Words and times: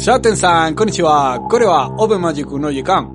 Shaten-san, 0.00 0.74
konnichiwa, 0.74 1.36
Open 1.98 2.20
Magic 2.22 2.46
no 2.46 2.70
Yekan. 2.70 3.12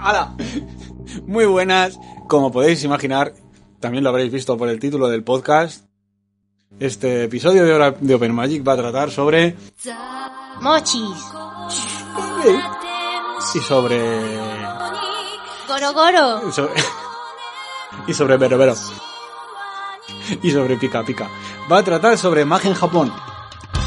¡Hala! 0.00 0.34
Muy 1.26 1.46
buenas, 1.46 1.96
como 2.26 2.50
podéis 2.50 2.82
imaginar, 2.82 3.32
también 3.78 4.02
lo 4.02 4.10
habréis 4.10 4.32
visto 4.32 4.56
por 4.58 4.68
el 4.68 4.80
título 4.80 5.06
del 5.06 5.22
podcast. 5.22 5.84
Este 6.80 7.22
episodio 7.24 7.64
de, 7.64 8.14
Open 8.14 8.34
Magic 8.34 8.66
va 8.66 8.72
a 8.72 8.76
tratar 8.76 9.12
sobre. 9.12 9.56
Mochis. 10.60 11.16
Y 13.54 13.58
sobre. 13.60 14.00
Gorogoro. 15.68 16.50
sobre- 16.50 16.72
y 18.08 18.14
sobre 18.14 18.36
Vero 18.36 18.58
Vero. 18.58 18.74
Y 20.42 20.50
sobre 20.50 20.76
Pica 20.76 21.04
Pica. 21.04 21.28
Va 21.70 21.78
a 21.78 21.82
tratar 21.84 22.18
sobre 22.18 22.44
magia 22.44 22.70
en 22.70 22.74
Japón. 22.76 23.12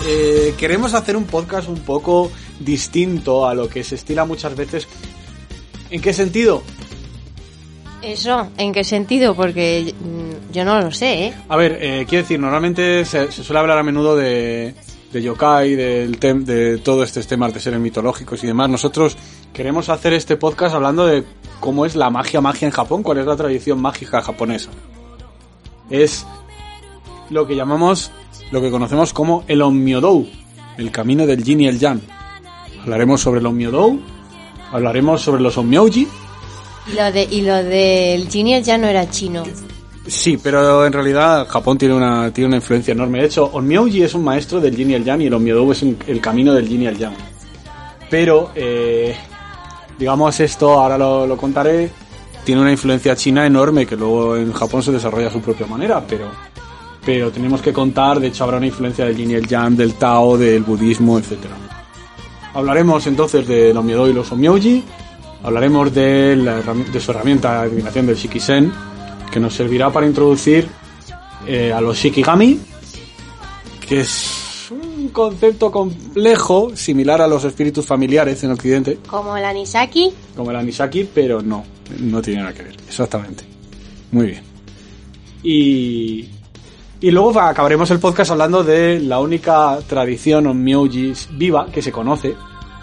Eh, 0.05 0.53
queremos 0.57 0.93
hacer 0.93 1.15
un 1.17 1.25
podcast 1.25 1.67
un 1.67 1.79
poco 1.79 2.31
distinto 2.59 3.47
a 3.47 3.53
lo 3.53 3.67
que 3.69 3.83
se 3.83 3.95
estila 3.95 4.25
muchas 4.25 4.55
veces. 4.55 4.87
¿En 5.89 6.01
qué 6.01 6.13
sentido? 6.13 6.63
Eso, 8.01 8.47
¿en 8.57 8.71
qué 8.71 8.83
sentido? 8.83 9.35
Porque 9.35 9.93
mm, 9.99 10.53
yo 10.53 10.63
no 10.63 10.79
lo 10.79 10.91
sé, 10.91 11.25
¿eh? 11.25 11.33
A 11.49 11.57
ver, 11.57 11.77
eh, 11.81 12.05
quiero 12.07 12.23
decir, 12.23 12.39
normalmente 12.39 13.03
se, 13.05 13.31
se 13.31 13.43
suele 13.43 13.59
hablar 13.59 13.77
a 13.77 13.83
menudo 13.83 14.15
de, 14.15 14.73
de 15.11 15.21
yokai, 15.21 15.75
del 15.75 16.17
tem- 16.19 16.45
de 16.45 16.77
todos 16.77 17.07
estos 17.09 17.27
temas 17.27 17.53
de 17.53 17.59
seres 17.59 17.79
mitológicos 17.79 18.41
y 18.43 18.47
demás. 18.47 18.69
Nosotros 18.69 19.17
queremos 19.53 19.89
hacer 19.89 20.13
este 20.13 20.37
podcast 20.37 20.75
hablando 20.75 21.05
de 21.07 21.25
cómo 21.59 21.85
es 21.85 21.95
la 21.97 22.09
magia 22.09 22.39
magia 22.39 22.67
en 22.67 22.71
Japón, 22.71 23.03
cuál 23.03 23.17
es 23.17 23.25
la 23.25 23.35
tradición 23.35 23.81
mágica 23.81 24.21
japonesa. 24.21 24.69
Es 25.89 26.25
lo 27.29 27.45
que 27.45 27.55
llamamos, 27.55 28.11
lo 28.51 28.61
que 28.61 28.71
conocemos 28.71 29.13
como 29.13 29.43
el 29.47 29.61
Onmyodou, 29.61 30.27
el 30.77 30.91
camino 30.91 31.25
del 31.25 31.43
yin 31.43 31.61
y 31.61 31.67
el 31.67 31.79
yang. 31.79 32.01
Hablaremos 32.83 33.21
sobre 33.21 33.39
el 33.39 33.45
Onmyodou, 33.45 33.99
hablaremos 34.71 35.21
sobre 35.21 35.41
los 35.41 35.57
Onmyouji, 35.57 36.07
Y 36.91 36.95
lo, 36.95 37.11
de, 37.11 37.23
y 37.29 37.41
lo 37.41 37.55
del 37.63 38.27
genial 38.29 38.63
ya 38.63 38.75
no 38.77 38.87
era 38.87 39.07
chino. 39.09 39.43
Sí, 40.07 40.37
pero 40.41 40.87
en 40.87 40.93
realidad 40.93 41.47
Japón 41.47 41.77
tiene 41.77 41.93
una, 41.93 42.31
tiene 42.33 42.47
una 42.47 42.55
influencia 42.55 42.93
enorme. 42.93 43.19
De 43.19 43.25
hecho, 43.25 43.45
Onmyouji 43.53 44.01
es 44.01 44.15
un 44.15 44.23
maestro 44.23 44.59
del 44.59 44.75
yin 44.75 44.89
y 44.91 44.93
el 44.95 45.03
yang 45.03 45.21
y 45.21 45.27
el 45.27 45.33
Onmyodou 45.35 45.71
es 45.71 45.83
un- 45.83 45.97
el 46.07 46.19
camino 46.19 46.51
del 46.53 46.67
yin 46.67 46.81
y 46.83 46.87
el 46.87 46.97
yang. 46.97 47.13
Pero, 48.09 48.51
eh, 48.55 49.15
digamos 49.99 50.39
esto, 50.39 50.79
ahora 50.79 50.97
lo, 50.97 51.27
lo 51.27 51.37
contaré, 51.37 51.91
tiene 52.43 52.61
una 52.61 52.71
influencia 52.71 53.15
china 53.15 53.45
enorme 53.45 53.85
que 53.85 53.95
luego 53.95 54.35
en 54.35 54.51
Japón 54.51 54.81
se 54.81 54.91
desarrolla 54.91 55.27
a 55.27 55.31
su 55.31 55.41
propia 55.41 55.67
manera, 55.67 56.03
pero, 56.07 56.25
pero 57.05 57.31
tenemos 57.31 57.61
que 57.61 57.73
contar, 57.73 58.19
de 58.19 58.27
hecho 58.27 58.43
habrá 58.43 58.57
una 58.57 58.67
influencia 58.67 59.05
del 59.05 59.15
yin 59.15 59.31
y 59.31 59.33
el 59.35 59.47
yang, 59.47 59.75
del 59.75 59.93
Tao, 59.95 60.37
del 60.37 60.63
budismo, 60.63 61.17
etcétera. 61.17 61.55
Hablaremos 62.53 63.05
entonces 63.07 63.47
de 63.47 63.73
los 63.73 63.83
Miedo 63.83 64.07
y 64.07 64.13
los 64.13 64.31
Onmyouji, 64.31 64.83
hablaremos 65.43 65.93
de, 65.93 66.35
la 66.35 66.61
de 66.61 66.99
su 66.99 67.11
herramienta 67.11 67.53
de 67.53 67.67
adivinación 67.67 68.05
del 68.05 68.15
Shikisen, 68.15 68.71
que 69.31 69.39
nos 69.39 69.53
servirá 69.53 69.91
para 69.91 70.05
introducir 70.07 70.67
eh, 71.47 71.71
a 71.71 71.79
los 71.79 71.97
Shikigami, 71.97 72.59
que 73.87 74.01
es 74.01 74.69
un 74.71 75.09
concepto 75.09 75.71
complejo, 75.71 76.75
similar 76.75 77.21
a 77.21 77.27
los 77.27 77.43
espíritus 77.43 77.85
familiares 77.85 78.43
en 78.43 78.51
Occidente, 78.51 78.99
Como 79.07 79.37
el 79.37 79.45
Anisaki. 79.45 80.11
como 80.35 80.51
el 80.51 80.57
Anisaki, 80.57 81.07
pero 81.13 81.41
no, 81.41 81.63
no 81.99 82.21
tiene 82.21 82.41
nada 82.41 82.53
que 82.53 82.63
ver, 82.63 82.75
exactamente. 82.87 83.43
Muy 84.11 84.27
bien. 84.27 84.43
Y, 85.43 86.27
y 87.01 87.11
luego 87.11 87.39
acabaremos 87.39 87.89
el 87.91 87.99
podcast 87.99 88.31
hablando 88.31 88.63
de 88.63 88.99
la 88.99 89.19
única 89.19 89.77
tradición 89.87 90.47
onmyouji 90.47 91.13
viva 91.31 91.67
que 91.71 91.81
se 91.81 91.91
conoce, 91.91 92.35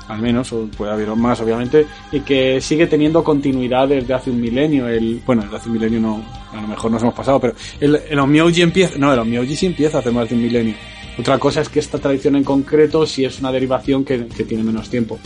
al 0.09 0.21
menos, 0.21 0.53
o 0.53 0.67
puede 0.77 0.93
haber 0.93 1.09
más 1.17 1.41
obviamente, 1.41 1.87
y 2.13 2.21
que 2.21 2.61
sigue 2.61 2.87
teniendo 2.87 3.23
continuidad 3.23 3.89
desde 3.89 4.15
hace 4.15 4.31
un 4.31 4.41
milenio. 4.41 4.89
El, 4.89 5.23
bueno, 5.27 5.43
desde 5.43 5.57
hace 5.57 5.69
un 5.69 5.75
milenio 5.75 6.01
no, 6.01 6.23
a 6.53 6.61
lo 6.63 6.69
mejor 6.69 6.91
nos 6.91 7.03
hemos 7.03 7.15
pasado, 7.15 7.41
pero 7.41 7.55
el, 7.81 7.97
el 8.09 8.61
empieza, 8.61 8.97
no, 8.99 9.13
el 9.13 9.19
onmyouji 9.19 9.55
sí 9.55 9.67
empieza 9.67 9.99
hace 9.99 10.11
más 10.11 10.29
de 10.29 10.35
un 10.35 10.43
milenio. 10.43 10.75
Otra 11.19 11.39
cosa 11.39 11.61
es 11.61 11.69
que 11.69 11.81
esta 11.81 11.99
tradición 11.99 12.37
en 12.37 12.45
concreto 12.45 13.07
sí 13.07 13.25
es 13.25 13.41
una 13.41 13.51
derivación 13.51 14.05
que, 14.05 14.27
que 14.29 14.45
tiene 14.45 14.63
menos 14.63 14.89
tiempo. 14.89 15.19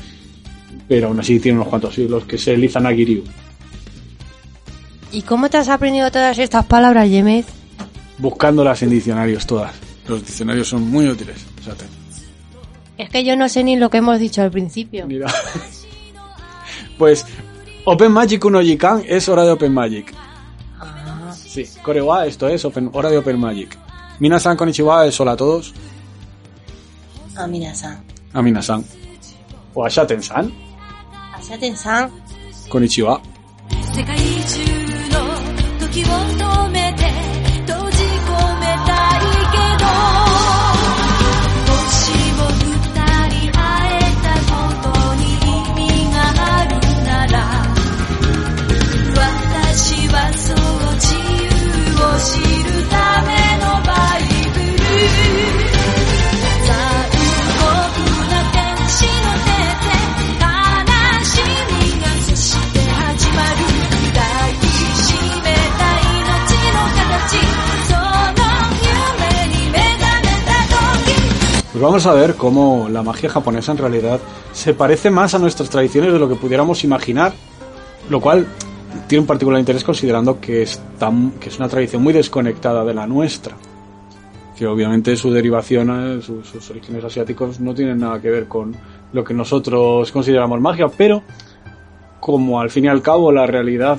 Pero 0.89 1.09
aún 1.09 1.21
así 1.21 1.39
tiene 1.39 1.59
unos 1.59 1.69
cuantos 1.69 1.95
siglos, 1.95 2.25
que 2.25 2.37
es 2.37 2.49
el 2.49 2.65
Izanagi-ryu. 2.65 3.23
¿Y 5.13 5.23
cómo 5.23 5.49
te 5.49 5.59
has 5.59 5.69
aprendido 5.69 6.11
todas 6.11 6.39
estas 6.39 6.67
palabras, 6.67 7.09
Yemez? 7.09 7.60
Buscándolas 8.21 8.83
en 8.83 8.91
diccionarios 8.91 9.47
todas. 9.47 9.73
Los 10.07 10.25
diccionarios 10.25 10.69
son 10.69 10.83
muy 10.89 11.09
útiles. 11.09 11.45
fíjate. 11.57 11.85
Es 12.99 13.09
que 13.09 13.25
yo 13.25 13.35
no 13.35 13.49
sé 13.49 13.65
ni 13.65 13.77
lo 13.77 13.89
que 13.89 13.99
hemos 13.99 14.19
dicho 14.21 14.43
al 14.43 14.51
principio. 14.51 15.07
Mira. 15.07 15.33
Pues 16.99 17.25
Open 17.87 18.13
Magic 18.13 18.45
Uno 18.45 18.61
Jikan 18.61 19.03
es 19.07 19.27
hora 19.31 19.43
de 19.45 19.53
Open 19.53 19.73
Magic. 19.73 20.13
Ah, 20.79 21.33
Sí, 21.35 21.65
Korewa, 21.83 22.27
esto 22.27 22.47
es 22.47 22.63
open, 22.67 22.91
hora 22.93 23.09
de 23.09 23.17
Open 23.17 23.41
Magic. 23.41 23.79
Minasan 24.19 24.55
Konnichiwa 24.55 25.07
es 25.07 25.19
hola 25.19 25.33
a 25.33 25.37
todos. 25.37 25.73
ah, 27.37 27.47
mira-san. 27.47 28.05
A 28.35 28.43
Minasan. 28.43 28.85
O 29.73 29.83
a 29.83 29.89
Shaten-san. 29.89 30.53
Asaten-san. 31.33 32.11
Konnichiwa. 32.69 33.23
世 35.91 36.50
Pues 71.81 71.89
vamos 71.89 72.05
a 72.05 72.13
ver 72.13 72.35
cómo 72.35 72.89
la 72.91 73.03
magia 73.03 73.31
japonesa 73.31 73.73
en 73.73 73.79
realidad 73.79 74.21
se 74.53 74.75
parece 74.75 75.09
más 75.11 75.33
a 75.35 75.39
nuestras 75.39 75.71
tradiciones 75.71 76.13
de 76.13 76.19
lo 76.19 76.29
que 76.29 76.35
pudiéramos 76.35 76.85
imaginar, 76.85 77.33
lo 78.11 78.21
cual 78.21 78.47
tiene 79.09 79.21
un 79.23 79.27
particular 79.27 79.59
interés 79.59 79.83
considerando 79.83 80.39
que 80.43 80.61
es, 80.61 80.79
que 81.41 81.49
es 81.49 81.57
una 81.59 81.71
tradición 81.71 82.03
muy 82.03 82.13
desconectada 82.13 82.85
de 82.85 82.93
la 82.93 83.07
nuestra. 83.07 83.57
Que 84.59 84.67
obviamente 84.67 85.17
su 85.17 85.31
derivación, 85.31 86.19
eh, 86.19 86.21
su- 86.21 86.45
sus 86.45 86.69
orígenes 86.69 87.03
asiáticos 87.03 87.61
no 87.61 87.73
tienen 87.73 87.99
nada 88.01 88.21
que 88.21 88.29
ver 88.29 88.47
con 88.47 88.77
lo 89.15 89.25
que 89.25 89.33
nosotros 89.33 90.13
consideramos 90.13 90.61
magia, 90.61 90.89
pero 90.95 91.23
como 92.21 92.61
al 92.61 92.69
fin 92.69 92.85
y 92.85 92.89
al 92.89 93.01
cabo 93.01 93.33
la 93.33 93.47
realidad 93.47 93.99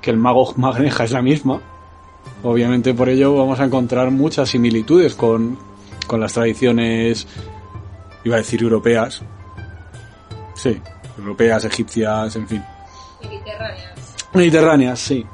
que 0.00 0.10
el 0.10 0.16
mago 0.16 0.54
maneja 0.56 1.04
es 1.04 1.12
la 1.12 1.20
misma, 1.20 1.60
obviamente 2.42 2.94
por 2.94 3.10
ello 3.10 3.36
vamos 3.36 3.60
a 3.60 3.66
encontrar 3.66 4.10
muchas 4.10 4.48
similitudes 4.48 5.14
con, 5.14 5.58
con 6.08 6.20
las 6.20 6.32
tradiciones, 6.32 7.28
iba 8.24 8.34
a 8.34 8.38
decir 8.38 8.62
europeas, 8.62 9.22
sí, 10.54 10.80
europeas, 11.16 11.64
egipcias, 11.64 12.34
en 12.34 12.48
fin. 12.48 12.64
Mediterráneas, 14.34 14.98
sí. 14.98 15.24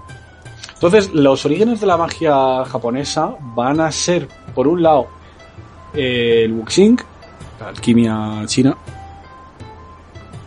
Entonces, 0.74 1.14
los 1.14 1.46
orígenes 1.46 1.80
de 1.80 1.86
la 1.86 1.96
magia 1.96 2.64
japonesa 2.66 3.34
van 3.40 3.80
a 3.80 3.90
ser, 3.90 4.28
por 4.54 4.68
un 4.68 4.82
lado, 4.82 5.06
el 5.94 6.52
Wuxing, 6.52 6.98
la 7.60 7.68
alquimia 7.68 8.42
china, 8.46 8.76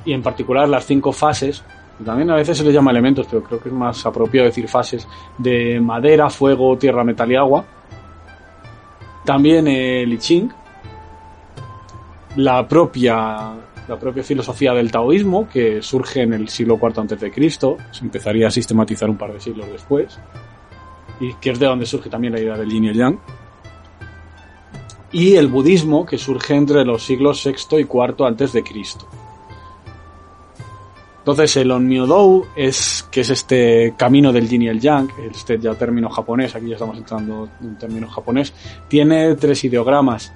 y 0.05 0.13
en 0.13 0.21
particular 0.21 0.69
las 0.69 0.85
cinco 0.85 1.11
fases, 1.11 1.63
también 2.05 2.29
a 2.29 2.35
veces 2.35 2.57
se 2.57 2.63
les 2.63 2.73
llama 2.73 2.91
elementos, 2.91 3.25
pero 3.29 3.43
creo 3.43 3.59
que 3.59 3.69
es 3.69 3.75
más 3.75 4.05
apropiado 4.05 4.47
decir 4.47 4.67
fases, 4.67 5.07
de 5.37 5.79
madera, 5.79 6.29
fuego, 6.29 6.77
tierra, 6.77 7.03
metal 7.03 7.31
y 7.31 7.35
agua. 7.35 7.65
También 9.27 9.67
el 9.67 10.13
I 10.13 10.17
Ching, 10.19 10.49
la 12.37 12.65
propia 12.65 13.55
la 13.89 13.99
propia 13.99 14.23
filosofía 14.23 14.73
del 14.73 14.89
taoísmo 14.89 15.49
que 15.49 15.81
surge 15.81 16.21
en 16.21 16.31
el 16.31 16.47
siglo 16.47 16.79
IV 16.81 17.29
Cristo, 17.33 17.75
se 17.91 18.05
empezaría 18.05 18.47
a 18.47 18.51
sistematizar 18.51 19.09
un 19.09 19.17
par 19.17 19.33
de 19.33 19.41
siglos 19.41 19.67
después 19.69 20.17
y 21.19 21.33
que 21.33 21.49
es 21.49 21.59
de 21.59 21.65
donde 21.65 21.85
surge 21.85 22.09
también 22.09 22.31
la 22.31 22.39
idea 22.39 22.55
del 22.55 22.69
yin 22.69 22.85
y 22.85 22.87
el 22.87 22.95
yang. 22.95 23.19
Y 25.11 25.35
el 25.35 25.47
budismo 25.47 26.05
que 26.05 26.17
surge 26.17 26.55
entre 26.55 26.85
los 26.85 27.03
siglos 27.03 27.45
VI 27.45 27.79
y 27.79 27.81
IV 27.81 28.63
Cristo. 28.63 29.09
Entonces 31.27 31.57
el 31.57 31.71
Onmyo-dou 31.71 32.45
es 32.55 33.05
que 33.11 33.19
es 33.19 33.29
este 33.29 33.95
camino 33.97 34.31
del 34.31 34.47
yin 34.47 34.61
y 34.61 34.69
el 34.69 34.79
yang, 34.79 35.09
este 35.29 35.59
ya 35.59 35.73
término 35.73 36.09
japonés, 36.09 36.55
aquí 36.55 36.69
ya 36.69 36.75
estamos 36.75 36.95
entrando 36.95 37.49
en 37.59 37.77
término 37.77 38.07
japonés, 38.07 38.53
tiene 38.87 39.35
tres 39.35 39.61
ideogramas. 39.65 40.31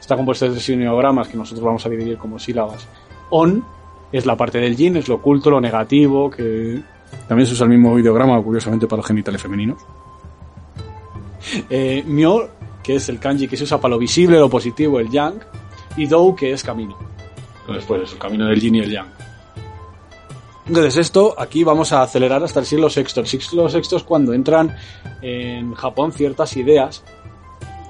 Está 0.00 0.16
compuesto 0.16 0.46
de 0.46 0.52
tres 0.52 0.66
ideogramas 0.70 1.28
que 1.28 1.36
nosotros 1.36 1.62
vamos 1.62 1.84
a 1.84 1.90
dividir 1.90 2.16
como 2.16 2.38
sílabas. 2.38 2.88
On 3.28 3.62
es 4.12 4.24
la 4.24 4.34
parte 4.34 4.56
del 4.56 4.74
yin, 4.74 4.96
es 4.96 5.08
lo 5.08 5.16
oculto, 5.16 5.50
lo 5.50 5.60
negativo, 5.60 6.30
que 6.30 6.80
también 7.28 7.46
se 7.46 7.52
usa 7.52 7.64
el 7.64 7.72
mismo 7.72 7.98
ideograma, 7.98 8.42
curiosamente, 8.42 8.86
para 8.86 9.00
los 9.00 9.06
genitales 9.06 9.42
femeninos. 9.42 9.84
Eh, 11.68 12.02
myo, 12.06 12.48
que 12.82 12.94
es 12.94 13.10
el 13.10 13.18
kanji 13.18 13.46
que 13.46 13.58
se 13.58 13.64
usa 13.64 13.78
para 13.78 13.92
lo 13.92 13.98
visible, 13.98 14.38
lo 14.38 14.48
positivo, 14.48 14.98
el 15.00 15.10
yang. 15.10 15.34
Y 15.98 16.06
dou, 16.06 16.34
que 16.34 16.50
es 16.50 16.64
camino. 16.64 16.96
Entonces, 17.60 17.84
pues 17.84 18.04
es 18.04 18.12
el 18.14 18.18
camino 18.18 18.46
del 18.46 18.58
yin 18.58 18.76
y 18.76 18.80
el 18.80 18.90
yang. 18.90 19.24
Entonces 20.66 20.96
esto 20.96 21.34
aquí 21.36 21.62
vamos 21.62 21.92
a 21.92 22.02
acelerar 22.02 22.42
hasta 22.42 22.60
el 22.60 22.66
siglo 22.66 22.88
VI. 22.88 23.20
El 23.20 23.26
siglo 23.26 23.68
VI 23.68 23.96
es 23.96 24.02
cuando 24.02 24.32
entran 24.32 24.74
en 25.20 25.74
Japón 25.74 26.12
ciertas 26.12 26.56
ideas. 26.56 27.04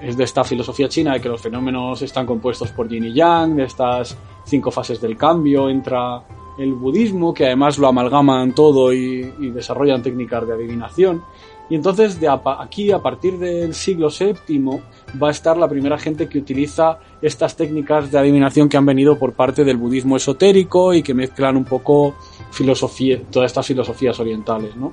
Es 0.02 0.16
de 0.16 0.24
esta 0.24 0.44
filosofía 0.44 0.88
china 0.88 1.14
de 1.14 1.20
que 1.20 1.28
los 1.28 1.40
fenómenos 1.40 2.02
están 2.02 2.26
compuestos 2.26 2.70
por 2.70 2.88
yin 2.88 3.04
y 3.04 3.14
yang, 3.14 3.56
de 3.56 3.64
estas 3.64 4.16
cinco 4.44 4.70
fases 4.70 5.00
del 5.00 5.16
cambio. 5.16 5.68
Entra 5.70 6.22
el 6.58 6.74
budismo, 6.74 7.32
que 7.32 7.46
además 7.46 7.78
lo 7.78 7.88
amalgaman 7.88 8.54
todo 8.54 8.92
y, 8.92 9.32
y 9.38 9.50
desarrollan 9.50 10.02
técnicas 10.02 10.46
de 10.46 10.54
adivinación. 10.54 11.22
Y 11.70 11.76
entonces 11.76 12.20
de 12.20 12.28
aquí, 12.28 12.92
a 12.92 12.98
partir 12.98 13.38
del 13.38 13.74
siglo 13.74 14.08
VII, 14.08 14.82
va 15.20 15.28
a 15.28 15.30
estar 15.30 15.56
la 15.56 15.68
primera 15.68 15.98
gente 15.98 16.28
que 16.28 16.38
utiliza 16.38 16.98
estas 17.22 17.56
técnicas 17.56 18.10
de 18.10 18.18
adivinación 18.18 18.68
que 18.68 18.76
han 18.76 18.84
venido 18.84 19.18
por 19.18 19.32
parte 19.32 19.64
del 19.64 19.78
budismo 19.78 20.16
esotérico 20.16 20.92
y 20.92 21.02
que 21.02 21.14
mezclan 21.14 21.56
un 21.56 21.64
poco 21.64 22.14
filosofía, 22.50 23.20
todas 23.30 23.50
estas 23.50 23.66
filosofías 23.66 24.18
orientales, 24.20 24.76
¿no? 24.76 24.92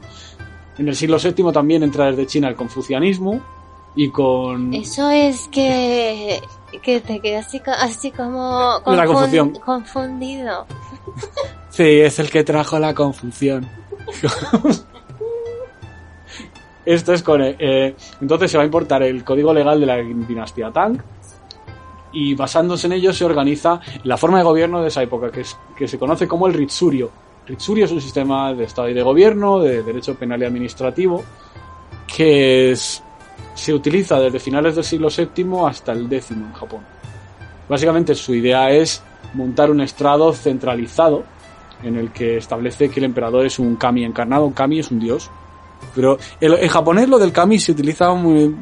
En 0.78 0.88
el 0.88 0.96
siglo 0.96 1.18
VII 1.22 1.52
también 1.52 1.84
entra 1.84 2.06
desde 2.06 2.26
China 2.26 2.48
el 2.48 2.56
confucianismo 2.56 3.42
y 3.96 4.10
con... 4.10 4.74
Eso 4.74 5.10
es 5.10 5.50
que, 5.50 6.42
que 6.82 7.02
te 7.02 7.20
quedas 7.20 7.48
así, 7.48 7.62
así 7.66 8.12
como 8.12 8.82
confundido. 8.84 10.66
Sí, 11.70 12.02
es 12.02 12.20
el 12.20 12.30
que 12.30 12.44
trajo 12.44 12.78
la 12.80 12.94
confusión. 12.94 13.66
Esto 16.86 17.14
es 17.14 17.22
con... 17.22 17.42
eh, 17.44 17.96
entonces 18.22 18.50
se 18.52 18.58
va 18.58 18.64
a 18.64 18.66
importar 18.66 19.04
el 19.04 19.24
código 19.24 19.54
legal 19.54 19.80
de 19.80 19.86
la 19.86 19.98
dinastía 19.98 20.72
Tang 20.72 20.98
y 22.14 22.34
basándose 22.36 22.88
en 22.88 22.94
ello 22.94 23.14
se 23.14 23.24
organiza 23.24 23.80
la 24.04 24.18
forma 24.18 24.38
de 24.40 24.44
gobierno 24.44 24.82
de 24.82 24.88
esa 24.90 25.02
época, 25.04 25.32
que, 25.32 25.42
es, 25.42 25.56
que 25.78 25.88
se 25.88 25.98
conoce 26.00 26.28
como 26.28 26.48
el 26.48 26.54
Ritsurio. 26.54 27.10
Ritsurio 27.48 27.86
es 27.86 27.92
un 27.92 28.02
sistema 28.02 28.54
de 28.54 28.66
Estado 28.66 28.90
y 28.90 28.94
de 28.94 29.02
gobierno, 29.02 29.60
de 29.60 29.84
derecho 29.84 30.16
penal 30.16 30.42
y 30.42 30.46
administrativo, 30.46 31.24
que 32.16 32.72
es- 32.72 33.02
se 33.56 33.74
utiliza 33.74 34.20
desde 34.20 34.40
finales 34.40 34.76
del 34.76 34.84
siglo 34.84 35.10
VII 35.10 35.66
hasta 35.68 35.92
el 35.94 36.06
X 36.12 36.32
en 36.32 36.52
Japón. 36.54 36.82
Básicamente 37.70 38.16
su 38.16 38.34
idea 38.36 38.70
es 38.72 39.02
montar 39.34 39.72
un 39.72 39.82
estrado 39.82 40.34
centralizado 40.34 41.24
en 41.84 41.96
el 41.96 42.12
que 42.12 42.38
establece 42.38 42.90
que 42.90 43.00
el 43.00 43.06
emperador 43.06 43.46
es 43.46 43.58
un 43.60 43.76
kami 43.76 44.04
encarnado, 44.04 44.46
un 44.46 44.54
kami 44.54 44.80
es 44.80 44.92
un 44.92 45.00
dios. 45.00 45.30
Pero 45.96 46.18
el- 46.40 46.54
en 46.56 46.70
japonés 46.70 47.10
lo 47.10 47.20
del 47.20 47.32
kami 47.32 47.60
se 47.60 47.72
utiliza 47.74 48.14
muy... 48.14 48.56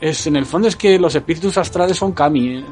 Es, 0.00 0.26
en 0.26 0.36
el 0.36 0.46
fondo 0.46 0.68
es 0.68 0.76
que 0.76 0.98
los 0.98 1.14
espíritus 1.14 1.56
astrales 1.58 1.96
son 1.96 2.12
kami. 2.12 2.58
¿eh? 2.58 2.64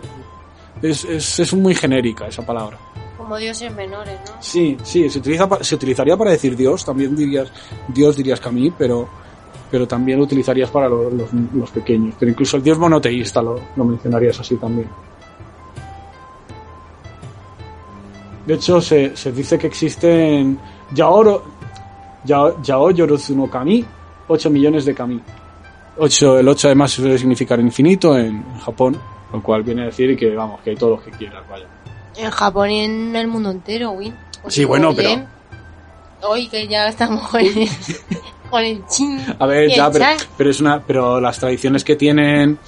Es, 0.82 1.04
es, 1.04 1.38
es 1.40 1.54
muy 1.54 1.74
genérica 1.74 2.26
esa 2.26 2.44
palabra. 2.44 2.78
Como 3.16 3.36
dioses 3.36 3.72
menores, 3.74 4.18
¿no? 4.26 4.32
Sí, 4.40 4.76
sí, 4.82 5.08
se, 5.10 5.18
utiliza, 5.18 5.48
se 5.60 5.74
utilizaría 5.74 6.16
para 6.16 6.30
decir 6.32 6.56
Dios, 6.56 6.84
también 6.84 7.14
dirías 7.14 7.52
Dios 7.86 8.16
dirías 8.16 8.40
Kami, 8.40 8.72
pero, 8.76 9.08
pero 9.70 9.86
también 9.86 10.18
lo 10.18 10.24
utilizarías 10.24 10.70
para 10.70 10.88
lo- 10.88 11.10
los, 11.10 11.28
los 11.54 11.70
pequeños. 11.70 12.14
Pero 12.18 12.30
incluso 12.32 12.56
el 12.56 12.62
Dios 12.64 12.78
monoteísta 12.78 13.40
lo, 13.42 13.60
lo 13.76 13.84
mencionarías 13.84 14.40
así 14.40 14.56
también. 14.56 14.88
De 18.46 18.54
hecho, 18.54 18.80
se, 18.80 19.16
se 19.16 19.30
dice 19.32 19.58
que 19.58 19.66
existen 19.66 20.58
Yaoro, 20.92 21.44
Yao, 22.24 22.60
Yao 22.62 22.90
Yorotsu 22.90 23.34
no 23.36 23.48
Kami, 23.48 23.84
8 24.28 24.50
millones 24.50 24.84
de 24.84 24.94
Kami. 24.94 25.20
8, 25.98 26.38
el 26.38 26.48
8 26.48 26.68
además 26.68 26.90
suele 26.92 27.18
significar 27.18 27.58
infinito 27.60 28.16
en 28.16 28.42
Japón, 28.60 28.96
lo 29.32 29.42
cual 29.42 29.62
viene 29.62 29.82
a 29.82 29.86
decir 29.86 30.16
que, 30.16 30.34
vamos, 30.34 30.60
que 30.62 30.70
hay 30.70 30.76
todos 30.76 30.98
los 30.98 31.02
que 31.04 31.10
quieras, 31.12 31.42
vaya. 31.50 31.66
En 32.16 32.30
Japón 32.30 32.70
y 32.70 32.80
en 32.84 33.16
el 33.16 33.28
mundo 33.28 33.50
entero, 33.50 33.90
Win. 33.92 34.14
Sí, 34.48 34.64
bueno, 34.64 34.94
pero- 34.94 35.26
Hoy 36.22 36.48
que 36.48 36.68
ya 36.68 36.86
estamos 36.88 37.26
con 37.28 37.40
el, 37.40 37.66
con 38.50 38.62
el 38.62 38.84
chin. 38.86 39.18
A 39.38 39.46
ver, 39.46 39.70
ya, 39.74 39.90
pero, 39.90 40.04
pero 40.36 40.50
es 40.50 40.60
una, 40.60 40.80
pero 40.82 41.18
las 41.18 41.38
tradiciones 41.38 41.82
que 41.82 41.96
tienen, 41.96 42.58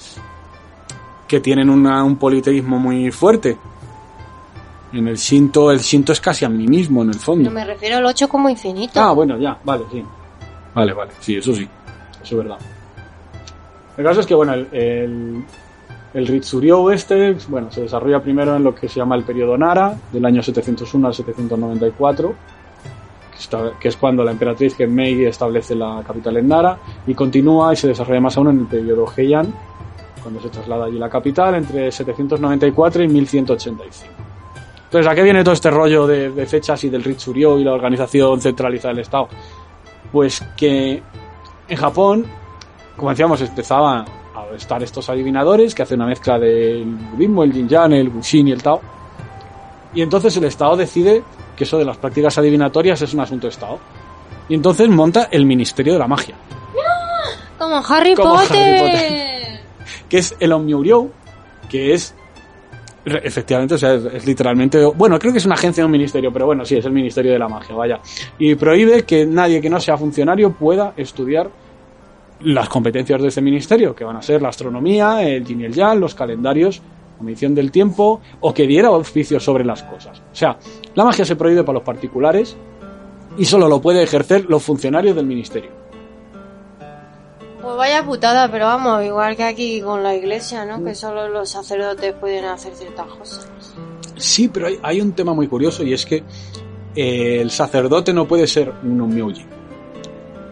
que 1.27 1.39
tienen 1.39 1.69
una- 1.69 2.03
un 2.03 2.15
politeísmo 2.17 2.79
muy 2.79 3.11
fuerte. 3.11 3.57
En 4.93 5.07
el 5.07 5.15
Shinto, 5.17 5.71
el 5.71 5.79
Shinto 5.79 6.11
es 6.13 6.21
casi 6.21 6.45
a 6.45 6.49
mí 6.49 6.67
mismo 6.67 7.01
en 7.01 7.09
el 7.09 7.15
fondo. 7.15 7.49
No 7.49 7.55
me 7.55 7.65
refiero 7.65 7.97
al 7.97 8.05
8 8.05 8.27
como 8.29 8.47
infinito. 8.49 8.99
Ah, 9.01 9.11
bueno, 9.11 9.37
ya, 9.37 9.57
vale, 9.63 9.83
sí. 9.91 10.03
Vale, 10.75 10.93
vale, 10.93 11.11
sí, 11.19 11.35
eso 11.37 11.53
sí. 11.55 11.67
Eso 12.23 12.23
es 12.23 12.37
verdad. 12.37 12.57
El 13.97 14.03
caso 14.05 14.19
es 14.21 14.25
que, 14.27 14.35
bueno, 14.35 14.53
el, 14.53 14.67
el, 14.71 15.43
el 16.13 16.27
Ritsuryo 16.27 16.91
este, 16.91 17.35
bueno, 17.47 17.71
se 17.71 17.81
desarrolla 17.81 18.21
primero 18.21 18.55
en 18.55 18.63
lo 18.63 18.73
que 18.75 18.87
se 18.87 18.95
llama 18.99 19.15
el 19.15 19.23
periodo 19.23 19.57
Nara, 19.57 19.95
del 20.11 20.25
año 20.25 20.41
701 20.43 21.07
al 21.07 21.13
794, 21.13 22.33
que, 23.31 23.37
está- 23.39 23.71
que 23.79 23.87
es 23.87 23.97
cuando 23.97 24.23
la 24.23 24.31
emperatriz 24.31 24.75
Genmei 24.75 25.25
establece 25.25 25.73
la 25.75 26.03
capital 26.05 26.37
en 26.37 26.47
Nara, 26.47 26.77
y 27.07 27.13
continúa 27.15 27.73
y 27.73 27.75
se 27.75 27.87
desarrolla 27.87 28.21
más 28.21 28.37
aún 28.37 28.49
en 28.49 28.59
el 28.59 28.65
periodo 28.67 29.05
Heian, 29.15 29.53
cuando 30.21 30.39
se 30.39 30.49
traslada 30.49 30.85
allí 30.85 30.97
la 30.99 31.09
capital, 31.09 31.55
entre 31.55 31.91
794 31.91 33.03
y 33.03 33.07
1185. 33.07 34.13
Entonces, 34.93 35.11
¿a 35.11 35.15
qué 35.15 35.23
viene 35.23 35.43
todo 35.43 35.55
este 35.55 35.71
rollo 35.71 36.05
de, 36.05 36.29
de 36.29 36.45
fechas 36.45 36.83
y 36.83 36.89
del 36.89 37.03
Ritsuryo 37.03 37.57
y 37.57 37.63
la 37.63 37.73
organización 37.73 38.39
centralizada 38.39 38.93
del 38.93 39.01
Estado? 39.01 39.27
Pues 40.11 40.39
que 40.55 41.01
en 41.67 41.77
Japón, 41.77 42.27
como 42.95 43.09
decíamos, 43.09 43.41
empezaban 43.41 44.05
a 44.35 44.55
estar 44.55 44.83
estos 44.83 45.09
adivinadores 45.09 45.73
que 45.73 45.81
hacen 45.81 45.99
una 45.99 46.09
mezcla 46.09 46.37
del 46.37 46.85
budismo, 46.85 47.43
el 47.43 47.53
yin-yang, 47.53 47.91
el 47.93 48.09
bushin 48.11 48.49
y 48.49 48.51
el 48.51 48.61
tao. 48.61 48.81
Y 49.95 50.03
entonces 50.03 50.37
el 50.37 50.43
Estado 50.43 50.77
decide 50.77 51.23
que 51.57 51.63
eso 51.63 51.79
de 51.79 51.85
las 51.85 51.97
prácticas 51.97 52.37
adivinatorias 52.37 53.01
es 53.01 53.15
un 53.15 53.21
asunto 53.21 53.47
de 53.47 53.51
Estado. 53.51 53.79
Y 54.47 54.53
entonces 54.53 54.87
monta 54.89 55.27
el 55.31 55.47
Ministerio 55.47 55.93
de 55.93 55.99
la 55.99 56.07
Magia, 56.07 56.35
Como 57.57 57.77
Harry 57.77 58.13
Como 58.13 58.37
Harry 58.37 58.47
Potter. 58.47 58.79
Potter. 58.79 59.59
que 60.07 60.17
es 60.19 60.35
el 60.39 60.51
Onmyo 60.51 61.07
que 61.67 61.95
es 61.95 62.13
efectivamente, 63.05 63.75
o 63.75 63.77
sea, 63.77 63.95
es, 63.95 64.25
literalmente, 64.25 64.83
bueno, 64.85 65.19
creo 65.19 65.31
que 65.31 65.39
es 65.39 65.45
una 65.45 65.55
agencia 65.55 65.83
o 65.83 65.87
un 65.87 65.91
ministerio, 65.91 66.31
pero 66.31 66.45
bueno, 66.45 66.65
sí, 66.65 66.77
es 66.77 66.85
el 66.85 66.91
Ministerio 66.91 67.31
de 67.31 67.39
la 67.39 67.47
Magia, 67.47 67.75
vaya. 67.75 67.99
Y 68.39 68.55
prohíbe 68.55 69.03
que 69.03 69.25
nadie 69.25 69.61
que 69.61 69.69
no 69.69 69.79
sea 69.79 69.97
funcionario 69.97 70.53
pueda 70.53 70.93
estudiar 70.95 71.49
las 72.41 72.69
competencias 72.69 73.21
de 73.21 73.27
ese 73.27 73.41
ministerio, 73.41 73.95
que 73.95 74.03
van 74.03 74.17
a 74.17 74.21
ser 74.21 74.41
la 74.41 74.49
astronomía, 74.49 75.21
el 75.23 75.45
yin 75.45 75.61
y 75.61 75.65
el 75.65 75.73
yang, 75.73 75.99
los 75.99 76.15
calendarios, 76.15 76.81
la 77.17 77.23
medición 77.23 77.55
del 77.55 77.71
tiempo, 77.71 78.21
o 78.41 78.53
que 78.53 78.67
diera 78.67 78.89
auspicios 78.89 79.43
sobre 79.43 79.63
las 79.63 79.83
cosas. 79.83 80.19
O 80.19 80.35
sea, 80.35 80.57
la 80.95 81.05
magia 81.05 81.25
se 81.25 81.35
prohíbe 81.35 81.63
para 81.63 81.75
los 81.75 81.83
particulares 81.83 82.57
y 83.37 83.45
solo 83.45 83.67
lo 83.67 83.81
puede 83.81 84.03
ejercer 84.03 84.45
los 84.49 84.63
funcionarios 84.63 85.15
del 85.15 85.25
ministerio. 85.25 85.82
Pues 87.63 87.77
vaya 87.77 88.03
putada, 88.03 88.51
pero 88.51 88.65
vamos, 88.65 89.05
igual 89.05 89.37
que 89.37 89.43
aquí 89.43 89.79
con 89.79 90.03
la 90.03 90.13
iglesia, 90.13 90.65
¿no? 90.65 90.83
Que 90.83 90.93
solo 90.93 91.29
los 91.29 91.49
sacerdotes 91.49 92.13
pueden 92.19 92.43
hacer 92.43 92.73
ciertas 92.75 93.07
cosas. 93.07 93.47
Sí, 94.17 94.49
pero 94.49 94.67
hay, 94.81 94.99
un 94.99 95.13
tema 95.13 95.33
muy 95.33 95.47
curioso 95.47 95.81
y 95.81 95.93
es 95.93 96.05
que 96.05 96.25
eh, 96.93 97.39
el 97.39 97.51
sacerdote 97.51 98.11
no 98.11 98.27
puede 98.27 98.47
ser 98.47 98.73
un 98.83 98.99
onmyoji. 98.99 99.45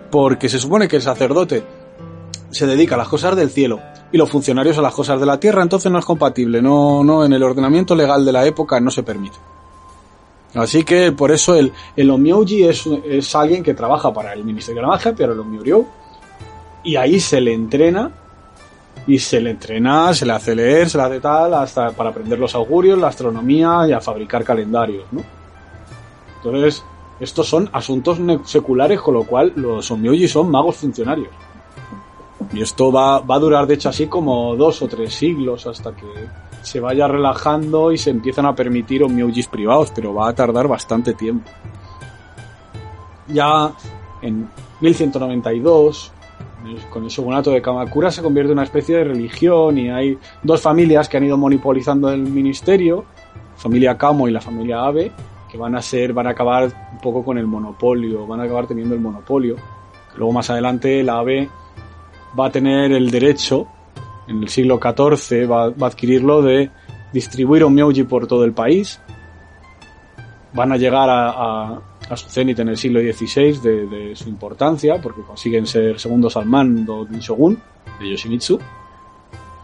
Porque 0.10 0.48
se 0.48 0.58
supone 0.58 0.88
que 0.88 0.96
el 0.96 1.02
sacerdote 1.02 1.66
se 2.50 2.66
dedica 2.66 2.96
a 2.96 3.00
las 3.00 3.10
cosas 3.10 3.36
del 3.36 3.50
cielo 3.50 3.82
y 4.14 4.18
los 4.18 4.30
funcionarios 4.30 4.78
a 4.78 4.82
las 4.82 4.94
cosas 4.94 5.20
de 5.20 5.26
la 5.26 5.38
tierra, 5.38 5.64
entonces 5.64 5.92
no 5.92 6.00
es 6.00 6.06
compatible, 6.06 6.62
no, 6.62 7.04
no, 7.04 7.26
en 7.26 7.34
el 7.34 7.44
ordenamiento 7.44 7.94
legal 7.94 8.24
de 8.24 8.32
la 8.32 8.46
época 8.46 8.80
no 8.80 8.90
se 8.90 9.04
permite. 9.04 9.38
Así 10.56 10.86
que 10.86 11.12
por 11.12 11.32
eso 11.32 11.56
el, 11.56 11.74
el 11.98 12.10
onmyoji 12.10 12.64
es, 12.64 12.86
es 12.88 13.36
alguien 13.36 13.64
que 13.64 13.74
trabaja 13.74 14.14
para 14.14 14.32
el 14.32 14.46
Ministerio 14.46 14.82
de 14.82 14.88
la 14.88 14.94
Magia, 14.94 15.14
pero 15.14 15.34
el 15.34 15.40
onmyoryo, 15.42 15.86
y 16.84 16.96
ahí 16.96 17.20
se 17.20 17.42
le 17.42 17.54
entrena 17.54 18.12
y 19.08 19.20
se 19.20 19.42
le 19.42 19.52
entrena, 19.52 20.14
se 20.14 20.26
le 20.26 20.34
hace 20.34 20.56
leer, 20.56 20.90
se 20.90 20.98
le 20.98 21.04
hace 21.04 21.20
tal, 21.20 21.54
hasta 21.54 21.92
para 21.92 22.10
aprender 22.10 22.40
los 22.40 22.54
augurios, 22.56 23.00
la 23.00 23.08
astronomía 23.08 23.88
y 23.88 23.94
a 23.94 24.02
fabricar 24.02 24.44
calendarios, 24.44 25.06
¿no? 25.12 25.24
Entonces, 26.38 26.84
estos 27.20 27.48
son 27.48 27.70
asuntos 27.72 28.20
seculares, 28.46 29.00
con 29.02 29.14
lo 29.14 29.24
cual 29.24 29.54
los 29.56 29.90
Onmyoji 29.92 30.28
son 30.28 30.50
magos 30.50 30.78
funcionarios. 30.78 31.30
Y 32.54 32.62
esto 32.62 32.92
va, 32.92 33.20
va 33.20 33.36
a 33.36 33.40
durar, 33.40 33.68
de 33.68 33.76
hecho, 33.76 33.90
así 33.90 34.08
como 34.08 34.56
dos 34.56 34.82
o 34.82 34.88
tres 34.88 35.14
siglos 35.14 35.68
hasta 35.68 35.96
que 35.96 36.08
se 36.62 36.80
vaya 36.80 37.08
relajando 37.08 37.92
y 37.92 37.98
se 37.98 38.10
empiezan 38.10 38.46
a 38.46 38.56
permitir 38.56 39.04
Onmyojis 39.04 39.48
privados, 39.48 39.92
pero 39.94 40.14
va 40.14 40.30
a 40.30 40.34
tardar 40.34 40.68
bastante 40.68 41.14
tiempo. 41.14 41.50
Ya 43.28 43.72
en 44.22 44.50
1192, 44.82 46.12
con 46.90 47.04
el 47.04 47.10
shogunato 47.10 47.52
de 47.52 47.62
Kamakura 47.62 48.12
se 48.12 48.22
convierte 48.22 48.52
en 48.52 48.58
una 48.58 48.64
especie 48.64 48.98
de 48.98 49.04
religión 49.06 49.78
y 49.78 49.90
hay 49.90 50.18
dos 50.44 50.62
familias 50.62 51.10
que 51.10 51.18
han 51.18 51.24
ido 51.24 51.38
monopolizando 51.38 52.10
el 52.12 52.22
ministerio, 52.22 53.06
familia 53.56 53.98
Kamo 53.98 54.28
y 54.28 54.32
la 54.32 54.42
familia 54.42 54.84
Abe, 54.84 55.12
que 55.50 55.58
van 55.58 55.76
a 55.76 55.82
ser, 55.82 56.14
van 56.14 56.28
a 56.28 56.32
acabar 56.32 56.72
un 56.94 57.00
poco 57.00 57.24
con 57.26 57.38
el 57.38 57.48
monopolio, 57.48 58.26
van 58.28 58.40
a 58.40 58.44
acabar 58.44 58.68
teniendo 58.68 58.96
el 58.96 59.02
monopolio. 59.02 59.56
Luego 60.16 60.32
más 60.34 60.50
adelante 60.50 61.04
la 61.04 61.18
Abe 61.20 61.50
va 62.40 62.48
a 62.48 62.52
tener 62.52 62.92
el 62.92 63.10
derecho, 63.12 63.68
en 64.28 64.44
el 64.44 64.50
siglo 64.50 64.80
XIV, 64.82 65.50
va, 65.52 65.66
a 65.66 65.86
adquirirlo 65.88 66.42
de 66.42 66.70
distribuir 67.12 67.64
Onmyoji 67.64 68.04
por 68.04 68.28
todo 68.28 68.46
el 68.46 68.54
país. 68.54 69.00
Van 70.54 70.72
a 70.72 70.78
llegar 70.78 71.10
a- 71.10 71.82
a 72.12 72.18
su 72.18 72.30
cenit 72.30 72.60
en 72.60 72.70
el 72.70 72.78
siglo 72.78 73.00
XVI 73.00 73.60
de, 73.60 73.88
de 73.88 74.16
su 74.16 74.28
importancia, 74.28 75.02
porque 75.02 75.22
consiguen 75.22 75.66
ser 75.66 76.00
segundos 76.00 76.36
al 76.36 76.46
mando 76.46 77.06
del 77.06 77.22
shogun, 77.22 77.58
de 78.00 78.10
Yoshimitsu, 78.10 78.60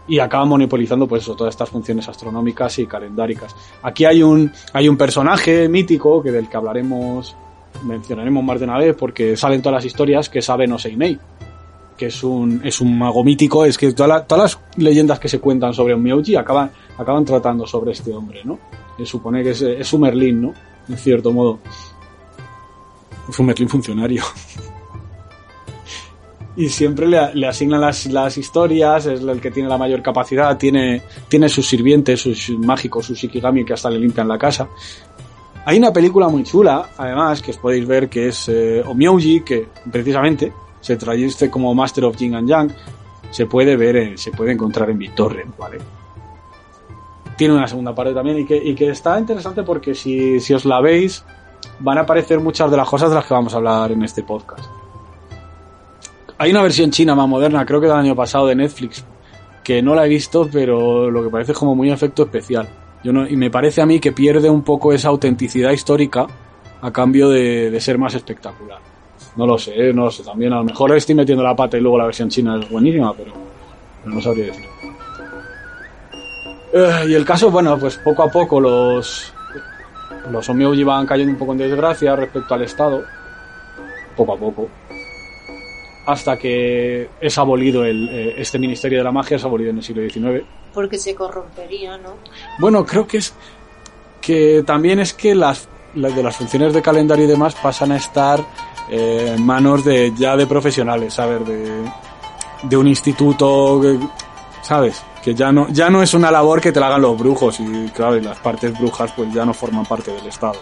y 0.08 0.18
acaban 0.18 0.48
monopolizando 0.48 1.06
pues 1.06 1.22
eso, 1.22 1.36
todas 1.36 1.52
estas 1.54 1.68
funciones 1.68 2.08
astronómicas 2.08 2.78
y 2.78 2.86
calendáricas. 2.86 3.54
Aquí 3.82 4.06
hay 4.06 4.22
un, 4.22 4.50
hay 4.72 4.88
un 4.88 4.96
personaje 4.96 5.68
mítico 5.68 6.22
que 6.22 6.32
del 6.32 6.48
que 6.48 6.56
hablaremos, 6.56 7.36
mencionaremos 7.84 8.42
más 8.42 8.58
de 8.58 8.64
una 8.64 8.78
vez, 8.78 8.96
porque 8.96 9.36
salen 9.36 9.60
todas 9.60 9.76
las 9.76 9.84
historias, 9.84 10.30
que 10.30 10.38
es 10.38 10.48
Abe 10.48 10.66
no 10.66 10.78
Seimei, 10.78 11.18
que 11.98 12.06
es 12.06 12.24
un, 12.24 12.62
es 12.64 12.80
un 12.80 12.98
mago 12.98 13.22
mítico, 13.22 13.66
es 13.66 13.76
que 13.76 13.92
toda 13.92 14.24
todas 14.24 14.56
las 14.56 14.78
leyendas 14.78 15.18
que 15.18 15.28
se 15.28 15.38
cuentan 15.38 15.74
sobre 15.74 15.94
un 15.94 16.02
Myoji 16.02 16.36
acaban, 16.36 16.70
acaban 16.96 17.26
tratando 17.26 17.66
sobre 17.66 17.92
este 17.92 18.14
hombre, 18.14 18.40
¿no? 18.44 18.58
Se 18.96 19.04
supone 19.04 19.42
que 19.42 19.50
es, 19.50 19.60
es 19.60 19.92
un 19.92 20.00
Merlín, 20.00 20.40
¿no? 20.40 20.54
En 20.88 20.96
cierto 20.96 21.32
modo. 21.32 21.58
Un 23.38 23.46
Merlín 23.46 23.68
funcionario. 23.68 24.22
y 26.56 26.68
siempre 26.68 27.06
le, 27.06 27.34
le 27.34 27.46
asignan 27.46 27.80
las, 27.80 28.06
las 28.06 28.36
historias, 28.36 29.06
es 29.06 29.20
el 29.20 29.40
que 29.40 29.50
tiene 29.50 29.68
la 29.68 29.78
mayor 29.78 30.02
capacidad, 30.02 30.56
tiene, 30.56 31.02
tiene 31.28 31.48
sus 31.48 31.66
sirvientes, 31.68 32.20
sus 32.20 32.50
mágicos, 32.58 33.06
sus 33.06 33.16
Shikigami 33.18 33.64
que 33.64 33.74
hasta 33.74 33.90
le 33.90 33.98
limpian 34.00 34.26
la 34.26 34.38
casa. 34.38 34.68
Hay 35.64 35.78
una 35.78 35.92
película 35.92 36.28
muy 36.28 36.42
chula, 36.44 36.88
además, 36.96 37.42
que 37.42 37.50
os 37.52 37.58
podéis 37.58 37.86
ver, 37.86 38.08
que 38.08 38.28
es 38.28 38.48
eh, 38.48 38.82
que 39.44 39.68
precisamente 39.92 40.52
se 40.80 40.96
traduce 40.96 41.48
como 41.50 41.74
Master 41.74 42.06
of 42.06 42.16
Yin 42.16 42.34
and 42.34 42.48
Yang, 42.48 42.72
se 43.30 43.46
puede 43.46 43.76
ver, 43.76 43.96
en- 43.96 44.18
se 44.18 44.30
puede 44.32 44.52
encontrar 44.52 44.88
en 44.90 44.98
BitTorrent, 44.98 45.56
¿vale? 45.58 45.78
Tiene 47.36 47.54
una 47.54 47.68
segunda 47.68 47.94
parte 47.94 48.14
también 48.14 48.38
y 48.38 48.44
que, 48.46 48.56
y 48.56 48.74
que 48.74 48.88
está 48.90 49.16
interesante 49.20 49.62
porque 49.62 49.94
si, 49.94 50.40
si 50.40 50.54
os 50.54 50.64
la 50.64 50.80
veis, 50.80 51.22
van 51.80 51.98
a 51.98 52.02
aparecer 52.02 52.40
muchas 52.40 52.70
de 52.70 52.76
las 52.76 52.88
cosas 52.88 53.08
de 53.10 53.16
las 53.16 53.26
que 53.26 53.34
vamos 53.34 53.54
a 53.54 53.56
hablar 53.58 53.92
en 53.92 54.02
este 54.02 54.22
podcast. 54.22 54.64
Hay 56.38 56.50
una 56.50 56.62
versión 56.62 56.90
china 56.90 57.14
más 57.14 57.28
moderna, 57.28 57.66
creo 57.66 57.80
que 57.80 57.86
del 57.86 57.96
año 57.96 58.14
pasado 58.14 58.46
de 58.46 58.54
Netflix, 58.54 59.04
que 59.64 59.82
no 59.82 59.94
la 59.94 60.06
he 60.06 60.08
visto, 60.08 60.48
pero 60.52 61.10
lo 61.10 61.22
que 61.22 61.30
parece 61.30 61.52
es 61.52 61.58
como 61.58 61.74
muy 61.74 61.90
efecto 61.90 62.22
especial. 62.22 62.68
Yo 63.02 63.12
no, 63.12 63.26
y 63.26 63.36
me 63.36 63.50
parece 63.50 63.80
a 63.80 63.86
mí 63.86 64.00
que 64.00 64.12
pierde 64.12 64.48
un 64.48 64.62
poco 64.62 64.92
esa 64.92 65.08
autenticidad 65.08 65.70
histórica 65.72 66.26
a 66.80 66.90
cambio 66.92 67.28
de, 67.28 67.76
ser 67.80 67.98
más 67.98 68.14
espectacular. 68.14 68.78
No 69.36 69.46
lo 69.46 69.58
sé, 69.58 69.92
no 69.92 70.04
lo 70.04 70.10
sé. 70.10 70.22
También 70.22 70.52
a 70.52 70.56
lo 70.56 70.64
mejor 70.64 70.96
estoy 70.96 71.14
metiendo 71.14 71.42
la 71.42 71.54
pata 71.54 71.76
y 71.76 71.80
luego 71.80 71.98
la 71.98 72.06
versión 72.06 72.28
china 72.28 72.58
es 72.60 72.70
buenísima, 72.70 73.12
pero, 73.14 73.32
pero 74.02 74.14
no 74.14 74.20
sabría 74.20 74.46
decir. 74.46 74.64
Eh, 76.72 77.06
y 77.08 77.14
el 77.14 77.24
caso, 77.24 77.50
bueno, 77.50 77.78
pues 77.78 77.96
poco 77.96 78.22
a 78.22 78.30
poco 78.30 78.60
los, 78.60 79.32
los 80.30 80.48
Omyouji 80.48 80.82
van 80.84 81.06
cayendo 81.06 81.32
un 81.32 81.38
poco 81.38 81.52
en 81.52 81.58
desgracia 81.58 82.14
respecto 82.16 82.54
al 82.54 82.62
Estado. 82.62 83.02
Poco 84.16 84.34
a 84.34 84.36
poco. 84.36 84.68
Hasta 86.06 86.38
que 86.38 87.08
es 87.20 87.36
abolido 87.38 87.84
el, 87.84 88.08
eh, 88.08 88.34
este 88.38 88.58
Ministerio 88.58 88.98
de 88.98 89.04
la 89.04 89.12
Magia, 89.12 89.36
es 89.36 89.44
abolido 89.44 89.70
en 89.70 89.76
el 89.78 89.82
siglo 89.82 90.02
XIX. 90.08 90.44
Porque 90.72 90.96
se 90.98 91.14
corrompería, 91.14 91.98
¿no? 91.98 92.14
Bueno, 92.58 92.84
creo 92.86 93.06
que 93.06 93.18
es 93.18 93.34
que 94.20 94.62
también 94.66 95.00
es 95.00 95.12
que 95.12 95.34
las, 95.34 95.68
las 95.94 96.14
de 96.16 96.22
las 96.22 96.36
funciones 96.36 96.72
de 96.72 96.80
calendario 96.82 97.24
y 97.24 97.28
demás 97.28 97.54
pasan 97.54 97.92
a 97.92 97.96
estar 97.96 98.40
eh, 98.90 99.34
en 99.36 99.44
manos 99.44 99.84
de 99.84 100.12
ya 100.16 100.34
de 100.36 100.46
profesionales, 100.46 101.12
¿sabes? 101.14 101.46
De, 101.46 101.82
de 102.62 102.76
un 102.76 102.88
instituto, 102.88 103.78
que- 103.82 103.98
¿sabes? 104.62 105.02
Que 105.28 105.34
ya 105.34 105.52
no 105.52 105.68
ya 105.68 105.90
no 105.90 106.02
es 106.02 106.14
una 106.14 106.30
labor 106.30 106.58
que 106.58 106.72
te 106.72 106.80
la 106.80 106.86
hagan 106.86 107.02
los 107.02 107.18
brujos 107.18 107.60
y 107.60 107.90
claro, 107.90 108.16
y 108.16 108.22
las 108.22 108.38
partes 108.38 108.72
brujas 108.78 109.12
pues 109.14 109.30
ya 109.34 109.44
no 109.44 109.52
forman 109.52 109.84
parte 109.84 110.10
del 110.10 110.26
Estado. 110.26 110.58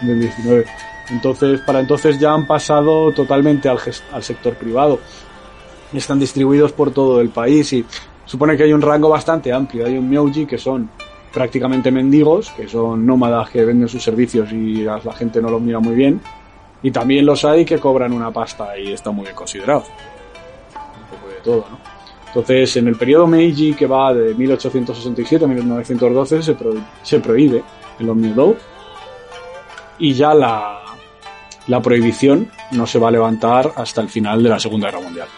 Del 0.00 0.18
19. 0.18 0.64
Entonces, 1.10 1.60
para 1.60 1.78
entonces 1.78 2.18
ya 2.18 2.32
han 2.32 2.48
pasado 2.48 3.12
totalmente 3.12 3.68
al, 3.68 3.78
sector 4.24 4.54
privado. 4.54 4.98
Están 5.92 6.18
distribuidos 6.18 6.72
por 6.72 6.90
todo 6.90 7.20
el 7.20 7.28
país 7.28 7.72
y 7.72 7.86
supone 8.24 8.56
que 8.56 8.64
hay 8.64 8.72
un 8.72 8.82
rango 8.82 9.08
bastante 9.08 9.52
amplio. 9.52 9.86
Hay 9.86 9.96
un 9.96 10.10
Myoji 10.10 10.44
que 10.44 10.58
son 10.58 10.90
prácticamente 11.32 11.92
mendigos, 11.92 12.50
que 12.50 12.66
son 12.66 13.06
nómadas 13.06 13.50
que 13.50 13.64
venden 13.64 13.88
sus 13.88 14.02
servicios 14.02 14.50
y 14.50 14.82
la 14.82 14.98
gente 15.16 15.40
no 15.40 15.48
los 15.48 15.60
mira 15.60 15.78
muy 15.78 15.94
bien. 15.94 16.20
Y 16.82 16.90
también 16.90 17.24
los 17.24 17.44
hay 17.44 17.64
que 17.64 17.78
cobran 17.78 18.12
una 18.12 18.32
pasta 18.32 18.76
y 18.76 18.92
están 18.92 19.14
muy 19.14 19.26
bien 19.26 19.36
considerados. 19.36 19.86
Un 20.74 21.16
poco 21.16 21.28
de 21.28 21.40
todo, 21.44 21.66
¿no? 21.70 21.91
Entonces, 22.34 22.76
en 22.76 22.88
el 22.88 22.96
periodo 22.96 23.26
Meiji, 23.26 23.74
que 23.74 23.86
va 23.86 24.14
de 24.14 24.34
1867 24.34 25.44
a 25.44 25.48
1912, 25.48 26.42
se, 26.42 26.54
pro- 26.54 26.74
se 27.02 27.20
prohíbe 27.20 27.62
el 28.00 28.08
Omnidou. 28.08 28.56
Y 29.98 30.14
ya 30.14 30.32
la 30.34 30.80
prohibición 31.82 32.50
no 32.70 32.86
se 32.86 32.98
va 32.98 33.08
a 33.08 33.10
levantar 33.10 33.72
hasta 33.76 34.00
el 34.00 34.08
final 34.08 34.42
de 34.42 34.48
la 34.48 34.58
Segunda 34.58 34.90
Guerra 34.90 35.02
Mundial. 35.02 35.28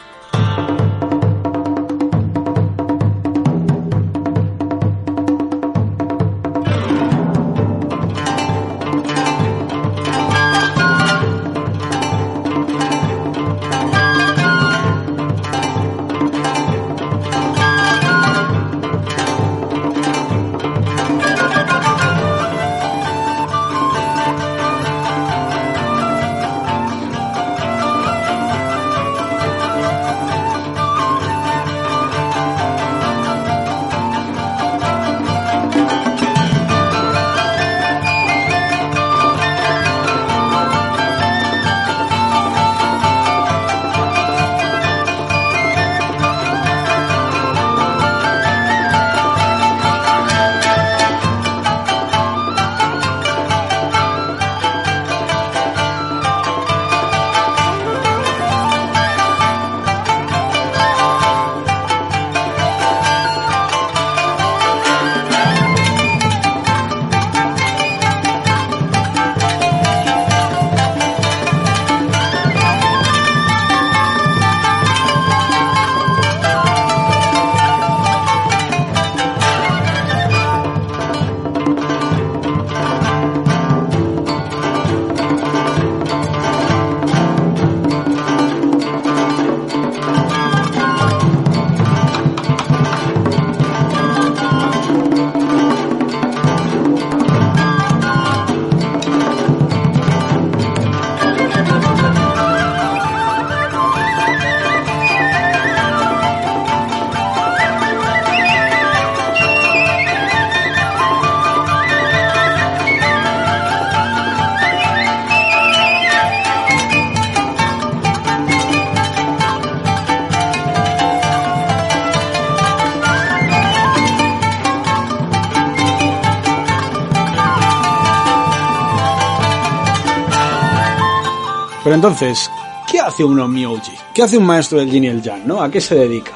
Pero 131.84 131.96
entonces, 131.96 132.50
¿qué 132.90 132.98
hace 132.98 133.22
uno 133.22 133.46
Myoji? 133.46 133.92
¿Qué 134.14 134.22
hace 134.22 134.38
un 134.38 134.46
maestro 134.46 134.78
del 134.78 134.90
Yin 134.90 135.04
y 135.04 135.08
el 135.08 135.20
Yang, 135.20 135.46
no? 135.46 135.62
¿A 135.62 135.70
qué 135.70 135.82
se 135.82 135.94
dedica? 135.94 136.32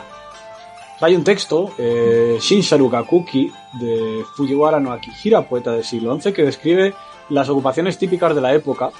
Hay 1.00 1.16
un 1.16 1.24
texto, 1.24 1.72
eh, 1.78 2.36
Shinsharu 2.38 2.90
Gakuki, 2.90 3.50
de 3.80 4.24
Fujiwara 4.36 4.78
no 4.78 4.92
Akihira, 4.92 5.48
poeta 5.48 5.72
del 5.72 5.84
siglo 5.84 6.20
XI, 6.20 6.34
que 6.34 6.42
describe 6.42 6.92
las 7.30 7.48
ocupaciones 7.48 7.96
típicas 7.96 8.34
de 8.34 8.42
la 8.42 8.52
época 8.52 8.90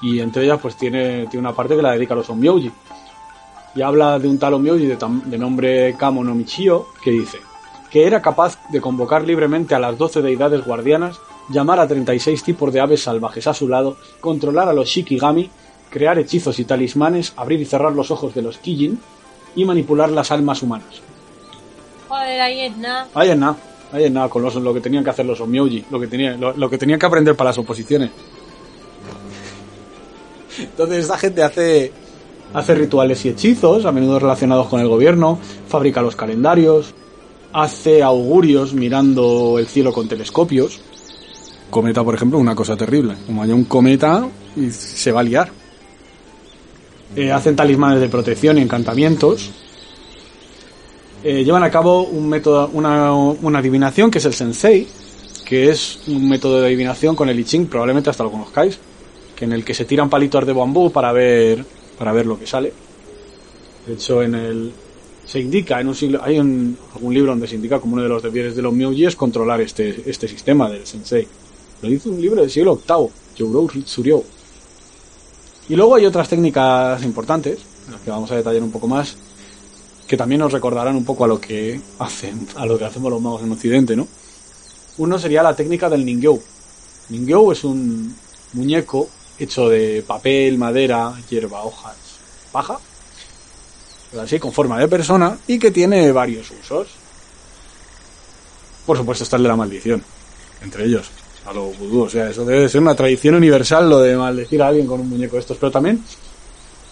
y 0.00 0.20
entre 0.20 0.44
ellas 0.44 0.60
pues 0.62 0.76
tiene, 0.76 1.26
tiene 1.26 1.46
una 1.46 1.54
parte 1.54 1.76
que 1.76 1.82
la 1.82 1.92
dedica 1.92 2.14
a 2.14 2.16
los 2.16 2.30
onmyoji. 2.30 2.72
Y 3.74 3.82
habla 3.82 4.18
de 4.18 4.28
un 4.28 4.38
tal 4.38 4.54
onmyoji 4.54 4.86
de, 4.86 4.96
de 4.96 5.38
nombre 5.38 5.94
Kamo 5.98 6.24
no 6.24 6.34
Michio 6.34 6.86
que 7.04 7.10
dice 7.10 7.38
que 7.90 8.06
era 8.06 8.20
capaz 8.20 8.58
de 8.70 8.80
convocar 8.80 9.24
libremente 9.24 9.74
a 9.74 9.78
las 9.78 9.96
12 9.96 10.22
deidades 10.22 10.64
guardianas, 10.64 11.18
llamar 11.48 11.80
a 11.80 11.86
36 11.86 12.42
tipos 12.42 12.72
de 12.72 12.80
aves 12.80 13.02
salvajes 13.02 13.46
a 13.46 13.54
su 13.54 13.68
lado, 13.68 13.96
controlar 14.20 14.68
a 14.68 14.72
los 14.72 14.88
shikigami, 14.88 15.50
crear 15.90 16.18
hechizos 16.18 16.58
y 16.58 16.64
talismanes, 16.64 17.32
abrir 17.36 17.60
y 17.60 17.64
cerrar 17.64 17.92
los 17.92 18.10
ojos 18.10 18.34
de 18.34 18.42
los 18.42 18.58
kijin 18.58 18.98
y 19.54 19.64
manipular 19.64 20.10
las 20.10 20.30
almas 20.30 20.62
humanas. 20.62 21.00
Joder, 22.08 22.40
ahí 22.40 22.60
es 22.60 22.76
nada. 22.76 23.08
Ahí 23.14 23.30
es 23.30 23.36
nada, 23.38 23.56
ahí 23.92 24.04
es 24.04 24.10
nada 24.12 24.28
con 24.28 24.42
los- 24.42 24.54
lo 24.56 24.74
que 24.74 24.80
tenían 24.80 25.02
que 25.04 25.10
hacer 25.10 25.26
los 25.26 25.40
onmyoji, 25.40 25.84
lo 25.90 25.98
que, 26.00 26.06
tenía, 26.06 26.36
lo, 26.36 26.52
lo 26.56 26.68
que 26.70 26.78
tenían 26.78 26.98
que 26.98 27.06
aprender 27.06 27.34
para 27.34 27.50
las 27.50 27.58
oposiciones. 27.58 28.10
Entonces 30.58 30.98
esta 31.00 31.18
gente 31.18 31.42
hace, 31.42 31.92
hace 32.54 32.74
rituales 32.74 33.24
y 33.24 33.28
hechizos, 33.30 33.84
a 33.84 33.92
menudo 33.92 34.18
relacionados 34.18 34.68
con 34.68 34.80
el 34.80 34.88
gobierno, 34.88 35.38
fabrica 35.68 36.00
los 36.02 36.16
calendarios, 36.16 36.94
hace 37.52 38.02
augurios 38.02 38.72
mirando 38.74 39.58
el 39.58 39.66
cielo 39.66 39.92
con 39.92 40.08
telescopios. 40.08 40.80
Cometa, 41.70 42.02
por 42.04 42.14
ejemplo, 42.14 42.38
una 42.38 42.54
cosa 42.54 42.76
terrible. 42.76 43.14
Como 43.26 43.42
haya 43.42 43.54
un 43.54 43.64
cometa 43.64 44.26
y 44.56 44.70
se 44.70 45.12
va 45.12 45.20
a 45.20 45.24
liar. 45.24 45.50
Eh, 47.14 47.30
hacen 47.32 47.54
talismanes 47.54 48.00
de 48.00 48.08
protección 48.08 48.58
y 48.58 48.62
encantamientos. 48.62 49.50
Eh, 51.22 51.44
llevan 51.44 51.62
a 51.62 51.70
cabo 51.70 52.02
un 52.02 52.28
método, 52.28 52.70
una, 52.72 53.12
una 53.12 53.58
adivinación 53.58 54.10
que 54.10 54.18
es 54.18 54.24
el 54.24 54.34
Sensei, 54.34 54.86
que 55.44 55.70
es 55.70 56.00
un 56.08 56.28
método 56.28 56.60
de 56.60 56.66
adivinación 56.66 57.14
con 57.14 57.28
el 57.28 57.38
I 57.38 57.44
Ching, 57.44 57.66
probablemente 57.66 58.10
hasta 58.10 58.24
lo 58.24 58.30
conozcáis, 58.30 58.78
que 59.34 59.44
en 59.44 59.52
el 59.52 59.64
que 59.64 59.74
se 59.74 59.84
tiran 59.84 60.10
palitos 60.10 60.44
de 60.46 60.52
bambú 60.52 60.90
para 60.90 61.12
ver, 61.12 61.64
para 61.98 62.12
ver 62.12 62.26
lo 62.26 62.38
que 62.38 62.46
sale. 62.46 62.72
De 63.86 63.94
hecho, 63.94 64.22
en 64.22 64.34
el 64.34 64.72
se 65.26 65.40
indica 65.40 65.80
en 65.80 65.88
un 65.88 66.18
hay 66.22 66.38
un, 66.38 66.78
algún 66.94 67.12
libro 67.12 67.32
donde 67.32 67.48
se 67.48 67.56
indica 67.56 67.80
como 67.80 67.94
uno 67.94 68.02
de 68.02 68.08
los 68.08 68.22
deberes 68.22 68.54
de 68.54 68.62
los 68.62 68.72
Myoji 68.72 69.06
es 69.06 69.16
controlar 69.16 69.60
este, 69.60 70.02
este 70.06 70.28
sistema 70.28 70.70
del 70.70 70.86
Sensei. 70.86 71.26
Lo 71.82 71.88
dice 71.88 72.08
un 72.08 72.20
libro 72.20 72.40
del 72.40 72.50
siglo 72.50 72.80
VIII, 72.88 73.08
Yourou 73.36 73.68
Ritsuryo. 73.68 74.22
Y 75.68 75.74
luego 75.74 75.96
hay 75.96 76.06
otras 76.06 76.28
técnicas 76.28 77.02
importantes, 77.02 77.58
las 77.90 78.00
que 78.00 78.10
vamos 78.10 78.30
a 78.30 78.36
detallar 78.36 78.62
un 78.62 78.70
poco 78.70 78.86
más, 78.86 79.16
que 80.06 80.16
también 80.16 80.40
nos 80.40 80.52
recordarán 80.52 80.94
un 80.94 81.04
poco 81.04 81.24
a 81.24 81.28
lo 81.28 81.40
que 81.40 81.80
hacen, 81.98 82.46
a 82.56 82.64
lo 82.66 82.78
que 82.78 82.84
hacemos 82.84 83.10
los 83.10 83.20
magos 83.20 83.42
en 83.42 83.52
Occidente, 83.52 83.96
¿no? 83.96 84.06
Uno 84.98 85.18
sería 85.18 85.42
la 85.42 85.56
técnica 85.56 85.90
del 85.90 86.04
Ningyou. 86.04 86.40
Ningyou 87.08 87.50
es 87.50 87.64
un 87.64 88.16
muñeco 88.52 89.08
hecho 89.38 89.68
de 89.68 90.04
papel, 90.06 90.56
madera, 90.56 91.12
hierba, 91.28 91.62
hojas, 91.64 91.96
paja, 92.52 92.78
así 94.20 94.38
con 94.38 94.52
forma 94.52 94.78
de 94.78 94.88
persona 94.88 95.36
y 95.46 95.58
que 95.58 95.70
tiene 95.70 96.12
varios 96.12 96.50
usos. 96.50 96.88
Por 98.86 98.96
supuesto 98.96 99.24
está 99.24 99.36
el 99.36 99.42
de 99.42 99.48
la 99.48 99.56
maldición, 99.56 100.02
entre 100.62 100.84
ellos, 100.84 101.10
a 101.46 101.52
lo 101.52 101.66
vudú, 101.66 102.02
o 102.02 102.08
sea, 102.08 102.30
eso 102.30 102.44
debe 102.44 102.68
ser 102.68 102.80
una 102.80 102.94
tradición 102.94 103.34
universal 103.34 103.88
lo 103.88 104.00
de 104.00 104.16
maldecir 104.16 104.62
a 104.62 104.68
alguien 104.68 104.86
con 104.86 105.00
un 105.00 105.08
muñeco 105.08 105.36
de 105.36 105.40
estos, 105.40 105.56
pero 105.58 105.70
también 105.70 106.02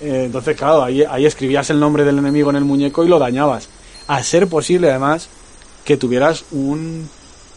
eh, 0.00 0.24
entonces, 0.26 0.56
claro, 0.56 0.84
ahí, 0.84 1.02
ahí 1.02 1.24
escribías 1.24 1.70
el 1.70 1.80
nombre 1.80 2.04
del 2.04 2.18
enemigo 2.18 2.50
en 2.50 2.56
el 2.56 2.64
muñeco 2.64 3.04
y 3.04 3.08
lo 3.08 3.18
dañabas. 3.18 3.68
A 4.06 4.22
ser 4.22 4.48
posible, 4.48 4.90
además, 4.90 5.28
que 5.84 5.96
tuvieras 5.96 6.44
un 6.52 7.08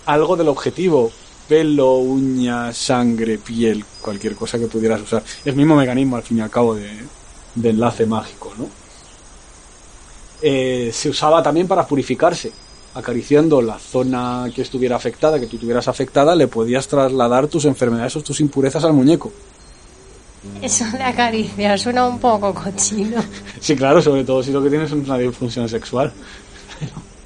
algo 0.05 0.37
del 0.37 0.47
objetivo. 0.47 1.11
Pelo, 1.47 1.95
uña, 1.95 2.73
sangre, 2.73 3.37
piel, 3.37 3.83
cualquier 4.01 4.35
cosa 4.35 4.59
que 4.59 4.67
pudieras 4.67 5.01
usar. 5.01 5.23
Es 5.25 5.47
el 5.47 5.55
mismo 5.55 5.75
mecanismo, 5.75 6.17
al 6.17 6.23
fin 6.23 6.37
y 6.37 6.41
al 6.41 6.49
cabo, 6.49 6.75
de, 6.75 6.89
de 7.55 7.69
enlace 7.69 8.05
mágico, 8.05 8.53
¿no? 8.57 8.67
Eh, 10.41 10.91
se 10.93 11.09
usaba 11.09 11.41
también 11.41 11.67
para 11.67 11.87
purificarse. 11.87 12.51
Acariciando 12.97 13.61
la 13.61 13.77
zona 13.77 14.49
que 14.53 14.63
estuviera 14.63 14.95
afectada, 14.95 15.39
que 15.39 15.45
tú 15.45 15.57
tuvieras 15.57 15.87
afectada, 15.87 16.35
le 16.35 16.47
podías 16.47 16.87
trasladar 16.87 17.47
tus 17.47 17.65
enfermedades 17.65 18.15
o 18.15 18.21
tus 18.21 18.39
impurezas 18.39 18.83
al 18.83 18.93
muñeco. 18.93 19.31
Eso 20.61 20.85
de 20.91 21.03
acariciar 21.03 21.77
suena 21.77 22.07
un 22.07 22.19
poco 22.19 22.53
cochino. 22.53 23.23
Sí, 23.59 23.75
claro, 23.75 24.01
sobre 24.01 24.23
todo 24.23 24.41
si 24.41 24.51
lo 24.51 24.63
que 24.63 24.69
tienes 24.69 24.91
es 24.91 24.97
una 24.97 25.17
disfunción 25.17 25.67
sexual. 25.69 26.11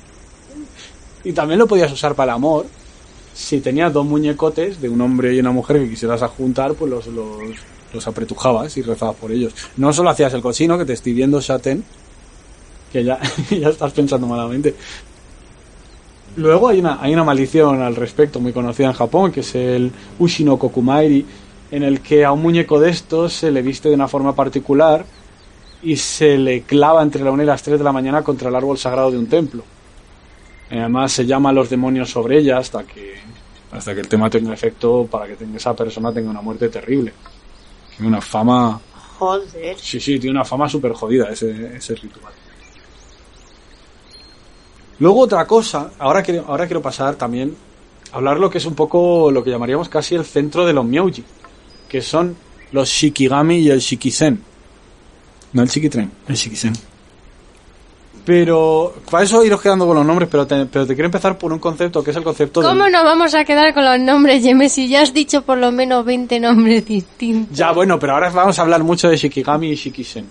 y 1.23 1.31
también 1.31 1.59
lo 1.59 1.67
podías 1.67 1.91
usar 1.91 2.15
para 2.15 2.31
el 2.31 2.35
amor. 2.35 2.65
Si 3.33 3.61
tenías 3.61 3.93
dos 3.93 4.05
muñecotes 4.05 4.81
de 4.81 4.89
un 4.89 4.99
hombre 5.01 5.33
y 5.33 5.39
una 5.39 5.51
mujer 5.51 5.79
que 5.79 5.89
quisieras 5.89 6.21
juntar, 6.31 6.73
pues 6.73 6.91
los, 6.91 7.07
los, 7.07 7.41
los 7.93 8.07
apretujabas 8.07 8.75
y 8.77 8.81
rezabas 8.81 9.15
por 9.15 9.31
ellos. 9.31 9.53
No 9.77 9.93
solo 9.93 10.09
hacías 10.09 10.33
el 10.33 10.41
cochino, 10.41 10.77
que 10.77 10.85
te 10.85 10.93
estoy 10.93 11.13
viendo, 11.13 11.39
Shaten, 11.39 11.83
que 12.91 13.03
ya, 13.03 13.19
ya 13.49 13.69
estás 13.69 13.93
pensando 13.93 14.27
malamente. 14.27 14.75
Luego 16.37 16.69
hay 16.69 16.79
una, 16.79 16.97
hay 17.01 17.13
una 17.13 17.23
maldición 17.23 17.81
al 17.81 17.95
respecto 17.95 18.39
muy 18.39 18.53
conocida 18.53 18.87
en 18.87 18.93
Japón, 18.93 19.31
que 19.31 19.41
es 19.41 19.53
el 19.55 19.91
Ushino 20.19 20.57
Kokumairi, 20.57 21.25
en 21.71 21.83
el 21.83 22.01
que 22.01 22.23
a 22.25 22.31
un 22.31 22.41
muñeco 22.41 22.79
de 22.79 22.89
estos 22.89 23.33
se 23.33 23.51
le 23.51 23.61
viste 23.61 23.89
de 23.89 23.95
una 23.95 24.07
forma 24.07 24.33
particular 24.35 25.05
y 25.83 25.95
se 25.97 26.37
le 26.37 26.61
clava 26.61 27.01
entre 27.01 27.23
la 27.23 27.31
1 27.31 27.43
y 27.43 27.45
las 27.45 27.63
3 27.63 27.77
de 27.79 27.83
la 27.83 27.91
mañana 27.91 28.21
contra 28.23 28.49
el 28.49 28.55
árbol 28.55 28.77
sagrado 28.77 29.11
de 29.11 29.17
un 29.17 29.27
templo. 29.27 29.63
Además 30.69 31.11
se 31.11 31.25
llama 31.25 31.49
a 31.49 31.53
los 31.53 31.69
demonios 31.69 32.09
sobre 32.09 32.37
ella 32.37 32.57
hasta 32.57 32.83
que 32.83 33.15
hasta 33.73 33.93
que 33.93 34.01
el 34.01 34.07
tema 34.09 34.29
tenga 34.29 34.53
efecto 34.53 35.07
para 35.09 35.27
que 35.27 35.35
tenga- 35.37 35.55
esa 35.55 35.73
persona 35.73 36.13
tenga 36.13 36.29
una 36.29 36.41
muerte 36.41 36.67
terrible. 36.69 37.13
Tiene 37.95 38.09
una 38.09 38.19
fama, 38.21 38.79
Joder. 39.17 39.77
sí, 39.79 39.99
sí, 39.99 40.19
tiene 40.19 40.31
una 40.31 40.43
fama 40.45 40.67
súper 40.67 40.91
jodida 40.93 41.29
ese, 41.29 41.77
ese 41.77 41.95
ritual. 41.95 42.33
Luego 45.01 45.21
otra 45.21 45.47
cosa, 45.47 45.89
ahora 45.97 46.21
quiero, 46.21 46.45
ahora 46.47 46.67
quiero 46.67 46.79
pasar 46.79 47.15
también 47.15 47.55
a 48.11 48.17
hablar 48.17 48.39
lo 48.39 48.51
que 48.51 48.59
es 48.59 48.65
un 48.67 48.75
poco 48.75 49.31
lo 49.31 49.43
que 49.43 49.49
llamaríamos 49.49 49.89
casi 49.89 50.13
el 50.13 50.23
centro 50.23 50.63
de 50.63 50.73
los 50.73 50.85
Myoji, 50.85 51.23
que 51.89 52.03
son 52.03 52.35
los 52.71 52.87
Shikigami 52.87 53.57
y 53.57 53.71
el 53.71 53.79
Shikizen. 53.79 54.39
No 55.53 55.63
el 55.63 55.69
Shikitren, 55.69 56.11
el 56.27 56.35
Shikizen. 56.35 56.73
Pero 58.23 58.93
para 59.09 59.23
eso 59.23 59.43
iros 59.43 59.59
quedando 59.59 59.87
con 59.87 59.95
los 59.95 60.05
nombres, 60.05 60.29
pero 60.29 60.45
te, 60.45 60.67
pero 60.67 60.85
te 60.85 60.93
quiero 60.93 61.07
empezar 61.07 61.35
por 61.35 61.51
un 61.51 61.57
concepto 61.57 62.03
que 62.03 62.11
es 62.11 62.17
el 62.17 62.23
concepto 62.23 62.61
¿Cómo 62.61 62.83
del... 62.83 62.93
nos 62.93 63.03
vamos 63.03 63.33
a 63.33 63.43
quedar 63.43 63.73
con 63.73 63.83
los 63.83 63.99
nombres, 63.99 64.43
James? 64.45 64.71
Si 64.71 64.87
ya 64.87 65.01
has 65.01 65.15
dicho 65.15 65.41
por 65.41 65.57
lo 65.57 65.71
menos 65.71 66.05
20 66.05 66.39
nombres 66.39 66.85
distintos. 66.85 67.57
Ya, 67.57 67.71
bueno, 67.71 67.97
pero 67.97 68.13
ahora 68.13 68.29
vamos 68.29 68.59
a 68.59 68.61
hablar 68.61 68.83
mucho 68.83 69.09
de 69.09 69.17
Shikigami 69.17 69.71
y 69.71 69.75
Shikisen. 69.75 70.27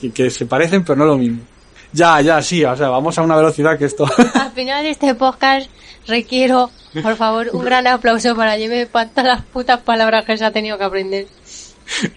Que, 0.00 0.10
que 0.10 0.28
se 0.28 0.44
parecen, 0.44 0.82
pero 0.82 0.96
no 0.96 1.04
lo 1.04 1.16
mismo. 1.16 1.53
Ya, 1.94 2.20
ya, 2.20 2.42
sí, 2.42 2.64
o 2.64 2.76
sea, 2.76 2.88
vamos 2.88 3.16
a 3.16 3.22
una 3.22 3.36
velocidad 3.36 3.78
que 3.78 3.84
esto... 3.84 4.04
Al 4.34 4.50
final 4.50 4.82
de 4.82 4.90
este 4.90 5.14
podcast 5.14 5.70
requiero, 6.08 6.68
por 7.00 7.14
favor, 7.14 7.50
un 7.52 7.64
gran 7.64 7.86
aplauso 7.86 8.34
para 8.34 8.58
James 8.58 8.88
para 8.88 9.08
todas 9.10 9.24
las 9.24 9.42
putas 9.42 9.80
palabras 9.80 10.24
que 10.24 10.36
se 10.36 10.44
ha 10.44 10.50
tenido 10.50 10.76
que 10.76 10.82
aprender. 10.82 11.28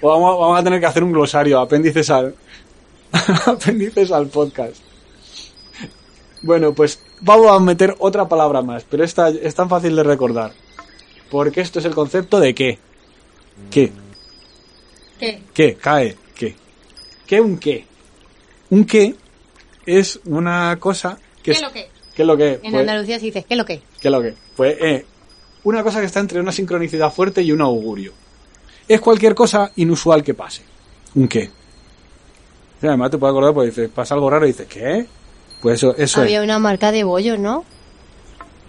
vamos, 0.02 0.40
vamos 0.40 0.60
a 0.60 0.64
tener 0.64 0.80
que 0.80 0.88
hacer 0.88 1.04
un 1.04 1.12
glosario, 1.12 1.60
apéndices 1.60 2.10
al... 2.10 2.36
apéndices 3.46 4.12
al 4.12 4.26
podcast. 4.30 4.78
Bueno, 6.42 6.74
pues 6.74 7.00
vamos 7.22 7.52
a 7.52 7.60
meter 7.60 7.94
otra 8.00 8.28
palabra 8.28 8.64
más, 8.64 8.84
pero 8.84 9.04
esta 9.04 9.30
es 9.30 9.54
tan 9.54 9.70
fácil 9.70 9.96
de 9.96 10.02
recordar. 10.02 10.54
Porque 11.30 11.62
esto 11.62 11.78
es 11.78 11.86
el 11.86 11.94
concepto 11.94 12.40
de 12.40 12.56
qué. 12.56 12.80
¿Qué? 13.70 13.92
¿Qué? 15.20 15.42
¿Qué? 15.54 15.76
Cae. 15.76 16.18
¿Qué? 16.34 16.56
¿Qué 17.28 17.40
un 17.40 17.60
qué? 17.60 17.86
Un 18.72 18.84
qué 18.84 19.16
es 19.88 20.20
una 20.26 20.78
cosa 20.80 21.18
que 21.42 21.52
¿Qué 21.52 21.58
es... 21.58 21.62
lo 21.62 21.72
que? 21.72 21.88
¿Qué 22.16 22.22
es 22.22 22.28
lo 22.28 22.38
que? 22.38 22.54
En 22.54 22.60
Pues- 22.62 22.76
Andalucía 22.76 23.18
se 23.20 23.26
dice, 23.26 23.46
¿qué 23.48 23.56
lo 23.56 23.66
que? 23.66 23.82
¿Qué 24.00 24.08
es 24.08 24.12
lo 24.12 24.22
que? 24.22 24.34
Pues 24.56 24.78
eh, 24.80 25.06
una 25.64 25.82
cosa 25.84 26.00
que 26.00 26.06
está 26.06 26.20
entre 26.20 26.40
una 26.40 26.52
sincronicidad 26.52 27.12
fuerte 27.12 27.42
y 27.42 27.52
un 27.52 27.62
augurio. 27.62 28.12
Es 28.88 29.02
cualquier 29.02 29.34
cosa 29.36 29.72
inusual 29.76 30.24
que 30.24 30.34
pase. 30.34 30.62
¿Un 31.16 31.28
qué? 31.28 31.50
Y 32.82 32.86
además 32.88 33.12
te 33.12 33.18
puedes 33.18 33.32
acordar 33.32 33.54
porque 33.54 33.70
dices, 33.70 33.90
pasa 33.90 34.14
algo 34.14 34.30
raro 34.30 34.46
y 34.46 34.50
dices, 34.50 34.68
¿qué? 34.68 35.06
Pues 35.62 35.78
eso, 35.80 35.96
eso 35.98 36.22
Había 36.22 36.40
es. 36.40 36.44
una 36.44 36.60
marca 36.60 36.92
de 36.92 37.04
bollos, 37.04 37.40
¿no? 37.40 37.66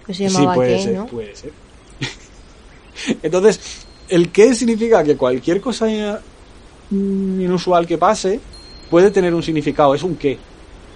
Que 0.07 0.15
se 0.15 0.29
Sí, 0.29 0.35
llamaba 0.35 0.55
puede 0.55 0.77
qué, 0.77 0.83
ser, 0.83 0.95
¿no? 0.95 1.07
puede 1.07 1.37
ser. 1.37 1.53
Entonces, 3.23 3.61
el 4.09 4.31
qué 4.31 4.55
significa 4.55 5.05
que 5.05 5.17
cualquier 5.17 5.61
cosa 5.61 5.87
mm, 6.91 7.41
inusual 7.41 7.87
que 7.87 7.99
pase 7.99 8.41
puede 8.91 9.11
tener 9.11 9.35
un 9.35 9.43
significado, 9.43 9.95
es 9.95 10.03
un 10.03 10.17
qué. 10.17 10.39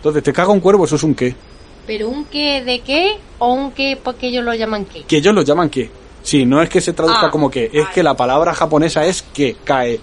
Entonces, 0.02 0.24
te 0.24 0.32
caga 0.32 0.50
un 0.50 0.58
cuervo, 0.58 0.84
eso 0.84 0.96
es 0.96 1.04
un 1.04 1.14
qué. 1.14 1.32
¿Pero 1.86 2.08
un 2.08 2.24
qué 2.24 2.64
de 2.64 2.80
qué 2.80 3.12
o 3.38 3.52
un 3.52 3.70
qué 3.70 3.96
porque 4.02 4.26
ellos 4.26 4.44
lo 4.44 4.52
llaman 4.52 4.84
qué? 4.84 5.04
Que 5.04 5.18
ellos 5.18 5.32
lo 5.32 5.42
llaman 5.42 5.70
qué. 5.70 5.88
Sí, 6.24 6.44
no 6.44 6.60
es 6.60 6.68
que 6.68 6.80
se 6.80 6.92
traduzca 6.92 7.28
Ah, 7.28 7.30
como 7.30 7.48
que, 7.48 7.66
es 7.66 7.72
vale. 7.82 7.94
que 7.94 8.02
la 8.02 8.16
palabra 8.16 8.52
japonesa 8.52 9.06
es 9.06 9.22
que 9.22 9.56
cae. 9.64 10.00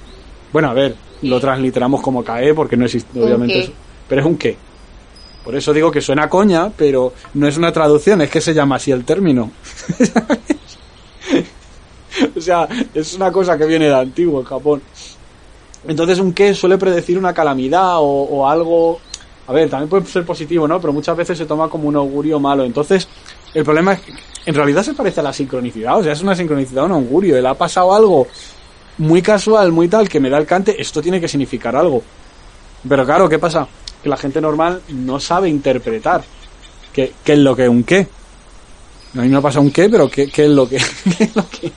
Bueno, 0.53 0.69
a 0.69 0.73
ver, 0.73 0.95
lo 1.23 1.37
transliteramos 1.41 2.01
como 2.01 2.23
cae 2.23 2.53
porque 2.53 2.77
no 2.77 2.85
existe, 2.85 3.21
obviamente. 3.21 3.59
eso. 3.59 3.71
Pero 4.07 4.21
es 4.21 4.27
un 4.27 4.37
qué. 4.37 4.55
Por 5.43 5.55
eso 5.55 5.73
digo 5.73 5.91
que 5.91 5.99
suena 6.01 6.29
coña, 6.29 6.69
pero 6.69 7.13
no 7.33 7.47
es 7.47 7.57
una 7.57 7.71
traducción, 7.73 8.21
es 8.21 8.29
que 8.29 8.39
se 8.41 8.53
llama 8.53 8.77
así 8.77 8.91
el 8.91 9.03
término. 9.03 9.51
o 12.37 12.41
sea, 12.41 12.67
es 12.93 13.13
una 13.15 13.31
cosa 13.31 13.57
que 13.57 13.65
viene 13.65 13.85
de 13.87 13.95
antiguo 13.95 14.39
en 14.39 14.45
Japón. 14.45 14.81
Entonces 15.87 16.19
un 16.19 16.33
qué 16.33 16.53
suele 16.53 16.77
predecir 16.77 17.17
una 17.17 17.33
calamidad 17.33 17.97
o, 17.99 18.03
o 18.03 18.47
algo... 18.47 18.99
A 19.49 19.51
ver, 19.51 19.67
también 19.67 19.89
puede 19.89 20.05
ser 20.05 20.23
positivo, 20.23 20.67
¿no? 20.67 20.79
Pero 20.79 20.93
muchas 20.93 21.17
veces 21.17 21.35
se 21.35 21.47
toma 21.47 21.67
como 21.67 21.87
un 21.87 21.95
augurio 21.95 22.39
malo. 22.39 22.63
Entonces, 22.63 23.07
el 23.51 23.63
problema 23.63 23.93
es 23.93 24.01
que 24.01 24.13
en 24.45 24.53
realidad 24.53 24.83
se 24.83 24.93
parece 24.93 25.21
a 25.21 25.23
la 25.23 25.33
sincronicidad. 25.33 25.97
O 25.97 26.03
sea, 26.03 26.13
es 26.13 26.21
una 26.21 26.35
sincronicidad, 26.35 26.85
un 26.85 26.91
augurio. 26.91 27.35
Él 27.35 27.47
ha 27.47 27.55
pasado 27.55 27.95
algo 27.95 28.27
muy 28.99 29.23
casual, 29.23 29.71
muy 29.71 29.87
tal, 29.87 30.07
que 30.07 30.19
me 30.19 30.29
da 30.29 30.37
el 30.37 30.45
cante. 30.45 30.79
Esto 30.79 31.01
tiene 31.01 31.19
que 31.19 31.27
significar 31.27 31.75
algo. 31.75 32.03
Pero 32.87 33.03
claro, 33.03 33.27
¿qué 33.27 33.39
pasa? 33.39 33.67
Que 34.03 34.07
la 34.07 34.17
gente 34.17 34.39
normal 34.39 34.83
no 34.89 35.19
sabe 35.19 35.49
interpretar 35.49 36.23
qué, 36.93 37.13
qué 37.23 37.33
es 37.33 37.39
lo 37.39 37.55
que 37.55 37.63
es 37.63 37.69
un 37.69 37.83
qué. 37.83 38.07
A 39.15 39.21
mí 39.21 39.29
me 39.29 39.37
ha 39.37 39.41
pasado 39.41 39.63
un 39.63 39.71
qué, 39.71 39.89
pero 39.89 40.07
¿qué, 40.11 40.29
qué 40.29 40.43
es 40.43 40.51
lo 40.51 40.69
que 40.69 40.77
qué 41.17 41.23
es 41.23 41.35
lo 41.35 41.49
que 41.49 41.71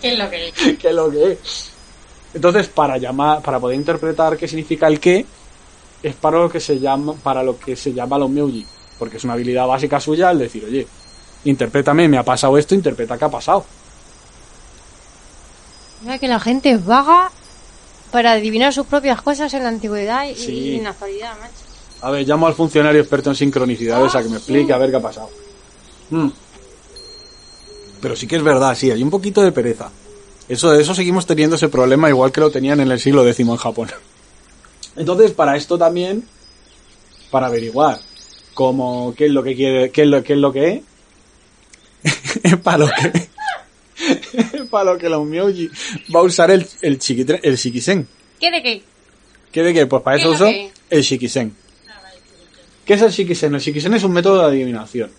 ¿Qué 0.00 0.12
es 0.12 0.18
lo 0.18 0.30
que 0.30 0.76
qué 0.78 0.88
es 0.88 0.94
lo 0.94 1.10
que 1.10 1.32
es? 1.32 1.70
Entonces, 2.32 2.68
para 2.68 2.96
llamar, 2.96 3.42
para 3.42 3.60
poder 3.60 3.76
interpretar 3.76 4.38
qué 4.38 4.48
significa 4.48 4.86
el 4.86 4.98
qué, 4.98 5.26
es 6.02 6.14
para 6.14 6.38
lo 6.38 6.48
que 6.50 6.60
se 6.60 6.78
llama, 6.78 7.14
para 7.14 7.42
lo 7.42 7.58
que 7.58 7.76
se 7.76 7.92
llama 7.92 8.18
los 8.18 8.30
meuji, 8.30 8.66
porque 8.98 9.16
es 9.18 9.24
una 9.24 9.34
habilidad 9.34 9.66
básica 9.66 10.00
suya 10.00 10.30
el 10.30 10.38
decir, 10.38 10.64
oye, 10.64 10.86
interprétame, 11.44 12.08
me 12.08 12.18
ha 12.18 12.22
pasado 12.22 12.56
esto, 12.58 12.74
interpreta 12.74 13.18
qué 13.18 13.24
ha 13.24 13.30
pasado. 13.30 13.64
Mira 16.02 16.18
que 16.18 16.28
la 16.28 16.40
gente 16.40 16.70
es 16.70 16.84
vaga 16.84 17.30
para 18.10 18.32
adivinar 18.32 18.72
sus 18.72 18.86
propias 18.86 19.20
cosas 19.22 19.52
en 19.54 19.62
la 19.62 19.68
antigüedad 19.68 20.26
y, 20.26 20.34
Sí. 20.34 20.76
en 20.76 20.84
la 20.84 20.90
actualidad, 20.90 21.32
macho. 21.38 21.52
A 22.02 22.10
ver, 22.10 22.26
llamo 22.26 22.46
al 22.46 22.54
funcionario 22.54 23.00
experto 23.00 23.28
en 23.30 23.36
sincronicidades 23.36 24.14
a 24.14 24.22
que 24.22 24.30
me 24.30 24.36
explique 24.38 24.72
a 24.72 24.78
ver 24.78 24.90
qué 24.90 24.96
ha 24.96 25.00
pasado. 25.02 25.28
Mm. 26.08 26.28
Pero 28.00 28.16
sí 28.16 28.26
que 28.26 28.36
es 28.36 28.42
verdad, 28.42 28.74
sí, 28.74 28.90
hay 28.90 29.02
un 29.02 29.10
poquito 29.10 29.42
de 29.42 29.52
pereza. 29.52 29.90
Eso, 30.48 30.72
eso 30.74 30.94
seguimos 30.94 31.26
teniendo 31.26 31.56
ese 31.56 31.68
problema 31.68 32.08
igual 32.08 32.32
que 32.32 32.40
lo 32.40 32.50
tenían 32.50 32.80
en 32.80 32.90
el 32.90 32.98
siglo 32.98 33.26
X 33.28 33.40
en 33.40 33.56
Japón. 33.56 33.90
Entonces, 34.96 35.30
para 35.32 35.56
esto 35.56 35.78
también, 35.78 36.24
para 37.30 37.46
averiguar 37.46 37.98
cómo, 38.54 39.14
qué 39.16 39.26
es 39.26 39.32
lo 39.32 39.42
que 39.42 39.54
quiere, 39.54 39.90
qué 39.90 40.02
es 40.02 40.08
lo, 40.08 40.22
qué 40.22 40.32
es 40.34 40.38
lo 40.38 40.52
que 40.52 40.82
es, 42.02 42.56
para 42.62 42.78
lo 42.78 42.88
que, 42.88 43.28
para 44.70 44.92
lo 44.92 44.98
que 44.98 45.08
los 45.08 45.24
Myoji 45.26 45.70
va 46.14 46.20
a 46.20 46.22
usar 46.24 46.50
el, 46.50 46.66
el, 46.82 46.98
chiquitre- 46.98 47.40
el 47.42 47.56
Shikisen. 47.56 48.08
¿Qué 48.38 48.50
de 48.50 48.62
qué? 48.62 48.82
¿Qué 49.52 49.62
de 49.62 49.74
qué? 49.74 49.86
Pues 49.86 50.02
para 50.02 50.16
¿Qué 50.16 50.22
eso 50.22 50.32
uso 50.32 50.44
que? 50.46 50.70
el 50.90 51.02
Shikisen. 51.02 51.54
¿Qué 52.84 52.94
es 52.94 53.02
el 53.02 53.10
Shikisen? 53.10 53.54
El 53.54 53.60
Shikisen 53.60 53.94
es 53.94 54.02
un 54.04 54.12
método 54.12 54.38
de 54.40 54.46
adivinación. 54.46 55.10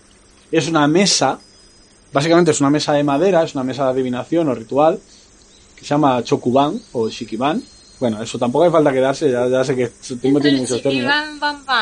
Es 0.50 0.68
una 0.68 0.86
mesa, 0.88 1.38
básicamente 2.12 2.50
es 2.50 2.60
una 2.60 2.70
mesa 2.70 2.92
de 2.92 3.04
madera, 3.04 3.42
es 3.44 3.54
una 3.54 3.64
mesa 3.64 3.84
de 3.84 3.90
adivinación 3.90 4.48
o 4.48 4.54
ritual, 4.54 5.00
que 5.76 5.80
se 5.82 5.86
llama 5.88 6.22
Chokuban 6.22 6.78
o 6.92 7.08
Shikiban. 7.08 7.62
Bueno, 8.02 8.20
eso 8.20 8.36
tampoco 8.36 8.64
hace 8.64 8.72
falta 8.72 8.92
quedarse, 8.92 9.30
ya, 9.30 9.46
ya 9.46 9.62
sé 9.62 9.76
que 9.76 9.92
tiene 10.20 10.40
el 10.40 10.56
muchos 10.56 10.82
términos. 10.82 11.14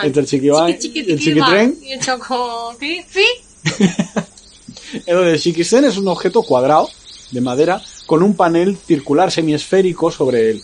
Entre 0.02 0.20
el 0.20 0.28
chiquibán 0.28 0.78
Chiqui, 0.78 1.00
el 1.00 1.18
chiquitren. 1.18 1.78
Y 1.80 1.92
el 1.92 2.00
choco... 2.00 2.76
¿Qué? 2.78 3.06
¿Sí? 3.08 3.24
El 5.06 5.38
Shikisen 5.38 5.84
es 5.84 5.96
un 5.96 6.08
objeto 6.08 6.42
cuadrado 6.42 6.90
de 7.30 7.40
madera 7.40 7.80
con 8.04 8.22
un 8.22 8.34
panel 8.34 8.76
circular 8.76 9.30
semiesférico 9.30 10.10
sobre 10.10 10.50
él. 10.50 10.62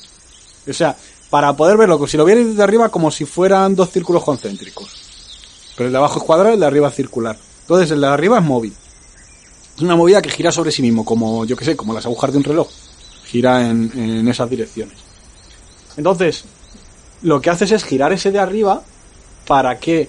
O 0.69 0.75
sea, 0.75 0.95
para 1.31 1.57
poder 1.57 1.79
verlo, 1.79 2.07
si 2.07 2.19
lo 2.19 2.27
vierais 2.27 2.49
desde 2.49 2.63
arriba, 2.63 2.91
como 2.91 3.11
si 3.11 3.25
fueran 3.25 3.75
dos 3.75 3.89
círculos 3.89 4.25
concéntricos. 4.25 4.91
Pero 5.75 5.87
el 5.87 5.93
de 5.93 5.99
abajo 5.99 6.19
es 6.19 6.25
cuadrado 6.27 6.51
y 6.51 6.55
el 6.55 6.61
de 6.61 6.67
arriba 6.67 6.89
es 6.89 6.95
circular. 6.95 7.39
Entonces 7.63 7.91
el 7.93 8.03
de 8.03 8.09
arriba 8.09 8.41
es 8.41 8.45
móvil. 8.45 8.75
Es 9.75 9.81
una 9.81 9.97
movida 9.97 10.21
que 10.21 10.29
gira 10.29 10.53
sobre 10.53 10.71
sí 10.71 10.83
mismo, 10.83 11.03
como, 11.03 11.47
yo 11.47 11.57
que 11.57 11.65
sé, 11.65 11.77
como 11.77 11.95
las 11.95 12.05
agujas 12.05 12.33
de 12.33 12.37
un 12.37 12.45
reloj. 12.45 12.69
Gira 13.25 13.67
en, 13.67 13.91
en 13.95 14.29
esas 14.29 14.51
direcciones. 14.51 15.06
Entonces, 15.97 16.45
lo 17.23 17.41
que 17.41 17.51
haces 17.51 17.73
es 17.73 17.85
girar 17.85 18.13
ese 18.13 18.31
de 18.31 18.39
arriba 18.39 18.83
para 19.47 19.79
que 19.79 20.09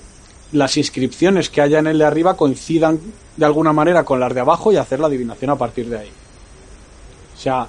las 0.51 0.77
inscripciones 0.77 1.49
que 1.49 1.61
haya 1.61 1.79
en 1.79 1.87
el 1.87 1.97
de 1.97 2.05
arriba 2.05 2.35
coincidan 2.35 2.99
de 3.35 3.45
alguna 3.45 3.73
manera 3.73 4.03
con 4.03 4.19
las 4.19 4.33
de 4.33 4.39
abajo 4.39 4.71
y 4.71 4.77
hacer 4.77 4.99
la 4.99 5.07
adivinación 5.07 5.51
a 5.51 5.55
partir 5.55 5.89
de 5.89 5.99
ahí. 5.99 6.11
O 7.35 7.39
sea, 7.39 7.67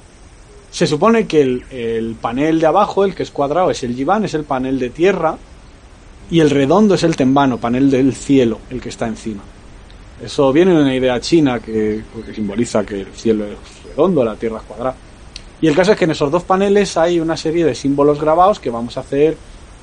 se 0.71 0.87
supone 0.87 1.27
que 1.27 1.41
el, 1.41 1.65
el 1.71 2.15
panel 2.15 2.61
de 2.61 2.67
abajo, 2.67 3.05
el 3.05 3.15
que 3.15 3.23
es 3.23 3.31
cuadrado, 3.31 3.71
es 3.71 3.83
el 3.83 3.95
Yiban, 3.95 4.25
es 4.25 4.35
el 4.35 4.45
panel 4.45 4.79
de 4.79 4.91
tierra, 4.91 5.37
y 6.31 6.41
el 6.41 6.51
redondo 6.51 6.95
es 6.95 7.03
el 7.03 7.17
tembano, 7.17 7.59
panel 7.59 7.91
del 7.91 8.15
cielo, 8.15 8.61
el 8.71 8.81
que 8.81 8.91
está 8.91 9.07
encima. 9.07 9.43
Eso 10.23 10.53
viene 10.53 10.75
de 10.75 10.83
una 10.83 10.95
idea 10.95 11.21
china 11.21 11.61
que, 11.61 12.03
que 12.27 12.35
simboliza 12.35 12.85
que 12.85 13.01
el 13.03 13.13
cielo 13.15 13.47
es 13.47 13.57
redondo, 13.85 14.25
la 14.25 14.37
tierra 14.37 14.59
es 14.59 14.65
cuadrada. 14.65 14.97
Y 15.61 15.67
el 15.67 15.75
caso 15.75 15.93
es 15.93 15.99
que 15.99 16.05
en 16.05 16.13
esos 16.13 16.31
dos 16.31 16.45
paneles 16.45 16.97
hay 16.97 17.19
una 17.21 17.37
serie 17.37 17.65
de 17.65 17.75
símbolos 17.75 18.21
grabados 18.21 18.61
que 18.61 18.71
vamos 18.71 18.97
a 18.97 19.01
hacer 19.01 19.37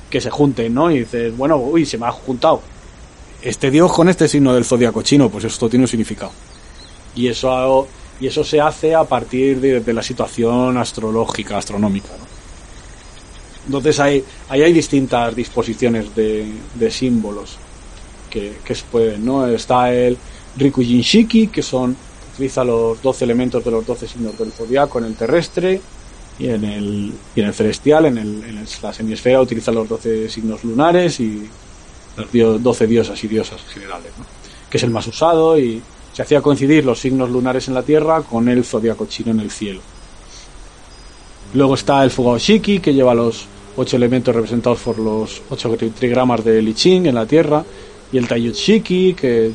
que 0.08 0.20
se 0.20 0.30
junten, 0.30 0.72
¿no? 0.72 0.90
Y 0.90 1.00
dices, 1.00 1.36
bueno, 1.36 1.56
uy, 1.56 1.84
se 1.84 1.98
me 1.98 2.06
ha 2.06 2.12
juntado 2.12 2.62
este 3.42 3.70
dios 3.70 3.92
con 3.92 4.08
este 4.08 4.28
signo 4.28 4.54
del 4.54 4.64
zodiaco 4.64 5.02
chino, 5.02 5.28
pues 5.28 5.44
esto 5.44 5.68
tiene 5.68 5.84
un 5.84 5.88
significado. 5.88 6.32
Y 7.14 7.28
eso, 7.28 7.86
y 8.20 8.26
eso 8.26 8.44
se 8.44 8.60
hace 8.60 8.94
a 8.94 9.04
partir 9.04 9.60
de, 9.60 9.92
la 9.92 10.02
situación 10.02 10.76
astrológica, 10.78 11.58
astronómica, 11.58 12.08
¿no? 12.18 12.26
Entonces 13.66 13.98
hay, 13.98 14.24
ahí 14.48 14.62
hay 14.62 14.72
distintas 14.72 15.34
disposiciones 15.34 16.14
de, 16.14 16.52
de 16.74 16.90
símbolos 16.90 17.56
que, 18.30 18.58
que 18.64 18.74
se 18.74 18.84
pueden, 18.84 19.24
¿no? 19.24 19.46
Está 19.46 19.92
el 19.92 20.16
Rikujin 20.56 21.00
Shiki, 21.00 21.48
que 21.48 21.62
son, 21.62 21.96
utiliza 22.36 22.62
los 22.64 23.00
12 23.02 23.24
elementos 23.24 23.64
de 23.64 23.70
los 23.70 23.86
12 23.86 24.06
signos 24.06 24.38
del 24.38 24.52
zodiaco 24.52 24.98
en 24.98 25.06
el 25.06 25.14
terrestre, 25.16 25.80
y 26.38 26.48
en 26.50 26.64
el, 26.64 27.12
y 27.34 27.40
en 27.40 27.46
el 27.46 27.54
celestial, 27.54 28.04
en, 28.06 28.18
el, 28.18 28.44
en 28.44 28.66
la 28.82 28.92
semiesfera, 28.92 29.40
utiliza 29.40 29.72
los 29.72 29.88
12 29.88 30.28
signos 30.28 30.62
lunares 30.64 31.18
y 31.18 31.48
los 32.16 32.30
dio- 32.30 32.58
12 32.58 32.86
diosas 32.86 33.24
y 33.24 33.28
diosas 33.28 33.62
generales, 33.72 34.12
¿no? 34.18 34.24
que 34.68 34.76
es 34.76 34.82
el 34.82 34.90
más 34.90 35.06
usado 35.06 35.58
y 35.58 35.80
se 36.12 36.20
hacía 36.22 36.42
coincidir 36.42 36.84
los 36.84 36.98
signos 37.00 37.30
lunares 37.30 37.68
en 37.68 37.74
la 37.74 37.82
Tierra 37.82 38.20
con 38.22 38.48
el 38.50 38.64
zodiaco 38.64 39.06
chino 39.06 39.30
en 39.30 39.40
el 39.40 39.50
cielo. 39.50 39.80
Luego 41.54 41.74
está 41.74 42.04
el 42.04 42.10
Fugao 42.10 42.38
Shiki, 42.38 42.80
que 42.80 42.92
lleva 42.92 43.14
los 43.14 43.46
ocho 43.76 43.96
elementos 43.96 44.34
representados 44.34 44.80
por 44.80 44.98
los 44.98 45.40
ocho 45.50 45.74
trigramas 45.98 46.44
de 46.44 46.60
Li 46.60 46.74
Ching 46.74 47.06
en 47.06 47.14
la 47.14 47.24
Tierra, 47.26 47.64
y 48.12 48.18
el 48.18 48.28
Taiyut 48.28 48.54
Shiki, 48.54 49.14
que 49.14 49.52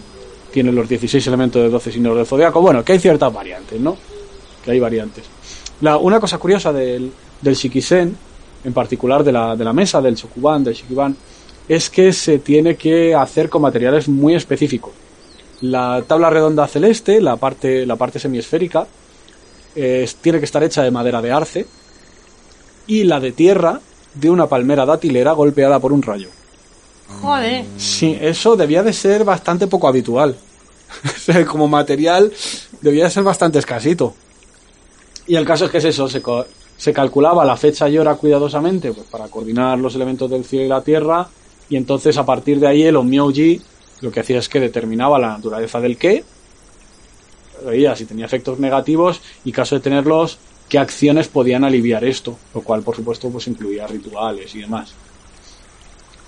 tiene 0.51 0.71
los 0.71 0.87
16 0.87 1.25
elementos 1.27 1.61
de 1.61 1.69
12 1.69 1.91
signos 1.91 2.15
del 2.15 2.25
zodiaco. 2.25 2.61
Bueno, 2.61 2.83
que 2.83 2.93
hay 2.93 2.99
ciertas 2.99 3.33
variantes, 3.33 3.79
¿no? 3.79 3.97
Que 4.63 4.71
hay 4.71 4.79
variantes. 4.79 5.23
La, 5.81 5.97
una 5.97 6.19
cosa 6.19 6.37
curiosa 6.37 6.71
del, 6.71 7.11
del 7.41 7.55
Shikisen, 7.55 8.15
en 8.63 8.73
particular 8.73 9.23
de 9.23 9.31
la, 9.31 9.55
de 9.55 9.63
la 9.63 9.73
mesa, 9.73 10.01
del 10.01 10.15
Chokuban, 10.15 10.63
del 10.63 10.75
Shikiban, 10.75 11.15
es 11.67 11.89
que 11.89 12.13
se 12.13 12.39
tiene 12.39 12.75
que 12.75 13.15
hacer 13.15 13.49
con 13.49 13.61
materiales 13.61 14.07
muy 14.07 14.35
específicos. 14.35 14.91
La 15.61 16.03
tabla 16.07 16.29
redonda 16.29 16.67
celeste, 16.67 17.21
la 17.21 17.37
parte, 17.37 17.85
la 17.85 17.95
parte 17.95 18.19
semiesférica, 18.19 18.87
tiene 19.73 20.39
que 20.39 20.45
estar 20.45 20.63
hecha 20.63 20.83
de 20.83 20.91
madera 20.91 21.21
de 21.21 21.31
arce 21.31 21.65
y 22.87 23.03
la 23.03 23.19
de 23.19 23.31
tierra 23.31 23.79
de 24.13 24.29
una 24.29 24.47
palmera 24.47 24.85
datilera 24.85 25.31
golpeada 25.31 25.79
por 25.79 25.93
un 25.93 26.01
rayo. 26.01 26.29
Joder. 27.21 27.65
Sí, 27.77 28.17
eso 28.19 28.55
debía 28.55 28.83
de 28.83 28.93
ser 28.93 29.23
bastante 29.23 29.67
poco 29.67 29.87
habitual. 29.87 30.35
Como 31.47 31.67
material 31.67 32.31
debía 32.81 33.05
de 33.05 33.09
ser 33.09 33.23
bastante 33.23 33.59
escasito. 33.59 34.13
Y 35.27 35.35
el 35.35 35.45
caso 35.45 35.65
es 35.65 35.71
que 35.71 35.77
es 35.77 35.85
eso, 35.85 36.07
se, 36.07 36.21
se 36.77 36.93
calculaba 36.93 37.45
la 37.45 37.55
fecha 37.55 37.87
y 37.87 37.97
hora 37.97 38.15
cuidadosamente 38.15 38.91
pues, 38.91 39.07
para 39.07 39.27
coordinar 39.27 39.77
los 39.77 39.95
elementos 39.95 40.29
del 40.29 40.43
cielo 40.43 40.65
y 40.65 40.69
la 40.69 40.81
tierra 40.81 41.27
y 41.69 41.77
entonces 41.77 42.17
a 42.17 42.25
partir 42.25 42.59
de 42.59 42.67
ahí 42.67 42.83
el 42.83 42.97
Onmyoji 42.97 43.61
lo 44.01 44.11
que 44.11 44.19
hacía 44.19 44.39
es 44.39 44.49
que 44.49 44.59
determinaba 44.59 45.19
la 45.19 45.29
naturaleza 45.29 45.79
del 45.79 45.97
qué, 45.97 46.23
veía 47.65 47.95
si 47.95 48.05
tenía 48.05 48.25
efectos 48.25 48.59
negativos 48.59 49.21
y 49.45 49.51
caso 49.51 49.75
de 49.75 49.81
tenerlos, 49.81 50.39
qué 50.67 50.79
acciones 50.79 51.27
podían 51.27 51.63
aliviar 51.63 52.03
esto, 52.03 52.37
lo 52.53 52.61
cual 52.61 52.81
por 52.81 52.95
supuesto 52.95 53.29
pues 53.29 53.47
incluía 53.47 53.85
rituales 53.87 54.53
y 54.55 54.61
demás. 54.61 54.93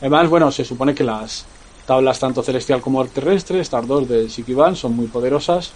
Además, 0.04 0.30
bueno, 0.30 0.52
se 0.52 0.66
supone 0.66 0.94
que 0.94 1.06
las 1.06 1.46
tablas 1.88 2.20
tanto 2.20 2.44
celestial 2.44 2.82
como 2.82 3.06
terrestre, 3.06 3.62
estas 3.62 3.88
dos 3.88 4.06
del 4.10 4.28
Shikiban, 4.28 4.76
son 4.76 4.98
muy 4.98 5.08
poderosas 5.08 5.72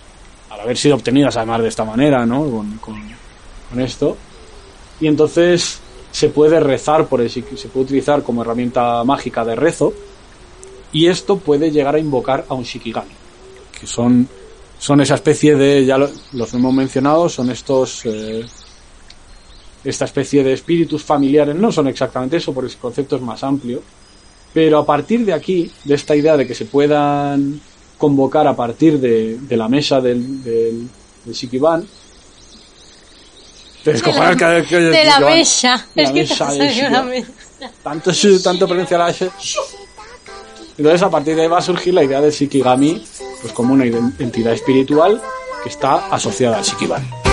al 0.49 0.59
haber 0.59 0.75
sido 0.75 0.95
obtenidas 0.95 1.37
además 1.37 1.61
de 1.61 1.69
esta 1.69 1.85
manera, 1.85 2.25
¿no? 2.25 2.43
Con, 2.81 3.79
esto. 3.79 4.17
Y 4.99 5.07
entonces 5.07 5.79
se 6.11 6.27
puede 6.27 6.59
rezar 6.59 7.05
por 7.07 7.21
el 7.21 7.29
Shiki- 7.29 7.55
se 7.55 7.69
puede 7.69 7.85
utilizar 7.85 8.21
como 8.21 8.41
herramienta 8.41 9.01
mágica 9.05 9.45
de 9.45 9.55
rezo. 9.55 9.93
Y 10.91 11.07
esto 11.07 11.37
puede 11.37 11.71
llegar 11.71 11.95
a 11.95 11.99
invocar 11.99 12.43
a 12.49 12.53
un 12.53 12.63
Shikigami, 12.63 13.13
que 13.79 13.87
son, 13.87 14.27
son 14.77 14.99
esa 14.99 15.15
especie 15.15 15.55
de, 15.55 15.85
ya 15.85 15.97
lo- 15.97 16.09
los 16.33 16.53
hemos 16.53 16.73
mencionado, 16.73 17.29
son 17.29 17.49
estos 17.49 18.01
eh, 18.03 18.45
esta 19.85 20.03
especie 20.03 20.43
de 20.43 20.51
espíritus 20.51 21.01
familiares 21.01 21.55
no 21.55 21.71
son 21.71 21.87
exactamente 21.87 22.35
eso, 22.35 22.53
porque 22.53 22.73
el 22.73 22.77
concepto 22.77 23.15
es 23.15 23.21
más 23.21 23.41
amplio. 23.41 23.81
Pero 24.53 24.79
a 24.79 24.85
partir 24.85 25.25
de 25.25 25.33
aquí, 25.33 25.71
de 25.83 25.95
esta 25.95 26.15
idea 26.15 26.35
de 26.37 26.47
que 26.47 26.55
se 26.55 26.65
puedan 26.65 27.59
convocar 27.97 28.47
a 28.47 28.55
partir 28.55 28.99
de, 28.99 29.37
de 29.39 29.57
la 29.57 29.67
mesa 29.67 29.99
del, 30.01 30.43
del, 30.43 30.87
del 31.25 31.33
Shikiban, 31.33 31.85
te 33.83 33.93
descojonas 33.93 34.35
cada 34.35 34.55
vez 34.55 34.67
que 34.67 34.75
De 34.79 35.03
la 35.05 35.19
mesa. 35.19 35.85
Es 35.95 36.11
que 36.11 36.19
mesa 36.19 36.45
mesa. 37.03 37.31
Tanto, 37.83 38.13
su- 38.13 38.41
tanto 38.41 38.67
pronuncia 38.67 38.97
la. 38.97 39.13
Entonces, 40.77 41.01
a 41.01 41.09
partir 41.09 41.35
de 41.35 41.43
ahí 41.43 41.47
va 41.47 41.57
a 41.57 41.61
surgir 41.61 41.93
la 41.93 42.03
idea 42.03 42.21
del 42.21 42.31
Shikigami 42.31 43.03
pues, 43.41 43.53
como 43.53 43.73
una 43.73 43.85
entidad 43.85 44.53
espiritual 44.53 45.21
que 45.63 45.69
está 45.69 46.07
asociada 46.07 46.57
al 46.57 46.63
Shikiban. 46.63 47.26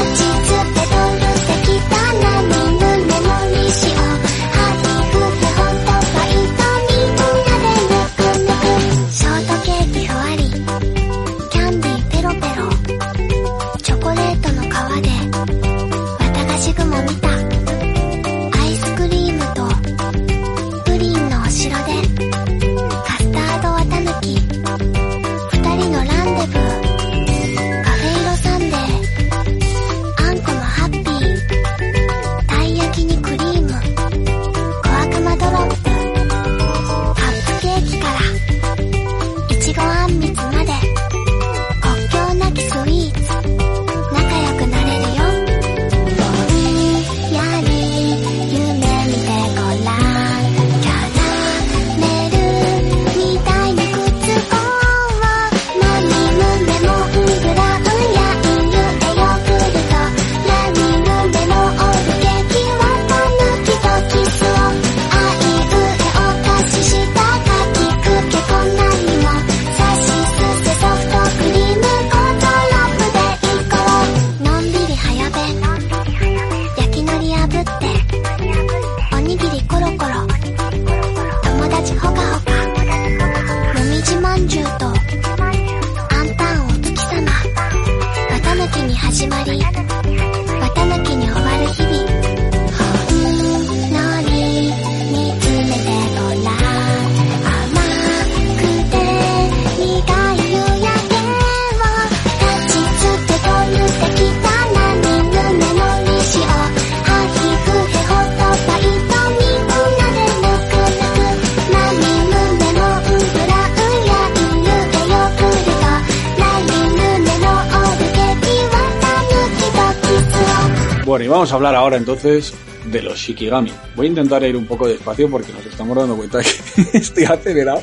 Entonces 122.05 122.53
de 122.93 123.01
los 123.01 123.17
Shikigami. 123.19 123.73
Voy 123.97 124.07
a 124.07 124.09
intentar 124.11 124.45
ir 124.45 124.55
un 124.57 124.67
poco 124.67 124.87
despacio 124.87 125.31
porque 125.31 125.53
nos 125.55 125.65
estamos 125.65 125.97
dando 125.97 126.17
cuenta 126.17 126.41
que 126.43 126.51
estoy 126.99 127.25
acelerado. 127.25 127.81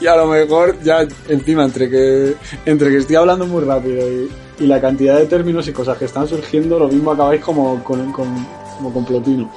y 0.00 0.06
a 0.08 0.16
lo 0.16 0.26
mejor 0.26 0.76
ya 0.82 1.06
encima 1.28 1.64
entre 1.64 1.88
que 1.88 2.34
entre 2.66 2.90
que 2.90 2.96
estoy 2.96 3.14
hablando 3.14 3.46
muy 3.46 3.62
rápido 3.62 4.10
y, 4.10 4.28
y 4.58 4.66
la 4.66 4.80
cantidad 4.80 5.16
de 5.18 5.26
términos 5.26 5.68
y 5.68 5.72
cosas 5.72 5.96
que 5.96 6.06
están 6.06 6.26
surgiendo, 6.26 6.80
lo 6.80 6.88
mismo 6.88 7.12
acabáis 7.12 7.40
como 7.42 7.82
con, 7.84 8.12
como 8.12 8.92
con 8.92 9.04
Plotino. 9.04 9.52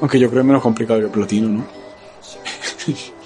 Aunque 0.00 0.18
yo 0.18 0.30
creo 0.30 0.42
menos 0.42 0.62
complicado 0.62 0.98
que 1.00 1.08
Plotino, 1.08 1.48
¿no? 1.50 1.66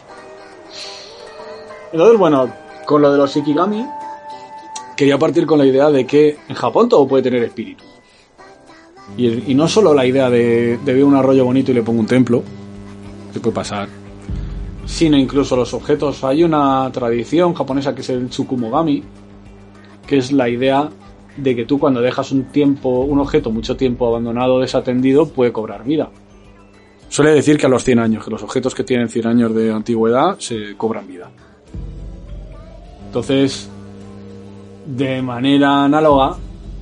Entonces, 1.92 2.18
bueno, 2.18 2.52
con 2.84 3.00
lo 3.00 3.12
de 3.12 3.18
los 3.18 3.32
Shikigami, 3.32 3.86
quería 4.96 5.18
partir 5.18 5.46
con 5.46 5.58
la 5.58 5.66
idea 5.66 5.90
de 5.90 6.06
que 6.06 6.36
en 6.48 6.54
Japón 6.54 6.88
todo 6.88 7.06
puede 7.06 7.22
tener 7.22 7.42
espíritu. 7.42 7.84
Y, 9.16 9.54
no 9.54 9.68
solo 9.68 9.92
la 9.94 10.06
idea 10.06 10.30
de, 10.30 10.78
de 10.78 10.94
ver 10.94 11.04
un 11.04 11.14
arroyo 11.14 11.44
bonito 11.44 11.70
y 11.70 11.74
le 11.74 11.82
pongo 11.82 12.00
un 12.00 12.06
templo, 12.06 12.42
que 13.32 13.40
puede 13.40 13.54
pasar, 13.54 13.88
sino 14.86 15.18
incluso 15.18 15.56
los 15.56 15.74
objetos. 15.74 16.24
Hay 16.24 16.44
una 16.44 16.90
tradición 16.92 17.52
japonesa 17.54 17.94
que 17.94 18.00
es 18.00 18.10
el 18.10 18.28
Tsukumogami, 18.28 19.02
que 20.06 20.18
es 20.18 20.32
la 20.32 20.48
idea 20.48 20.88
de 21.36 21.56
que 21.56 21.64
tú 21.64 21.78
cuando 21.78 22.00
dejas 22.00 22.30
un 22.32 22.44
tiempo, 22.44 23.00
un 23.00 23.18
objeto 23.18 23.50
mucho 23.50 23.76
tiempo 23.76 24.06
abandonado, 24.06 24.60
desatendido, 24.60 25.26
puede 25.28 25.52
cobrar 25.52 25.84
vida. 25.84 26.10
Suele 27.08 27.32
decir 27.32 27.58
que 27.58 27.66
a 27.66 27.68
los 27.68 27.84
100 27.84 27.98
años, 27.98 28.24
que 28.24 28.30
los 28.30 28.42
objetos 28.42 28.74
que 28.74 28.84
tienen 28.84 29.08
100 29.08 29.26
años 29.26 29.54
de 29.54 29.72
antigüedad 29.72 30.38
se 30.38 30.76
cobran 30.76 31.06
vida. 31.06 31.30
Entonces, 33.06 33.68
de 34.86 35.22
manera 35.22 35.84
análoga, 35.84 36.36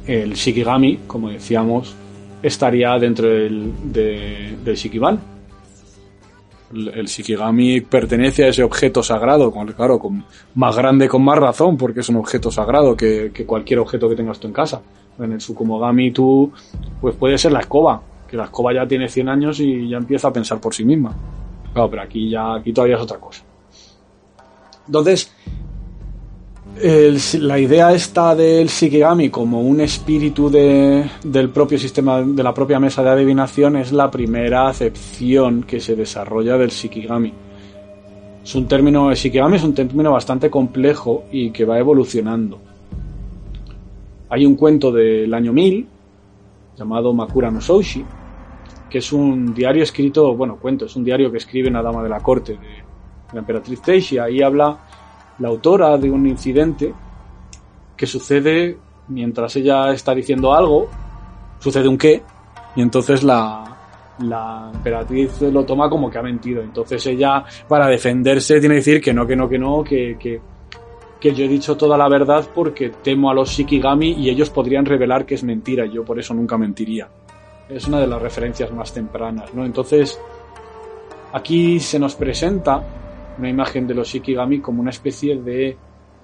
el 0.07 0.35
Shikigami, 0.35 1.01
como 1.07 1.31
decíamos, 1.31 1.95
estaría 2.43 2.99
dentro 2.99 3.29
del, 3.29 3.73
de- 3.93 4.57
del 4.65 4.75
Shikiban. 4.77 5.21
El, 6.75 7.07
Shikigami 7.07 7.83
pertenece 7.83 8.45
a 8.45 8.49
ese 8.49 8.63
objeto 8.63 9.03
sagrado, 9.03 9.53
claro, 9.77 9.99
con, 9.99 10.25
más 10.55 10.75
grande 10.75 11.07
con 11.07 11.23
más 11.23 11.39
razón, 11.39 11.77
porque 11.77 12.01
es 12.01 12.09
un 12.09 12.17
objeto 12.17 12.51
sagrado 12.51 12.97
que, 12.97 13.31
cualquier 13.47 13.79
objeto 13.81 14.09
que 14.09 14.17
tengas 14.17 14.41
tú 14.41 14.47
en 14.49 14.55
casa. 14.55 14.81
En 15.19 15.33
el 15.33 15.41
Sukumogami 15.43 16.11
tú, 16.13 16.51
pues 17.01 17.15
puede 17.15 17.37
ser 17.37 17.53
la 17.53 17.61
escoba, 17.61 18.01
que 18.27 18.37
la 18.39 18.45
escoba 18.45 18.73
ya 18.73 18.89
tiene 18.89 19.07
100 19.09 19.29
años 19.29 19.61
y 19.61 19.89
ya 19.91 19.99
empieza 19.99 20.29
a 20.29 20.33
pensar 20.33 20.59
por 20.61 20.75
sí 20.75 20.85
misma. 20.85 21.15
Claro, 21.75 21.91
pero 21.91 22.03
aquí 22.03 22.31
ya, 22.31 22.55
aquí 22.55 22.73
todavía 22.73 22.97
es 22.97 23.03
otra 23.03 23.19
cosa. 23.19 23.43
Entonces, 24.87 25.31
el- 26.83 27.47
la 27.47 27.59
idea 27.59 27.93
esta 27.93 28.35
del 28.35 28.67
Shikigami 28.69 29.31
como 29.31 29.61
un 29.61 29.81
espíritu 29.81 30.51
de- 30.51 31.05
del 31.25 31.51
propio 31.51 31.79
sistema, 31.79 32.23
de 32.23 32.43
la 32.43 32.53
propia 32.53 32.81
mesa 32.81 33.03
de 33.03 33.11
adivinación, 33.11 33.77
es 33.77 33.93
la 33.93 34.11
primera 34.11 34.69
acepción 34.69 35.63
que 35.63 35.81
se 35.81 35.95
desarrolla 35.95 36.59
del 36.59 36.71
Shikigami. 36.71 37.33
Es 38.45 38.55
un 38.57 38.67
término, 38.67 39.11
el 39.11 39.17
Shikigami 39.17 39.57
es 39.57 39.63
un 39.65 39.75
término 39.75 40.11
bastante 40.13 40.51
complejo 40.51 41.25
y 41.31 41.51
que 41.51 41.65
va 41.65 41.79
evolucionando. 41.79 42.59
Hay 44.29 44.45
un 44.45 44.57
cuento 44.57 44.91
del 44.91 45.33
año 45.33 45.53
1000 45.53 45.87
llamado 46.77 47.13
Makura 47.13 47.51
no 47.51 47.61
Soushi, 47.61 48.05
que 48.91 48.99
es 48.99 49.13
un 49.13 49.55
diario 49.55 49.83
escrito, 49.83 50.35
bueno, 50.35 50.57
cuento, 50.57 50.87
es 50.87 50.97
un 50.97 51.05
diario 51.05 51.31
que 51.31 51.39
escribe 51.39 51.69
una 51.69 51.83
dama 51.83 52.03
de 52.03 52.09
la 52.09 52.21
corte 52.21 52.53
de 52.53 52.59
la 53.33 53.39
emperatriz 53.39 53.81
Teishi. 53.81 54.19
Ahí 54.19 54.43
habla 54.43 54.77
la 55.39 55.49
autora 55.49 55.97
de 55.99 56.11
un 56.11 56.27
incidente 56.27 56.93
que 57.97 58.07
sucede 58.07 58.77
mientras 59.09 59.57
ella 59.57 59.93
está 59.93 60.15
diciendo 60.15 60.55
algo, 60.55 60.89
sucede 61.59 61.89
un 61.89 61.99
qué, 61.99 62.23
y 62.75 62.83
entonces 62.83 63.23
la, 63.23 63.65
la 64.21 64.71
emperatriz 64.73 65.41
lo 65.43 65.65
toma 65.65 65.89
como 65.89 66.11
que 66.11 66.19
ha 66.19 66.23
mentido. 66.23 66.63
Entonces 66.63 67.05
ella, 67.07 67.45
para 67.69 67.87
defenderse, 67.87 68.61
tiene 68.61 68.75
que 68.75 68.81
decir 68.81 69.01
que 69.01 69.13
no, 69.13 69.27
que 69.27 69.37
no, 69.37 69.49
que 69.49 69.59
no, 69.59 69.85
que, 69.85 70.17
que, 70.19 70.41
que 71.21 71.35
yo 71.35 71.45
he 71.45 71.49
dicho 71.49 71.77
toda 71.77 71.97
la 71.97 72.09
verdad 72.09 72.47
porque 72.55 72.91
temo 72.91 73.31
a 73.31 73.35
los 73.35 73.51
Shikigami 73.51 74.13
y 74.13 74.31
ellos 74.31 74.51
podrían 74.51 74.85
revelar 74.85 75.27
que 75.27 75.35
es 75.35 75.45
mentira, 75.45 75.87
yo 75.87 76.05
por 76.05 76.19
eso 76.19 76.35
nunca 76.35 76.57
mentiría. 76.57 77.09
Es 77.69 77.87
una 77.89 78.01
de 78.01 78.07
las 78.07 78.21
referencias 78.21 78.73
más 78.73 78.93
tempranas, 78.93 79.55
¿no? 79.55 79.65
Entonces, 79.65 80.19
aquí 81.33 81.81
se 81.81 81.99
nos 81.99 82.15
presenta 82.15 82.83
una 83.39 83.49
imagen 83.49 83.87
de 83.87 83.95
los 83.95 84.09
Shikigami 84.09 84.61
como 84.61 84.81
una 84.81 84.91
especie 84.91 85.37
de 85.37 85.77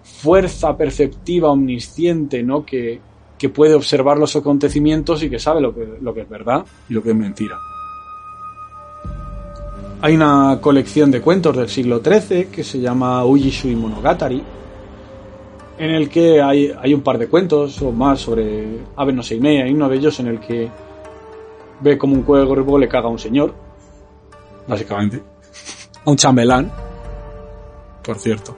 fuerza 0.03 0.77
perceptiva 0.77 1.51
omnisciente, 1.51 2.43
¿no? 2.43 2.65
Que, 2.65 3.01
que 3.39 3.49
puede 3.49 3.75
observar 3.75 4.19
los 4.19 4.35
acontecimientos 4.37 5.23
y 5.23 5.31
que 5.31 5.39
sabe 5.39 5.61
lo 5.61 5.75
que, 5.75 5.87
lo 6.01 6.13
que 6.13 6.23
es 6.23 6.29
verdad 6.29 6.65
y 6.89 6.95
lo 6.95 7.03
que 7.03 7.11
es 7.11 7.17
mentira. 7.17 7.57
Hay 10.01 10.15
una 10.15 10.59
colección 10.61 11.11
de 11.11 11.21
cuentos 11.21 11.57
del 11.57 11.69
siglo 11.69 12.01
XIII 12.01 12.47
que 12.47 12.63
se 12.63 12.79
llama 12.79 13.25
Ujishui 13.25 13.75
Monogatari, 13.75 14.43
en 15.79 15.91
el 15.91 16.09
que 16.09 16.41
hay, 16.41 16.73
hay 16.81 16.95
un 16.95 17.03
par 17.03 17.19
de 17.19 17.29
cuentos 17.29 17.81
o 17.83 17.93
más 17.93 18.21
sobre 18.21 18.79
Abe 18.97 19.13
no 19.13 19.23
Seimei. 19.23 19.63
Hay 19.63 19.73
uno 19.73 19.89
de 19.89 19.97
ellos 19.97 20.19
en 20.21 20.29
el 20.29 20.41
que 20.41 20.69
ve 21.81 21.97
como 21.97 22.15
un 22.15 22.23
cuervo 22.23 22.79
le 22.79 22.89
caga 22.89 23.07
a 23.07 23.11
un 23.11 23.19
señor, 23.19 23.55
básicamente, 24.67 25.23
a 26.05 26.11
un 26.11 26.17
chambelán, 26.17 26.71
por 28.09 28.19
cierto. 28.19 28.57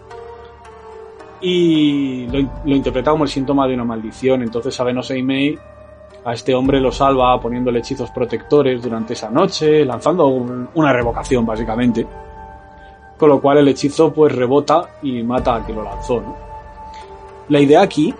Y 1.41 2.27
lo, 2.29 2.49
lo 2.65 2.77
interpreta 2.77 3.11
como 3.11 3.25
el 3.25 3.31
síntoma 3.31 3.67
de 3.67 3.75
una 3.75 3.83
maldición. 3.85 4.43
Entonces 4.43 4.79
no 4.95 5.03
Seimei 5.03 5.59
a 6.25 6.33
este 6.35 6.55
hombre 6.55 6.81
lo 6.81 6.93
salva 6.93 7.41
poniéndole 7.41 7.81
hechizos 7.81 8.11
protectores 8.13 8.81
durante 8.81 9.15
esa 9.15 9.29
noche, 9.29 9.85
lanzando 9.85 10.29
un- 10.29 10.69
una 10.75 10.93
revocación, 10.93 11.45
básicamente. 11.45 12.07
Con 13.19 13.29
lo 13.29 13.41
cual 13.41 13.59
el 13.59 13.69
hechizo 13.69 14.13
pues 14.13 14.33
rebota 14.37 14.89
y 15.03 15.21
mata 15.25 15.57
al 15.57 15.67
que 15.67 15.73
lo 15.73 15.83
lanzó. 15.83 16.23
La 17.49 17.59
idea 17.59 17.83
aquí 17.83 18.15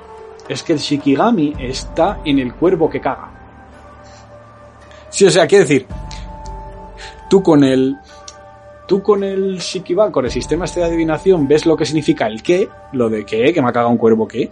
es 0.49 0.65
que 0.65 0.73
el 0.73 0.81
Shikigami 0.81 1.55
está 1.61 2.19
en 2.25 2.41
el 2.41 2.55
cuervo 2.55 2.91
que 2.91 3.01
caga. 3.01 3.31
Sí, 5.11 5.27
o 5.27 5.31
sea, 5.31 5.47
quiere 5.47 5.65
decir, 5.65 5.87
tú 7.29 7.41
con 7.41 7.63
el. 7.63 7.97
Tú 8.91 9.05
con 9.05 9.23
el 9.23 9.59
Shikiban, 9.59 10.11
con 10.11 10.25
el 10.25 10.33
sistema 10.33 10.65
este 10.65 10.81
de 10.81 10.87
adivinación, 10.87 11.47
ves 11.47 11.65
lo 11.65 11.77
que 11.77 11.87
significa 11.87 12.27
el 12.27 12.43
qué, 12.43 12.69
lo 12.93 13.09
de 13.09 13.25
qué, 13.25 13.53
que 13.53 13.63
me 13.63 13.69
ha 13.69 13.73
cagado 13.73 13.93
un 13.93 13.99
cuervo 13.99 14.27
qué. 14.27 14.51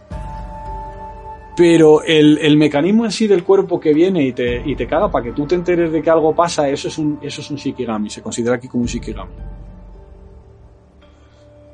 Pero 1.57 2.05
el, 2.05 2.39
el 2.39 2.57
mecanismo 2.57 3.05
en 3.05 3.11
sí 3.11 3.27
del 3.27 3.43
cuerpo 3.43 3.81
que 3.81 3.93
viene 3.93 4.25
y 4.25 4.33
te, 4.33 4.63
y 4.65 4.77
te 4.77 4.87
caga 4.87 5.11
para 5.11 5.25
que 5.25 5.33
tú 5.33 5.45
te 5.45 5.57
enteres 5.57 5.91
de 5.91 6.01
que 6.01 6.09
algo 6.09 6.37
pasa, 6.37 6.69
eso 6.69 6.87
es 6.87 6.99
un, 6.99 7.19
eso 7.21 7.41
es 7.41 7.51
un 7.51 7.57
Shikigami, 7.57 8.11
se 8.11 8.23
considera 8.23 8.55
aquí 8.55 8.69
como 8.69 8.83
un 8.83 8.87
Shikigami. 8.87 9.33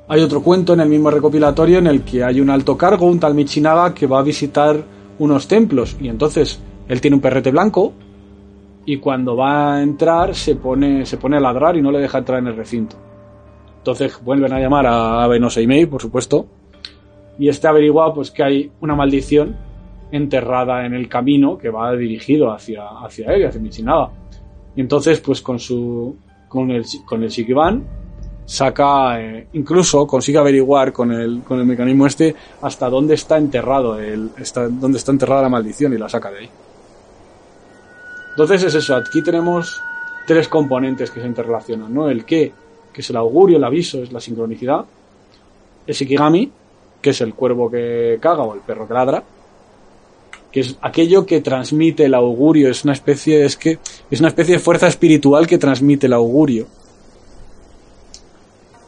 Hay 0.09 0.23
otro 0.23 0.43
cuento 0.43 0.73
en 0.73 0.81
el 0.81 0.89
mismo 0.89 1.11
recopilatorio 1.11 1.81
en 1.81 1.87
el 1.87 2.03
que 2.03 2.25
hay 2.25 2.41
un 2.41 2.49
alto 2.49 2.79
cargo, 2.79 3.05
un 3.05 3.21
tal 3.21 3.35
Michinaga, 3.35 3.93
que 3.93 4.07
va 4.07 4.21
a 4.21 4.23
visitar 4.23 4.83
unos 5.19 5.49
templos 5.49 5.99
y 6.01 6.09
entonces 6.09 6.61
él 6.89 7.03
tiene 7.03 7.17
un 7.17 7.21
perrete 7.21 7.51
blanco 7.51 7.93
y 8.87 8.99
cuando 8.99 9.37
va 9.37 9.77
a 9.77 9.83
entrar 9.83 10.35
se 10.35 10.57
pone, 10.57 11.07
se 11.07 11.17
pone 11.17 11.37
a 11.37 11.41
ladrar 11.41 11.77
y 11.77 11.83
no 11.83 11.91
le 11.91 12.01
deja 12.01 12.19
entrar 12.19 12.39
en 12.39 12.49
el 12.49 12.57
recinto. 12.57 12.97
Entonces 13.79 14.19
vuelven 14.23 14.53
a 14.53 14.61
llamar 14.61 14.87
a 14.87 15.23
Abe 15.23 15.39
no 15.39 15.51
Seimei, 15.51 15.87
por 15.87 16.01
supuesto, 16.01 16.47
y 17.39 17.49
este 17.49 17.69
averigua 17.69 18.15
pues 18.15 18.31
que 18.31 18.43
hay 18.43 18.73
una 18.81 18.95
maldición 18.95 19.57
enterrada 20.11 20.87
en 20.87 20.95
el 20.95 21.09
camino 21.09 21.59
que 21.59 21.71
va 21.71 21.95
dirigido 21.95 22.53
hacia, 22.53 22.87
hacia 23.05 23.33
él, 23.35 23.47
hacia 23.47 23.61
Michinaga. 23.61 24.11
Y 24.77 24.81
entonces 24.81 25.21
pues 25.21 25.41
con 25.43 25.59
su 25.59 26.17
con 26.49 26.71
el, 26.71 26.85
con 27.05 27.23
el 27.23 27.31
Shikiban 27.31 27.85
saca, 28.45 29.21
eh, 29.21 29.49
incluso 29.55 30.07
consigue 30.07 30.39
averiguar 30.39 30.93
con 30.93 31.11
el, 31.13 31.43
con 31.43 31.59
el 31.59 31.67
mecanismo 31.67 32.07
este 32.07 32.35
hasta 32.63 32.89
dónde 32.89 33.15
está 33.15 33.39
enterrado 33.39 33.99
el, 33.99 34.31
dónde 34.81 34.99
está 34.99 35.13
enterrada 35.13 35.43
la 35.43 35.49
maldición 35.49 35.93
y 35.95 35.99
la 35.99 36.09
saca 36.09 36.31
de 36.31 36.39
ahí. 36.41 36.51
Entonces 38.35 38.65
es 38.65 38.75
eso, 38.75 38.97
aquí 38.97 39.23
tenemos 39.23 39.81
tres 40.27 40.49
componentes 40.49 41.09
que 41.13 41.21
se 41.21 41.27
interrelacionan, 41.27 41.95
¿no? 41.95 42.11
El 42.11 42.25
qué, 42.25 42.53
que 42.93 43.01
es 43.01 43.11
el 43.11 43.17
augurio, 43.17 43.59
el 43.59 43.65
aviso, 43.65 44.03
es 44.03 44.13
la 44.13 44.21
sincronicidad. 44.21 44.85
El 45.87 45.95
Shikigami, 45.95 46.51
que 47.01 47.11
es 47.11 47.21
el 47.21 47.33
cuervo 47.33 47.71
que 47.71 48.19
caga 48.21 48.43
o 48.43 48.55
el 48.55 48.61
perro 48.61 48.89
que 48.89 48.95
ladra, 48.95 49.23
que 50.51 50.61
es 50.61 50.77
aquello 50.81 51.25
que 51.25 51.41
transmite 51.43 52.07
el 52.07 52.15
augurio, 52.15 52.71
es 52.71 52.83
una 52.83 52.93
especie, 52.93 53.45
es 53.45 53.57
que, 53.57 53.79
es 54.11 54.19
una 54.19 54.29
especie 54.29 54.55
de 54.55 54.61
fuerza 54.61 54.89
espiritual 54.89 55.47
que 55.47 55.59
transmite 55.59 56.07
el 56.07 56.13
augurio. 56.13 56.67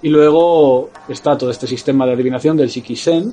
Y 0.02 0.08
luego 0.08 0.90
está 1.08 1.38
todo 1.38 1.50
este 1.50 1.68
sistema 1.68 2.04
de 2.04 2.14
adivinación 2.14 2.56
del 2.56 2.68
Shikisen, 2.68 3.32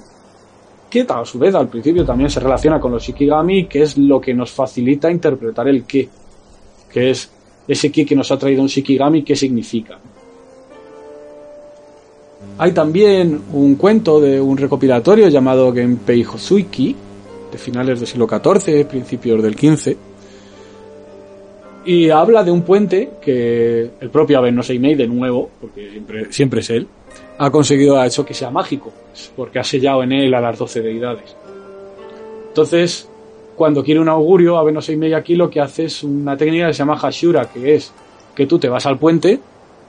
que 0.94 1.08
a 1.10 1.26
su 1.26 1.40
vez 1.40 1.56
al 1.56 1.70
principio 1.70 2.06
también 2.06 2.30
se 2.30 2.40
relaciona 2.40 2.80
con 2.80 2.92
los 2.92 3.02
Shikigami, 3.02 3.66
que 3.66 3.82
es 3.82 3.98
lo 3.98 4.22
que 4.22 4.32
nos 4.32 4.52
facilita 4.52 5.10
interpretar 5.10 5.68
el 5.68 5.86
qué, 5.86 6.08
que 6.92 7.10
es 7.10 7.32
ese 7.68 7.92
qué 7.92 8.06
que 8.06 8.16
nos 8.16 8.32
ha 8.32 8.38
traído 8.38 8.62
un 8.62 8.68
Shikigami, 8.68 9.24
qué 9.24 9.36
significa. 9.36 9.98
Hay 12.60 12.74
también 12.74 13.42
un 13.54 13.74
cuento 13.74 14.22
de 14.22 14.40
un 14.40 14.56
recopilatorio 14.56 15.30
llamado 15.30 15.74
Genpei 15.74 16.24
Hosuiki, 16.24 16.96
de 17.52 17.58
finales 17.58 18.00
del 18.00 18.08
siglo 18.08 18.28
XIV, 18.28 18.86
principios 18.86 19.42
del 19.42 19.56
XV, 19.56 19.98
y 21.86 22.12
habla 22.12 22.44
de 22.44 22.52
un 22.52 22.62
puente 22.62 23.14
que 23.20 23.90
el 24.00 24.10
propio 24.12 24.38
Aben 24.38 24.54
no 24.54 24.62
Seimei, 24.62 24.94
de 24.94 25.08
nuevo, 25.08 25.50
porque 25.60 25.90
siempre, 25.90 26.32
siempre 26.32 26.60
es 26.60 26.70
él, 26.70 26.88
ha 27.38 27.50
conseguido, 27.52 28.00
ha 28.00 28.06
hecho 28.06 28.26
que 28.26 28.34
sea 28.34 28.52
mágico, 28.52 28.92
porque 29.36 29.60
ha 29.60 29.64
sellado 29.64 30.04
en 30.04 30.12
él 30.12 30.34
a 30.34 30.42
las 30.42 30.58
doce 30.58 30.82
deidades. 30.82 31.36
Entonces, 32.50 33.10
cuando 33.56 33.84
quiere 33.84 34.00
un 34.00 34.10
augurio, 34.10 34.58
Aben 34.58 34.76
no 34.76 34.82
Seimei 34.82 35.14
aquí 35.14 35.36
lo 35.36 35.50
que 35.50 35.60
hace 35.60 35.86
es 35.86 36.04
una 36.04 36.38
técnica 36.38 36.68
que 36.68 36.74
se 36.74 36.80
llama 36.80 36.98
Hashura, 36.98 37.46
que 37.46 37.76
es 37.76 37.92
que 38.36 38.46
tú 38.46 38.60
te 38.60 38.70
vas 38.70 38.86
al 38.86 38.98
puente, 38.98 39.40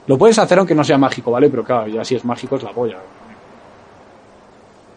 lo 0.07 0.17
puedes 0.17 0.37
hacer 0.37 0.59
aunque 0.59 0.75
no 0.75 0.83
sea 0.83 0.97
mágico, 0.97 1.31
¿vale? 1.31 1.49
Pero 1.49 1.63
claro, 1.63 1.87
ya 1.87 2.03
si 2.03 2.15
es 2.15 2.25
mágico 2.25 2.55
es 2.55 2.63
la 2.63 2.71
polla. 2.71 2.97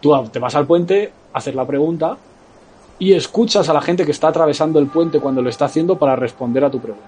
Tú 0.01 0.13
te 0.31 0.39
vas 0.39 0.55
al 0.55 0.65
puente, 0.65 1.11
haces 1.33 1.55
la 1.55 1.65
pregunta 1.65 2.17
y 2.99 3.13
escuchas 3.13 3.67
a 3.69 3.73
la 3.73 3.81
gente 3.81 4.05
que 4.05 4.11
está 4.11 4.27
atravesando 4.27 4.79
el 4.79 4.87
puente 4.87 5.19
cuando 5.19 5.41
lo 5.41 5.49
está 5.49 5.65
haciendo 5.65 5.97
para 5.97 6.15
responder 6.15 6.63
a 6.63 6.69
tu 6.69 6.79
pregunta. 6.79 7.07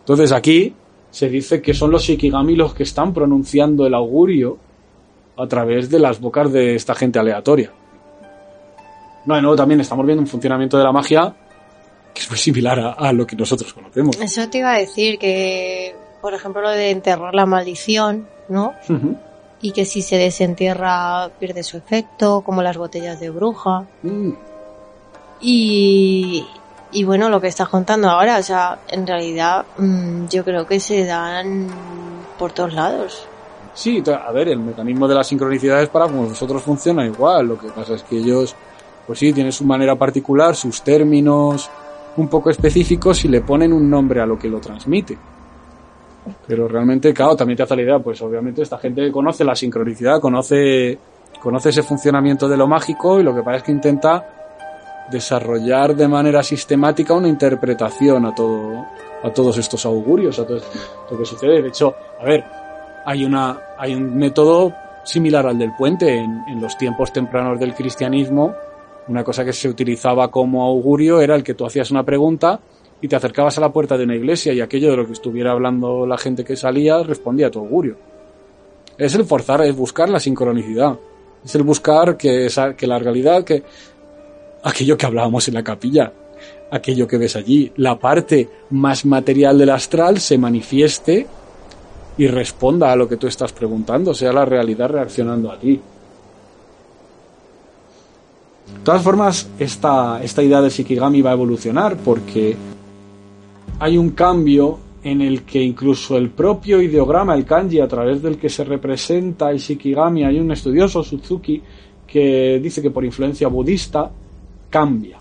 Entonces 0.00 0.32
aquí 0.32 0.74
se 1.10 1.28
dice 1.28 1.62
que 1.62 1.74
son 1.74 1.90
los 1.90 2.02
Shikigami 2.02 2.54
los 2.56 2.74
que 2.74 2.82
están 2.82 3.12
pronunciando 3.14 3.86
el 3.86 3.94
augurio 3.94 4.58
a 5.36 5.46
través 5.46 5.88
de 5.88 5.98
las 5.98 6.20
bocas 6.20 6.52
de 6.52 6.74
esta 6.74 6.94
gente 6.94 7.18
aleatoria. 7.18 7.72
No, 9.24 9.34
de 9.34 9.42
nuevo 9.42 9.56
también 9.56 9.80
estamos 9.80 10.04
viendo 10.04 10.22
un 10.22 10.26
funcionamiento 10.26 10.78
de 10.78 10.84
la 10.84 10.92
magia 10.92 11.34
que 12.14 12.22
es 12.22 12.30
muy 12.30 12.38
similar 12.38 12.80
a, 12.80 12.92
a 12.92 13.12
lo 13.12 13.26
que 13.26 13.36
nosotros 13.36 13.72
conocemos. 13.72 14.20
Eso 14.20 14.48
te 14.48 14.58
iba 14.58 14.72
a 14.72 14.78
decir 14.78 15.18
que, 15.18 15.94
por 16.20 16.34
ejemplo, 16.34 16.62
lo 16.62 16.70
de 16.70 16.90
enterrar 16.90 17.34
la 17.34 17.46
maldición, 17.46 18.26
¿no? 18.48 18.74
Y 19.60 19.72
que 19.72 19.84
si 19.84 20.02
se 20.02 20.16
desentierra 20.16 21.30
pierde 21.38 21.62
su 21.62 21.76
efecto, 21.76 22.42
como 22.42 22.62
las 22.62 22.76
botellas 22.76 23.20
de 23.20 23.30
bruja. 23.30 23.86
Mm. 24.02 24.32
Y, 25.40 26.44
y 26.90 27.04
bueno, 27.04 27.28
lo 27.28 27.40
que 27.40 27.48
estás 27.48 27.68
contando 27.68 28.08
ahora, 28.08 28.38
o 28.38 28.42
sea, 28.42 28.78
en 28.88 29.06
realidad 29.06 29.66
mm, 29.76 30.26
yo 30.28 30.44
creo 30.44 30.66
que 30.66 30.80
se 30.80 31.04
dan 31.04 31.68
por 32.38 32.52
todos 32.52 32.72
lados. 32.72 33.26
Sí, 33.74 34.02
a 34.06 34.32
ver, 34.32 34.48
el 34.48 34.58
mecanismo 34.58 35.06
de 35.06 35.14
la 35.14 35.22
sincronicidad 35.22 35.82
es 35.82 35.88
para 35.88 36.08
nosotros 36.08 36.62
funciona 36.62 37.06
igual. 37.06 37.46
Lo 37.46 37.58
que 37.58 37.68
pasa 37.68 37.94
es 37.94 38.02
que 38.02 38.16
ellos, 38.16 38.54
pues 39.06 39.18
sí, 39.18 39.32
tienen 39.32 39.52
su 39.52 39.64
manera 39.64 39.94
particular, 39.94 40.56
sus 40.56 40.82
términos 40.82 41.70
un 42.16 42.28
poco 42.28 42.50
específicos 42.50 43.24
y 43.24 43.28
le 43.28 43.42
ponen 43.42 43.72
un 43.72 43.88
nombre 43.88 44.20
a 44.20 44.26
lo 44.26 44.38
que 44.38 44.48
lo 44.48 44.58
transmite. 44.58 45.16
Pero 46.46 46.66
realmente, 46.66 47.14
claro, 47.14 47.36
también 47.36 47.56
te 47.56 47.62
hace 47.62 47.76
la 47.76 47.82
idea, 47.82 47.98
pues 48.00 48.20
obviamente 48.20 48.62
esta 48.62 48.78
gente 48.78 49.12
conoce 49.12 49.44
la 49.44 49.54
sincronicidad, 49.54 50.20
conoce, 50.20 50.98
conoce 51.40 51.68
ese 51.68 51.82
funcionamiento 51.82 52.48
de 52.48 52.56
lo 52.56 52.66
mágico 52.66 53.20
y 53.20 53.22
lo 53.22 53.34
que 53.34 53.42
pasa 53.42 53.58
es 53.58 53.62
que 53.62 53.72
intenta 53.72 54.37
desarrollar 55.10 55.94
de 55.94 56.08
manera 56.08 56.42
sistemática 56.42 57.14
una 57.14 57.28
interpretación 57.28 58.26
a 58.26 58.34
todo, 58.34 58.86
a 59.22 59.30
todos 59.30 59.56
estos 59.58 59.84
augurios, 59.86 60.38
a 60.38 60.46
todo 60.46 60.58
esto 60.58 61.18
que 61.18 61.24
sucede. 61.24 61.62
De 61.62 61.68
hecho, 61.68 61.94
a 62.20 62.24
ver, 62.24 62.44
hay 63.04 63.24
una, 63.24 63.58
hay 63.78 63.94
un 63.94 64.16
método 64.16 64.72
similar 65.04 65.46
al 65.46 65.58
del 65.58 65.74
puente 65.76 66.14
en, 66.14 66.42
en 66.48 66.60
los 66.60 66.76
tiempos 66.76 67.12
tempranos 67.12 67.58
del 67.58 67.74
cristianismo. 67.74 68.54
Una 69.08 69.24
cosa 69.24 69.44
que 69.44 69.52
se 69.52 69.68
utilizaba 69.68 70.30
como 70.30 70.64
augurio 70.64 71.20
era 71.20 71.34
el 71.34 71.42
que 71.42 71.54
tú 71.54 71.64
hacías 71.64 71.90
una 71.90 72.04
pregunta 72.04 72.60
y 73.00 73.08
te 73.08 73.16
acercabas 73.16 73.56
a 73.58 73.60
la 73.60 73.72
puerta 73.72 73.96
de 73.96 74.04
una 74.04 74.16
iglesia 74.16 74.52
y 74.52 74.60
aquello 74.60 74.90
de 74.90 74.96
lo 74.96 75.06
que 75.06 75.12
estuviera 75.12 75.52
hablando 75.52 76.06
la 76.06 76.18
gente 76.18 76.44
que 76.44 76.56
salía 76.56 77.02
respondía 77.02 77.46
a 77.46 77.50
tu 77.50 77.60
augurio. 77.60 77.96
Es 78.96 79.14
el 79.14 79.24
forzar, 79.24 79.62
es 79.62 79.76
buscar 79.76 80.08
la 80.08 80.18
sincronicidad. 80.18 80.98
Es 81.44 81.54
el 81.54 81.62
buscar 81.62 82.16
que, 82.16 82.46
esa, 82.46 82.74
que 82.74 82.86
la 82.86 82.98
realidad, 82.98 83.44
que 83.44 83.62
aquello 84.62 84.96
que 84.96 85.06
hablábamos 85.06 85.48
en 85.48 85.54
la 85.54 85.62
capilla, 85.62 86.12
aquello 86.70 87.06
que 87.06 87.18
ves 87.18 87.36
allí, 87.36 87.72
la 87.76 87.98
parte 87.98 88.48
más 88.70 89.04
material 89.04 89.58
del 89.58 89.70
astral 89.70 90.20
se 90.20 90.38
manifieste 90.38 91.26
y 92.16 92.26
responda 92.26 92.92
a 92.92 92.96
lo 92.96 93.08
que 93.08 93.16
tú 93.16 93.26
estás 93.26 93.52
preguntando, 93.52 94.12
sea 94.12 94.32
la 94.32 94.44
realidad 94.44 94.90
reaccionando 94.90 95.50
a 95.50 95.58
ti. 95.58 95.80
De 98.74 98.84
todas 98.84 99.02
formas, 99.02 99.48
esta, 99.58 100.22
esta 100.22 100.42
idea 100.42 100.60
de 100.60 100.70
Shikigami 100.70 101.22
va 101.22 101.30
a 101.30 101.34
evolucionar 101.34 101.96
porque 101.96 102.56
hay 103.78 103.96
un 103.96 104.10
cambio 104.10 104.78
en 105.04 105.22
el 105.22 105.42
que 105.42 105.62
incluso 105.62 106.16
el 106.16 106.30
propio 106.30 106.82
ideograma, 106.82 107.34
el 107.34 107.44
kanji, 107.44 107.80
a 107.80 107.88
través 107.88 108.20
del 108.20 108.36
que 108.36 108.48
se 108.48 108.64
representa 108.64 109.50
el 109.50 109.58
Shikigami, 109.58 110.24
hay 110.24 110.38
un 110.40 110.50
estudioso, 110.50 111.02
Suzuki, 111.02 111.62
que 112.06 112.58
dice 112.62 112.82
que 112.82 112.90
por 112.90 113.04
influencia 113.04 113.48
budista, 113.48 114.10
cambia. 114.70 115.18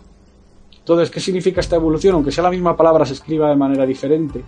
Entonces, 0.80 1.10
¿qué 1.10 1.20
significa 1.20 1.60
esta 1.60 1.76
evolución? 1.76 2.16
Aunque 2.16 2.32
sea 2.32 2.44
la 2.44 2.50
misma 2.50 2.76
palabra, 2.76 3.06
se 3.06 3.14
escriba 3.14 3.50
de 3.50 3.56
manera 3.56 3.86
diferente. 3.86 4.44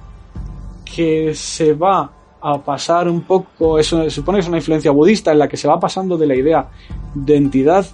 Que 0.86 1.34
se 1.36 1.74
va 1.74 2.12
a 2.42 2.58
pasar 2.60 3.10
un 3.10 3.22
poco, 3.22 3.78
eso 3.78 4.10
supone 4.10 4.38
que 4.38 4.42
es 4.42 4.48
una 4.48 4.58
influencia 4.58 4.92
budista 4.92 5.32
en 5.32 5.40
la 5.40 5.48
que 5.48 5.58
se 5.58 5.68
va 5.68 5.80
pasando 5.80 6.18
de 6.18 6.28
la 6.28 6.36
idea 6.36 6.70
de 7.14 7.36
entidad 7.36 7.86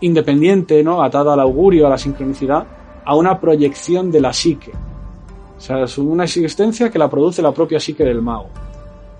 independiente, 0.00 0.82
¿no? 0.82 1.02
atada 1.02 1.34
al 1.34 1.40
augurio, 1.40 1.86
a 1.86 1.90
la 1.90 1.98
sincronicidad, 1.98 2.66
a 3.04 3.14
una 3.14 3.38
proyección 3.38 4.10
de 4.10 4.20
la 4.20 4.32
psique. 4.32 4.72
O 5.56 5.60
sea, 5.60 5.82
es 5.82 5.98
una 5.98 6.24
existencia 6.24 6.88
que 6.88 6.98
la 6.98 7.10
produce 7.10 7.42
la 7.42 7.52
propia 7.52 7.80
psique 7.80 8.04
del 8.04 8.22
mago. 8.22 8.48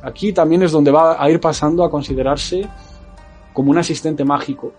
Aquí 0.02 0.32
también 0.32 0.62
es 0.62 0.72
donde 0.72 0.90
va 0.90 1.22
a 1.22 1.30
ir 1.30 1.40
pasando 1.40 1.82
a 1.84 1.90
considerarse 1.90 2.66
como 3.52 3.72
un 3.72 3.78
asistente 3.78 4.24
mágico, 4.24 4.72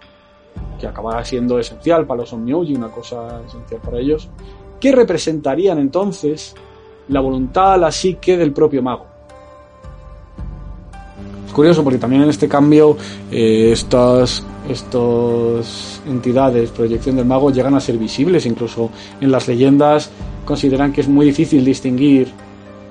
que 0.79 0.87
acabará 0.87 1.23
siendo 1.25 1.59
esencial 1.59 2.05
para 2.05 2.21
los 2.21 2.33
Omniuji, 2.33 2.75
una 2.75 2.89
cosa 2.89 3.41
esencial 3.45 3.81
para 3.81 3.99
ellos, 3.99 4.29
que 4.79 4.91
representarían 4.91 5.77
entonces 5.79 6.55
la 7.09 7.19
voluntad, 7.19 7.79
la 7.79 7.91
psique 7.91 8.37
del 8.37 8.53
propio 8.53 8.81
mago. 8.81 9.05
Es 11.45 11.53
curioso 11.53 11.83
porque 11.83 11.97
también 11.97 12.21
en 12.21 12.29
este 12.29 12.47
cambio 12.47 12.95
eh, 13.31 13.71
estas, 13.73 14.45
estas 14.69 16.01
entidades, 16.07 16.69
proyección 16.69 17.15
del 17.15 17.25
mago, 17.25 17.51
llegan 17.51 17.73
a 17.73 17.79
ser 17.79 17.97
visibles. 17.97 18.45
Incluso 18.45 18.91
en 19.19 19.31
las 19.31 19.47
leyendas 19.47 20.11
consideran 20.45 20.93
que 20.93 21.01
es 21.01 21.07
muy 21.07 21.25
difícil 21.25 21.65
distinguir 21.65 22.31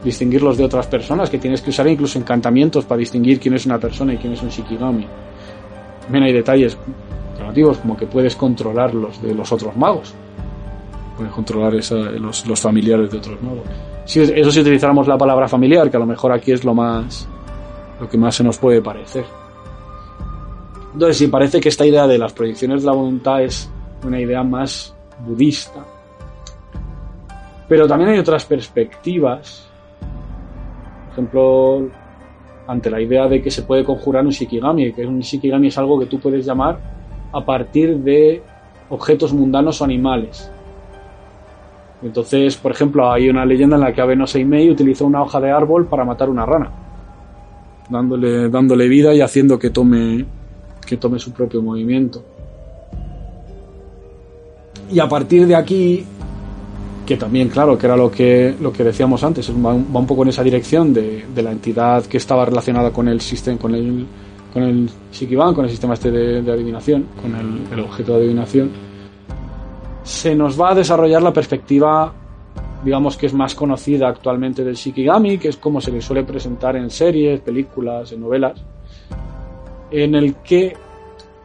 distinguirlos 0.02 0.56
de 0.56 0.64
otras 0.64 0.86
personas, 0.86 1.28
que 1.28 1.38
tienes 1.38 1.61
que 1.61 1.70
usar 1.70 1.86
incluso 1.88 2.18
encantamientos 2.18 2.84
para 2.84 2.98
distinguir 2.98 3.40
quién 3.40 3.54
es 3.54 3.66
una 3.66 3.78
persona 3.78 4.14
y 4.14 4.16
quién 4.16 4.32
es 4.32 4.42
un 4.42 4.48
shikigami. 4.48 5.06
También 6.02 6.24
hay 6.24 6.32
detalles 6.32 6.76
como 7.82 7.96
que 7.96 8.07
puedes 8.07 8.36
controlarlos 8.36 9.20
de 9.22 9.34
los 9.34 9.51
otros 9.53 9.76
magos. 9.76 10.14
Puedes 11.16 11.32
controlar 11.32 11.74
esa- 11.74 11.96
los, 11.96 12.46
los 12.46 12.61
familiares 12.61 13.11
de 13.11 13.18
otros 13.18 13.42
magos. 13.42 13.64
Si, 14.05 14.20
eso 14.20 14.51
si 14.51 14.61
utilizáramos 14.61 15.07
la 15.09 15.18
palabra 15.18 15.49
familiar, 15.49 15.90
que 15.90 15.96
a 15.96 16.01
lo 16.01 16.07
mejor 16.07 16.32
aquí 16.32 16.53
es 16.53 16.64
lo 16.64 16.74
más 16.74 17.28
lo 18.01 18.09
que 18.09 18.16
más 18.16 18.36
se 18.36 18.44
nos 18.44 18.57
puede 18.59 18.80
parecer. 18.80 19.24
Entonces, 20.92 21.16
sí, 21.18 21.26
parece 21.26 21.61
que 21.61 21.68
esta 21.68 21.84
idea 21.84 22.07
de 22.07 22.16
las 22.18 22.32
proyecciones 22.32 22.82
de 22.82 22.86
la 22.86 22.92
voluntad 22.92 23.42
es 23.42 23.68
una 24.07 24.20
idea 24.20 24.42
más 24.44 24.94
budista. 25.26 25.84
Pero 27.68 27.86
también 27.86 28.11
hay 28.11 28.18
otras 28.18 28.44
perspectivas. 28.44 29.66
Por 31.07 31.12
ejemplo, 31.12 31.88
ante 32.68 32.88
la 32.90 33.01
idea 33.01 33.26
de 33.26 33.42
que 33.42 33.51
se 33.51 33.62
puede 33.62 33.84
conjurar 33.84 34.24
un 34.24 34.30
shikigami, 34.30 34.92
que 34.92 35.05
un 35.05 35.18
shikigami 35.20 35.66
es 35.66 35.78
algo 35.78 35.99
que 35.99 36.07
tú 36.07 36.18
puedes 36.20 36.46
llamar 36.46 36.78
a 37.33 37.45
partir 37.45 37.97
de 37.99 38.43
objetos 38.89 39.33
mundanos 39.33 39.81
o 39.81 39.85
animales. 39.85 40.51
Entonces, 42.03 42.57
por 42.57 42.72
ejemplo, 42.72 43.11
hay 43.11 43.29
una 43.29 43.45
leyenda 43.45 43.76
en 43.76 43.83
la 43.83 43.93
que 43.93 44.01
Abe 44.01 44.16
Seimei 44.26 44.70
utilizó 44.70 45.07
una 45.07 45.22
hoja 45.22 45.41
de 45.41 45.51
árbol 45.51 45.87
para 45.87 46.05
matar 46.05 46.31
una 46.31 46.47
rana, 46.47 46.70
dándole, 47.89 48.49
dándole 48.49 48.89
vida 48.89 49.12
y 49.14 49.20
haciendo 49.20 49.59
que 49.59 49.70
tome, 49.70 50.24
que 50.87 50.97
tome 50.97 51.18
su 51.18 51.33
propio 51.33 51.61
movimiento. 51.61 52.22
Y 54.91 55.01
a 55.01 55.09
partir 55.09 55.47
de 55.47 55.57
aquí, 55.57 56.05
que 57.05 57.16
también, 57.16 57.49
claro, 57.49 57.76
que 57.76 57.87
era 57.87 57.97
lo 57.97 58.11
que, 58.11 58.55
lo 58.61 58.72
que 58.72 58.85
decíamos 58.85 59.24
antes, 59.24 59.51
va 59.51 59.74
un, 59.74 59.89
va 59.95 59.99
un 59.99 60.07
poco 60.07 60.22
en 60.22 60.29
esa 60.29 60.45
dirección 60.45 60.95
de, 60.95 61.26
de 61.35 61.43
la 61.43 61.51
entidad 61.51 62.05
que 62.07 62.16
estaba 62.16 62.45
relacionada 62.45 62.93
con 62.93 63.09
el 63.09 63.20
sistema, 63.20 63.59
con 63.59 63.74
el, 63.74 64.07
con 64.53 64.62
el 64.62 64.90
Shikiban, 65.12 65.55
con 65.55 65.64
el 65.64 65.70
sistema 65.70 65.94
este 65.94 66.11
de, 66.11 66.53
adivinación, 66.53 67.07
con 67.20 67.34
el, 67.34 67.72
el 67.72 67.84
objeto 67.84 68.12
de 68.12 68.24
adivinación, 68.24 68.70
se 70.03 70.34
nos 70.34 70.61
va 70.61 70.70
a 70.70 70.74
desarrollar 70.74 71.22
la 71.22 71.32
perspectiva, 71.32 72.12
digamos 72.82 73.16
que 73.16 73.26
es 73.26 73.34
más 73.34 73.55
conocida 73.55 74.09
actualmente 74.09 74.64
del 74.64 74.74
Shikigami, 74.74 75.38
que 75.38 75.49
es 75.49 75.57
como 75.59 75.80
se 75.80 75.92
le 75.92 76.01
suele 76.01 76.24
presentar 76.24 76.76
en 76.76 76.90
series, 76.90 77.40
películas, 77.40 78.12
en 78.12 78.20
novelas, 78.20 78.59
en 79.90 80.14
el 80.14 80.36
que 80.36 80.74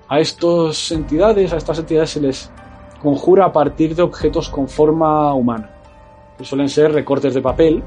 a 0.07 0.19
estas 0.19 0.91
entidades, 0.91 1.51
a 1.53 1.57
estas 1.57 1.79
entidades 1.79 2.11
se 2.11 2.21
les 2.21 2.51
conjura 3.01 3.45
a 3.45 3.51
partir 3.51 3.95
de 3.95 4.01
objetos 4.01 4.49
con 4.49 4.69
forma 4.69 5.33
humana, 5.33 5.69
que 6.37 6.45
suelen 6.45 6.69
ser 6.69 6.93
recortes 6.93 7.33
de 7.33 7.41
papel 7.41 7.83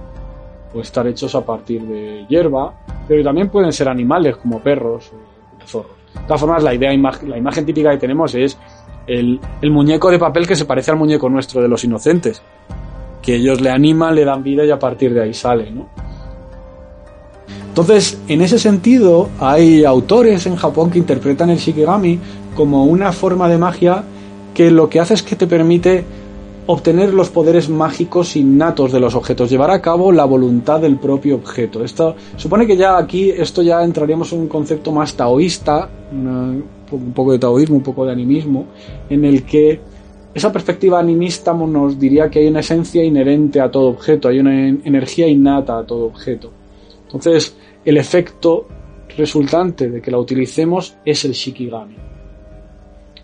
o 0.76 0.80
estar 0.80 1.06
hechos 1.06 1.34
a 1.34 1.44
partir 1.44 1.82
de 1.82 2.26
hierba, 2.28 2.74
pero 3.08 3.24
también 3.24 3.48
pueden 3.48 3.72
ser 3.72 3.88
animales 3.88 4.36
como 4.36 4.60
perros 4.60 5.10
o 5.12 5.66
zorros. 5.66 5.96
De 6.14 6.20
todas 6.22 6.40
formas, 6.40 6.62
la 6.62 6.74
idea, 6.74 6.90
la 7.26 7.38
imagen 7.38 7.64
típica 7.66 7.90
que 7.90 7.98
tenemos 7.98 8.34
es 8.34 8.58
el, 9.06 9.40
el 9.62 9.70
muñeco 9.70 10.10
de 10.10 10.18
papel 10.18 10.46
que 10.46 10.56
se 10.56 10.64
parece 10.64 10.90
al 10.90 10.96
muñeco 10.96 11.28
nuestro 11.28 11.62
de 11.62 11.68
los 11.68 11.84
inocentes, 11.84 12.42
que 13.22 13.36
ellos 13.36 13.60
le 13.60 13.70
animan, 13.70 14.14
le 14.14 14.24
dan 14.24 14.42
vida 14.42 14.64
y 14.64 14.70
a 14.70 14.78
partir 14.78 15.14
de 15.14 15.22
ahí 15.22 15.34
sale, 15.34 15.70
¿no? 15.70 15.88
Entonces, 17.68 18.18
en 18.28 18.40
ese 18.40 18.58
sentido, 18.58 19.28
hay 19.38 19.84
autores 19.84 20.46
en 20.46 20.56
Japón 20.56 20.90
que 20.90 20.98
interpretan 20.98 21.50
el 21.50 21.58
Shikigami 21.58 22.18
como 22.54 22.84
una 22.84 23.12
forma 23.12 23.48
de 23.48 23.58
magia 23.58 24.02
que 24.54 24.70
lo 24.70 24.88
que 24.88 24.98
hace 24.98 25.12
es 25.12 25.22
que 25.22 25.36
te 25.36 25.46
permite 25.46 26.02
obtener 26.66 27.14
los 27.14 27.30
poderes 27.30 27.68
mágicos 27.68 28.34
innatos 28.36 28.90
de 28.92 28.98
los 29.00 29.14
objetos, 29.14 29.48
llevar 29.50 29.70
a 29.70 29.80
cabo 29.80 30.10
la 30.12 30.24
voluntad 30.24 30.80
del 30.80 30.96
propio 30.96 31.36
objeto. 31.36 31.84
Esto 31.84 32.16
supone 32.36 32.66
que 32.66 32.76
ya 32.76 32.98
aquí 32.98 33.30
esto 33.30 33.62
ya 33.62 33.82
entraríamos 33.84 34.32
en 34.32 34.40
un 34.40 34.48
concepto 34.48 34.90
más 34.92 35.14
taoísta, 35.14 35.88
un 36.12 37.12
poco 37.14 37.32
de 37.32 37.38
taoísmo, 37.38 37.76
un 37.76 37.82
poco 37.82 38.04
de 38.04 38.12
animismo, 38.12 38.66
en 39.08 39.24
el 39.24 39.44
que 39.44 39.80
esa 40.34 40.52
perspectiva 40.52 40.98
animista 40.98 41.54
nos 41.54 41.98
diría 41.98 42.28
que 42.28 42.40
hay 42.40 42.48
una 42.48 42.60
esencia 42.60 43.02
inherente 43.02 43.60
a 43.60 43.70
todo 43.70 43.88
objeto, 43.88 44.28
hay 44.28 44.40
una 44.40 44.68
en- 44.68 44.82
energía 44.84 45.26
innata 45.28 45.78
a 45.78 45.86
todo 45.86 46.04
objeto. 46.06 46.50
Entonces, 47.04 47.56
el 47.84 47.96
efecto 47.96 48.66
resultante 49.16 49.88
de 49.88 50.02
que 50.02 50.10
la 50.10 50.18
utilicemos 50.18 50.96
es 51.04 51.24
el 51.24 51.32
shikigami. 51.32 51.96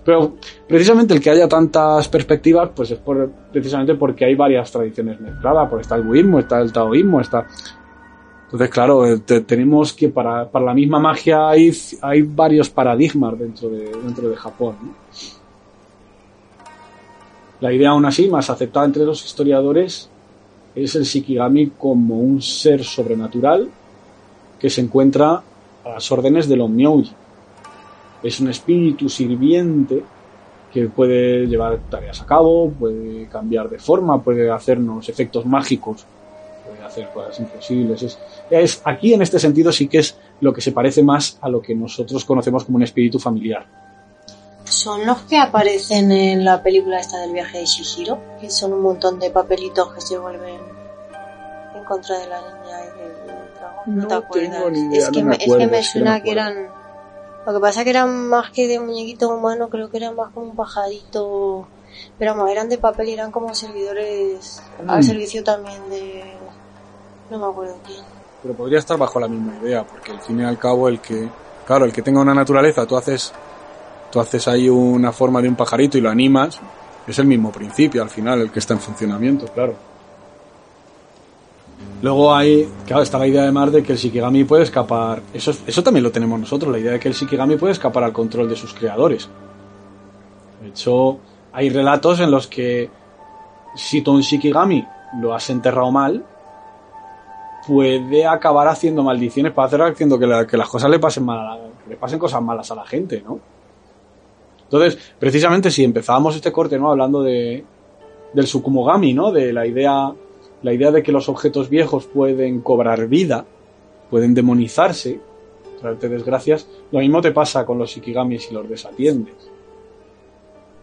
Pero 0.05 0.35
precisamente 0.67 1.15
el 1.15 1.21
que 1.21 1.31
haya 1.31 1.47
tantas 1.49 2.09
perspectivas, 2.09 2.71
pues 2.75 2.91
es 2.91 2.99
por, 2.99 3.31
precisamente 3.53 3.95
porque 3.95 4.25
hay 4.25 4.35
varias 4.35 4.71
tradiciones 4.73 5.21
mezcladas, 5.21 5.69
porque 5.69 5.83
está 5.83 5.95
el 5.97 6.03
budismo, 6.03 6.39
está 6.41 6.61
el 6.61 6.73
taoísmo, 6.73 7.21
está... 7.21 7.47
Entonces, 8.47 8.69
claro, 8.69 9.07
eh, 9.07 9.19
te- 9.21 9.41
tenemos 9.43 9.93
que 9.93 10.09
para, 10.09 10.49
para 10.51 10.65
la 10.67 10.75
misma 10.75 10.99
magia 10.99 11.49
hay, 11.49 11.73
hay 12.03 12.23
varios 12.23 12.69
paradigmas 12.69 13.39
dentro 13.39 13.69
de, 13.71 13.91
dentro 14.05 14.29
de 14.29 14.37
Japón. 14.37 14.77
¿no? 14.83 14.95
La 17.61 17.73
idea 17.73 17.91
aún 17.91 18.05
así, 18.05 18.29
más 18.29 18.51
aceptada 18.51 18.87
entre 18.87 19.05
los 19.05 19.25
historiadores, 19.25 20.11
es 20.75 20.95
el 20.97 21.05
Shikigami 21.05 21.69
como 21.79 22.19
un 22.19 22.43
ser 22.43 22.83
sobrenatural 22.83 23.69
que 24.59 24.69
se 24.69 24.81
encuentra 24.81 25.43
a 25.85 25.89
las 25.89 26.11
órdenes 26.11 26.49
del 26.49 26.61
Onmyouji. 26.63 27.13
Es 28.23 28.41
un 28.41 28.49
espíritu 28.51 29.09
sirviente 29.09 30.03
que 30.73 30.87
puede 30.89 31.47
llevar 31.47 31.79
tareas 31.91 32.21
a 32.23 32.27
cabo, 32.27 32.71
puede 32.71 33.29
cambiar 33.29 33.69
de 33.69 33.79
forma, 33.79 34.23
puede 34.23 34.51
hacernos 34.51 35.09
efectos 35.09 35.45
mágicos, 35.45 36.05
puede 36.67 36.83
hacer 36.83 37.09
cosas 37.13 37.39
imposibles. 37.41 38.03
Es, 38.03 38.19
es- 38.51 38.81
aquí 38.85 39.13
en 39.13 39.23
este 39.23 39.39
sentido 39.39 39.71
sí 39.73 39.89
que 39.89 39.99
es 39.99 40.17
lo 40.41 40.53
que 40.53 40.61
se 40.63 40.73
parece 40.73 41.03
más 41.03 41.37
a 41.43 41.49
lo 41.49 41.61
que 41.61 41.75
nosotros 41.75 42.25
conocemos 42.25 42.65
como 42.65 42.77
un 42.77 42.85
espíritu 42.85 43.19
familiar. 43.19 43.67
Son 44.65 45.05
los 45.05 45.19
que 45.23 45.37
aparecen 45.39 46.11
en 46.11 46.45
la 46.45 46.63
película 46.63 46.99
esta 46.99 47.21
del 47.21 47.33
viaje 47.33 47.59
de 47.59 47.67
Shihiro, 47.67 48.19
que 48.41 48.49
son 48.51 48.73
un 48.73 48.81
montón 48.83 49.19
de 49.21 49.31
papelitos 49.31 49.93
que 49.93 50.01
se 50.01 50.17
vuelven 50.17 50.61
en 51.77 51.85
contra 51.85 52.19
de 52.19 52.29
la 52.29 52.39
niña 52.41 52.79
y 52.81 52.99
del 52.99 53.55
dragón. 53.59 53.97
No, 53.99 54.07
te 54.09 54.15
acuerdas. 54.15 54.79
idea, 54.79 54.99
es, 54.99 55.11
que 55.11 55.19
no 55.23 55.25
me, 55.29 55.31
me 55.31 55.35
es 55.37 55.39
que 55.41 55.45
acuerdo, 55.51 55.71
me 55.71 55.79
es 55.79 55.93
que 55.93 55.99
no 55.99 56.05
suena 56.05 56.23
que 56.23 56.31
eran. 56.31 56.82
Lo 57.45 57.53
que 57.55 57.61
pasa 57.61 57.83
que 57.85 57.91
eran 57.91 58.29
más 58.29 58.51
que 58.51 58.69
de 58.69 58.79
muñequitos 58.79 59.31
humanos, 59.31 59.69
creo 59.71 59.91
que 59.91 59.97
eran 59.97 60.15
más 60.15 60.31
como 60.33 60.47
un 60.51 60.57
pajarito. 60.57 61.67
Pero 62.19 62.35
vamos, 62.35 62.51
eran 62.51 62.69
de 62.69 62.79
papel 62.79 63.09
y 63.09 63.13
eran 63.15 63.31
como 63.33 63.55
servidores 63.55 64.63
al 64.87 65.01
Mm. 65.01 65.03
servicio 65.03 65.45
también 65.45 65.89
de. 65.91 66.25
No 67.31 67.39
me 67.39 67.47
acuerdo 67.47 67.77
quién. 67.85 68.01
Pero 68.43 68.55
podría 68.55 68.79
estar 68.79 68.99
bajo 68.99 69.19
la 69.21 69.29
misma 69.29 69.55
idea, 69.63 69.85
porque 69.85 70.13
al 70.13 70.21
fin 70.21 70.41
y 70.41 70.45
al 70.45 70.59
cabo 70.59 70.89
el 70.89 71.01
que, 71.01 71.29
claro, 71.67 71.85
el 71.85 71.93
que 71.93 72.03
tenga 72.03 72.21
una 72.21 72.35
naturaleza, 72.35 72.87
tú 72.87 72.97
haces, 72.97 73.33
tú 74.11 74.21
haces 74.21 74.47
ahí 74.49 74.69
una 74.69 75.13
forma 75.13 75.41
de 75.41 75.49
un 75.49 75.57
pajarito 75.57 75.97
y 75.99 76.01
lo 76.01 76.11
animas, 76.11 76.61
es 77.07 77.19
el 77.19 77.27
mismo 77.27 77.51
principio 77.53 78.03
al 78.03 78.11
final, 78.11 78.41
el 78.41 78.51
que 78.53 78.59
está 78.59 78.75
en 78.75 78.81
funcionamiento, 78.81 79.47
claro. 79.47 79.75
Luego 82.03 82.35
hay, 82.35 82.69
claro, 82.87 83.03
está 83.03 83.17
la 83.19 83.27
idea 83.29 83.43
además 83.43 83.73
de 83.73 83.83
que 83.83 83.93
el 83.93 83.99
Shikigami 83.99 84.43
puede 84.45 84.65
escapar, 84.65 85.23
eso, 85.33 85.53
es- 85.53 85.63
eso 85.67 85.83
también 85.85 86.03
lo 86.03 86.11
tenemos 86.11 86.39
nosotros, 86.39 86.71
la 86.73 86.79
idea 86.81 86.93
de 86.93 87.01
que 87.01 87.09
el 87.09 87.15
Shikigami 87.15 87.57
puede 87.57 87.73
escapar 87.73 88.03
al 88.05 88.13
control 88.13 88.49
de 88.49 88.57
sus 88.57 88.75
creadores. 88.75 89.29
De 90.61 90.69
hecho, 90.69 91.19
hay 91.53 91.71
relatos 91.71 92.19
en 92.21 92.31
los 92.31 92.49
que 92.49 92.91
si 93.77 94.03
tú 94.03 94.13
un 94.15 94.21
Shikigami 94.23 94.85
lo 95.21 95.33
has 95.33 95.49
enterrado 95.51 95.93
mal, 95.93 96.25
puede 97.67 98.27
acabar 98.27 98.67
haciendo 98.67 99.05
maldiciones 99.05 99.53
para 99.53 99.67
hacer 99.69 99.83
haciendo 99.83 100.19
que, 100.19 100.47
que 100.49 100.57
las 100.57 100.69
cosas 100.69 100.91
le 100.91 100.99
pasen 100.99 101.25
mal, 101.25 101.71
le 101.89 101.97
pasen 101.97 102.19
cosas 102.19 102.43
malas 102.43 102.69
a 102.73 102.75
la 102.75 102.85
gente, 102.85 103.23
¿no? 103.25 103.39
Entonces, 104.65 104.99
precisamente 105.19 105.71
si 105.71 105.85
empezábamos 105.85 106.35
este 106.35 106.51
corte, 106.51 106.79
¿no? 106.79 106.91
Hablando 106.91 107.23
de, 107.23 107.65
del 108.33 108.47
Sukumogami, 108.47 109.13
¿no? 109.13 109.31
De 109.31 109.53
la 109.53 109.67
idea, 109.67 110.11
la 110.63 110.73
idea 110.73 110.91
de 110.91 111.03
que 111.03 111.13
los 111.13 111.29
objetos 111.29 111.69
viejos 111.69 112.07
pueden 112.07 112.61
cobrar 112.61 113.09
vida, 113.09 113.45
pueden 114.11 114.35
demonizarse, 114.35 115.21
traerte 115.81 116.09
desgracias, 116.09 116.69
lo 116.91 117.01
mismo 117.01 117.21
te 117.21 117.33
pasa 117.33 117.67
con 117.67 117.79
los 117.79 117.97
Ikigami 117.97 118.39
si 118.39 118.55
los 118.55 118.69
desatiendes. 118.69 119.35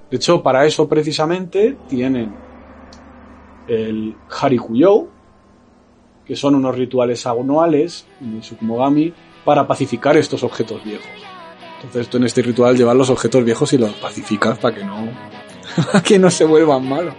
De 0.10 0.18
hecho, 0.18 0.42
para 0.42 0.66
eso 0.66 0.88
precisamente 0.90 1.78
tienen 1.88 2.34
el 3.68 4.16
Harikuyou, 4.30 5.08
que 6.26 6.36
son 6.36 6.56
unos 6.56 6.76
rituales 6.76 7.26
anuales 7.26 8.06
en 8.22 8.44
Sukumogami 8.44 9.14
para 9.46 9.68
pacificar 9.68 10.18
estos 10.18 10.44
objetos 10.44 10.84
viejos. 10.84 11.08
Entonces 11.78 12.10
tú 12.10 12.18
en 12.18 12.26
este 12.26 12.42
ritual 12.42 12.76
llevas 12.76 12.96
los 12.96 13.10
objetos 13.10 13.44
viejos 13.46 13.72
y 13.74 13.78
los 13.78 13.94
pacificas 13.94 14.58
para 14.58 14.76
que 14.76 14.84
no, 14.84 15.08
para 15.92 16.04
que 16.04 16.20
no 16.20 16.30
se 16.30 16.44
vuelvan 16.44 16.88
malos. 16.88 17.14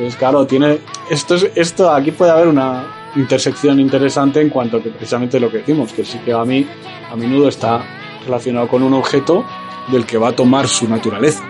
Entonces 0.00 0.18
claro, 0.18 0.46
tiene 0.46 0.78
esto 1.10 1.34
es, 1.34 1.50
esto 1.54 1.92
aquí 1.92 2.10
puede 2.10 2.30
haber 2.30 2.48
una 2.48 3.10
intersección 3.16 3.78
interesante 3.78 4.40
en 4.40 4.48
cuanto 4.48 4.78
a 4.78 4.82
que 4.82 4.88
precisamente 4.88 5.38
lo 5.38 5.50
que 5.50 5.58
decimos, 5.58 5.92
que 5.92 6.06
sí 6.06 6.18
que 6.24 6.32
a 6.32 6.42
mí 6.42 6.66
a 7.12 7.16
menudo 7.16 7.48
está 7.48 7.84
relacionado 8.24 8.66
con 8.66 8.82
un 8.82 8.94
objeto 8.94 9.44
del 9.92 10.06
que 10.06 10.16
va 10.16 10.28
a 10.28 10.32
tomar 10.32 10.68
su 10.68 10.88
naturaleza. 10.88 11.44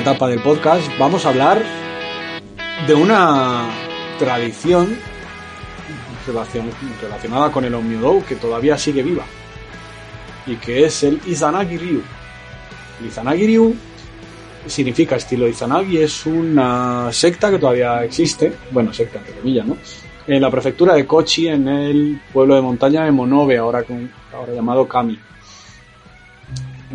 Etapa 0.00 0.28
del 0.28 0.40
podcast 0.40 0.86
vamos 0.98 1.24
a 1.26 1.30
hablar 1.30 1.62
de 2.86 2.94
una 2.94 3.68
tradición 4.18 4.96
relacion- 6.26 6.70
relacionada 7.00 7.50
con 7.50 7.64
el 7.64 7.74
Omnidou 7.74 8.24
que 8.24 8.36
todavía 8.36 8.76
sigue 8.78 9.02
viva 9.02 9.24
y 10.46 10.56
que 10.56 10.84
es 10.84 11.02
el 11.02 11.20
Izanagi 11.26 11.76
Ryu. 11.78 12.02
Izanagi 13.06 13.46
Ryu 13.46 13.74
significa 14.66 15.16
estilo 15.16 15.48
Izanagi, 15.48 15.98
es 15.98 16.26
una 16.26 17.12
secta 17.12 17.50
que 17.50 17.58
todavía 17.58 18.04
existe, 18.04 18.52
bueno, 18.70 18.92
secta 18.92 19.18
entre 19.18 19.34
comillas, 19.34 19.66
¿no? 19.66 19.76
En 20.26 20.40
la 20.40 20.50
prefectura 20.50 20.94
de 20.94 21.06
Kochi, 21.06 21.48
en 21.48 21.68
el 21.68 22.20
pueblo 22.32 22.54
de 22.54 22.62
montaña 22.62 23.04
de 23.04 23.10
Monobe, 23.10 23.58
ahora, 23.58 23.82
con, 23.82 24.10
ahora 24.34 24.54
llamado 24.54 24.88
Kami. 24.88 25.18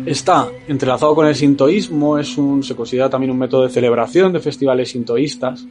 Está 0.06 0.48
entrelazado 0.66 1.14
con 1.14 1.26
el 1.26 1.34
sintoísmo, 1.34 2.18
es 2.18 2.38
un, 2.38 2.62
se 2.62 2.74
considera 2.74 3.10
también 3.10 3.30
un 3.30 3.38
método 3.38 3.62
de 3.62 3.68
celebración 3.68 4.32
de 4.32 4.40
festivales 4.40 4.90
sintoístas. 4.90 5.66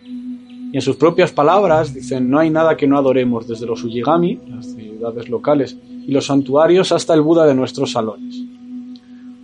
Y 0.71 0.75
en 0.75 0.81
sus 0.81 0.95
propias 0.97 1.31
palabras 1.31 1.93
dicen, 1.93 2.29
no 2.29 2.39
hay 2.39 2.49
nada 2.49 2.77
que 2.77 2.87
no 2.87 2.97
adoremos, 2.97 3.47
desde 3.47 3.65
los 3.65 3.83
Ujigami, 3.83 4.39
las 4.47 4.67
ciudades 4.67 5.29
locales, 5.29 5.77
y 6.05 6.11
los 6.11 6.25
santuarios 6.25 6.91
hasta 6.91 7.13
el 7.13 7.21
Buda 7.21 7.45
de 7.45 7.55
nuestros 7.55 7.91
salones. 7.91 8.35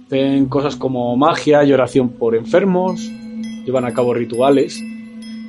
Hacen 0.05 0.45
cosas 0.45 0.75
como 0.75 1.17
magia 1.17 1.63
y 1.63 1.73
oración 1.73 2.09
por 2.09 2.35
enfermos, 2.35 3.01
llevan 3.65 3.85
a 3.85 3.93
cabo 3.93 4.13
rituales. 4.13 4.79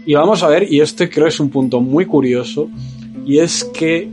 Y 0.07 0.14
vamos 0.14 0.43
a 0.43 0.49
ver, 0.49 0.72
y 0.72 0.80
este 0.80 1.11
creo 1.11 1.26
es 1.26 1.39
un 1.41 1.51
punto 1.51 1.80
muy 1.80 2.07
curioso, 2.07 2.68
y 3.26 3.39
es 3.39 3.64
que 3.64 4.09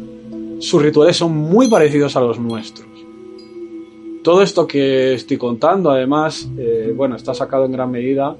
sus 0.59 0.81
rituales 0.81 1.15
son 1.15 1.35
muy 1.35 1.69
parecidos 1.69 2.15
a 2.17 2.21
los 2.21 2.39
nuestros. 2.39 2.92
Todo 4.23 4.41
esto 4.41 4.65
que 4.65 5.13
estoy 5.15 5.37
contando, 5.37 5.91
además, 5.91 6.47
eh, 6.57 6.93
bueno, 6.95 7.17
está 7.17 7.33
sacado 7.33 7.65
en 7.65 7.73
gran 7.73 7.91
medida 7.91 8.35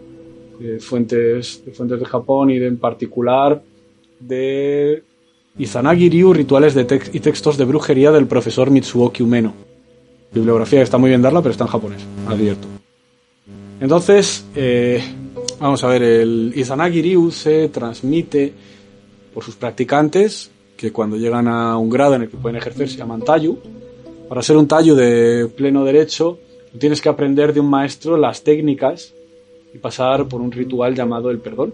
de 0.59 0.79
fuentes, 0.79 1.61
de 1.65 1.71
fuentes 1.73 1.99
de 1.99 2.05
Japón 2.05 2.49
y 2.51 2.57
de, 2.57 2.67
en 2.67 2.77
particular 2.77 3.61
de 4.19 5.03
Izanagi 5.57 6.09
Ryu, 6.09 6.34
rituales 6.34 6.73
de 6.73 6.88
tex- 6.88 7.09
y 7.11 7.19
textos 7.19 7.57
de 7.57 7.65
brujería 7.65 8.11
del 8.11 8.27
profesor 8.27 8.71
Mitsuoki 8.71 9.23
Umeno. 9.23 9.53
Bibliografía 10.34 10.79
que 10.79 10.84
está 10.84 10.97
muy 10.97 11.09
bien 11.09 11.21
darla, 11.21 11.41
pero 11.41 11.51
está 11.51 11.65
en 11.65 11.69
japonés, 11.69 12.01
advierto. 12.27 12.67
Entonces, 13.81 14.45
eh, 14.55 15.03
vamos 15.59 15.84
a 15.84 15.88
ver, 15.89 16.01
el 16.03 16.53
Izanagi 16.55 17.01
Ryu 17.01 17.29
se 17.29 17.67
transmite 17.69 18.53
por 19.34 19.43
sus 19.43 19.55
practicantes, 19.55 20.49
que 20.77 20.93
cuando 20.93 21.17
llegan 21.17 21.47
a 21.49 21.77
un 21.77 21.89
grado 21.89 22.15
en 22.15 22.23
el 22.23 22.29
que 22.29 22.38
pueden 22.38 22.55
ejercer 22.55 22.88
se 22.88 22.97
llaman 22.97 23.21
Tayu. 23.21 23.57
Para 24.30 24.41
ser 24.41 24.57
un 24.57 24.67
Tayu 24.67 24.95
de 24.95 25.47
pleno 25.55 25.84
derecho, 25.84 26.39
tienes 26.78 27.01
que 27.01 27.09
aprender 27.09 27.53
de 27.53 27.59
un 27.59 27.69
maestro 27.69 28.17
las 28.17 28.43
técnicas 28.43 29.13
y 29.74 29.78
pasar 29.78 30.28
por 30.28 30.41
un 30.41 30.51
ritual 30.51 30.95
llamado 30.95 31.30
el 31.30 31.39
perdón. 31.39 31.74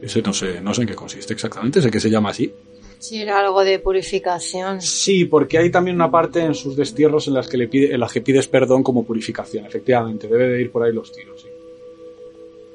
Ese 0.00 0.22
no 0.22 0.32
sé, 0.32 0.60
no 0.60 0.74
sé 0.74 0.82
en 0.82 0.88
qué 0.88 0.94
consiste 0.94 1.32
exactamente, 1.32 1.80
sé 1.80 1.90
que 1.90 2.00
se 2.00 2.10
llama 2.10 2.30
así. 2.30 2.52
Sí, 2.98 3.20
era 3.20 3.40
algo 3.40 3.64
de 3.64 3.78
purificación. 3.80 4.80
Sí, 4.80 5.24
porque 5.24 5.58
hay 5.58 5.70
también 5.70 5.96
una 5.96 6.10
parte 6.10 6.40
en 6.40 6.54
sus 6.54 6.76
destierros 6.76 7.26
en 7.26 7.34
las 7.34 7.48
que 7.48 7.56
le 7.56 7.66
pide, 7.66 7.92
en 7.92 8.00
las 8.00 8.12
que 8.12 8.20
pides 8.20 8.46
perdón 8.46 8.82
como 8.82 9.04
purificación, 9.04 9.66
efectivamente, 9.66 10.28
debe 10.28 10.48
de 10.48 10.60
ir 10.60 10.70
por 10.70 10.84
ahí 10.84 10.92
los 10.92 11.10
tiros. 11.10 11.42
sí. 11.42 11.48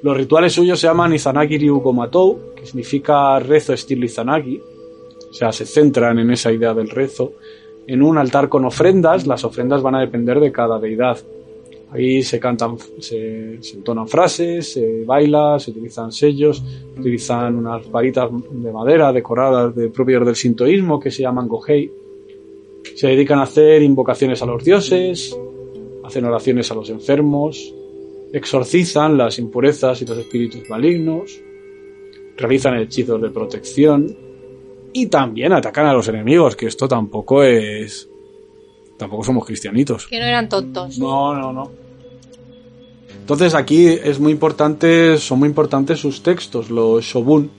Los 0.02 0.16
rituales 0.16 0.54
suyos 0.54 0.80
se 0.80 0.88
llaman 0.88 1.14
Izanagi 1.14 1.58
Ryu 1.58 1.80
Gomatou, 1.80 2.54
que 2.56 2.66
significa 2.66 3.40
rezo 3.40 3.74
estilo 3.74 4.06
Izanagi, 4.06 4.62
o 5.30 5.34
sea, 5.34 5.52
se 5.52 5.66
centran 5.66 6.20
en 6.20 6.32
esa 6.32 6.52
idea 6.52 6.74
del 6.74 6.90
rezo. 6.90 7.34
En 7.88 8.02
un 8.02 8.18
altar 8.18 8.50
con 8.50 8.66
ofrendas, 8.66 9.26
las 9.26 9.46
ofrendas 9.46 9.82
van 9.82 9.96
a 9.96 10.02
depender 10.02 10.42
de 10.42 10.52
cada 10.52 10.78
deidad. 10.78 11.18
Ahí 11.90 12.22
se 12.22 12.38
cantan, 12.38 12.76
se, 13.00 13.60
entonan 13.76 14.10
frases, 14.10 14.74
se 14.74 15.06
baila, 15.06 15.58
se 15.58 15.72
utilizan 15.72 16.12
sellos, 16.12 16.62
se 16.94 17.00
utilizan 17.00 17.56
unas 17.56 17.90
varitas 17.90 18.30
de 18.52 18.74
madera 18.74 19.14
decoradas 19.14 19.74
de 19.74 19.90
propios 19.90 20.26
del 20.26 20.36
sintoísmo 20.36 21.00
que 21.00 21.12
se 21.12 21.22
llaman 21.22 21.48
gohei. 21.48 21.90
Se 22.94 23.08
dedican 23.08 23.40
a 23.40 23.44
hacer 23.44 23.82
invocaciones 23.82 24.42
a 24.42 24.46
los 24.46 24.66
dioses, 24.66 25.40
hacen 26.04 26.26
oraciones 26.26 26.70
a 26.70 26.76
los 26.76 26.90
enfermos, 26.90 27.74
exorcizan 28.34 29.18
las 29.18 29.40
impurezas 29.40 30.02
y 30.02 30.06
los 30.06 30.18
espíritus 30.18 30.70
malignos, 30.70 31.40
realizan 32.36 32.78
hechizos 32.80 33.22
de 33.22 33.30
protección 33.30 34.27
y 34.94 35.08
también 35.08 35.54
atacan 35.54 35.86
a 35.86 35.94
los 35.94 36.08
enemigos, 36.08 36.56
que 36.56 36.68
esto 36.68 36.88
tampoco 36.88 37.44
es... 37.44 38.10
Tampoco 38.98 39.24
somos 39.24 39.46
cristianitos. 39.46 40.08
Que 40.08 40.20
no 40.20 40.26
eran 40.26 40.50
tontos. 40.50 40.98
No, 40.98 41.36
no, 41.36 41.54
no. 41.54 41.72
Entonces 43.20 43.54
aquí 43.54 43.88
es 43.88 44.20
muy 44.20 44.32
importante, 44.32 45.18
son 45.18 45.40
muy 45.40 45.50
importantes 45.50 46.00
sus 46.00 46.24
textos, 46.24 46.70
los 46.70 47.04
shobun. 47.04 47.52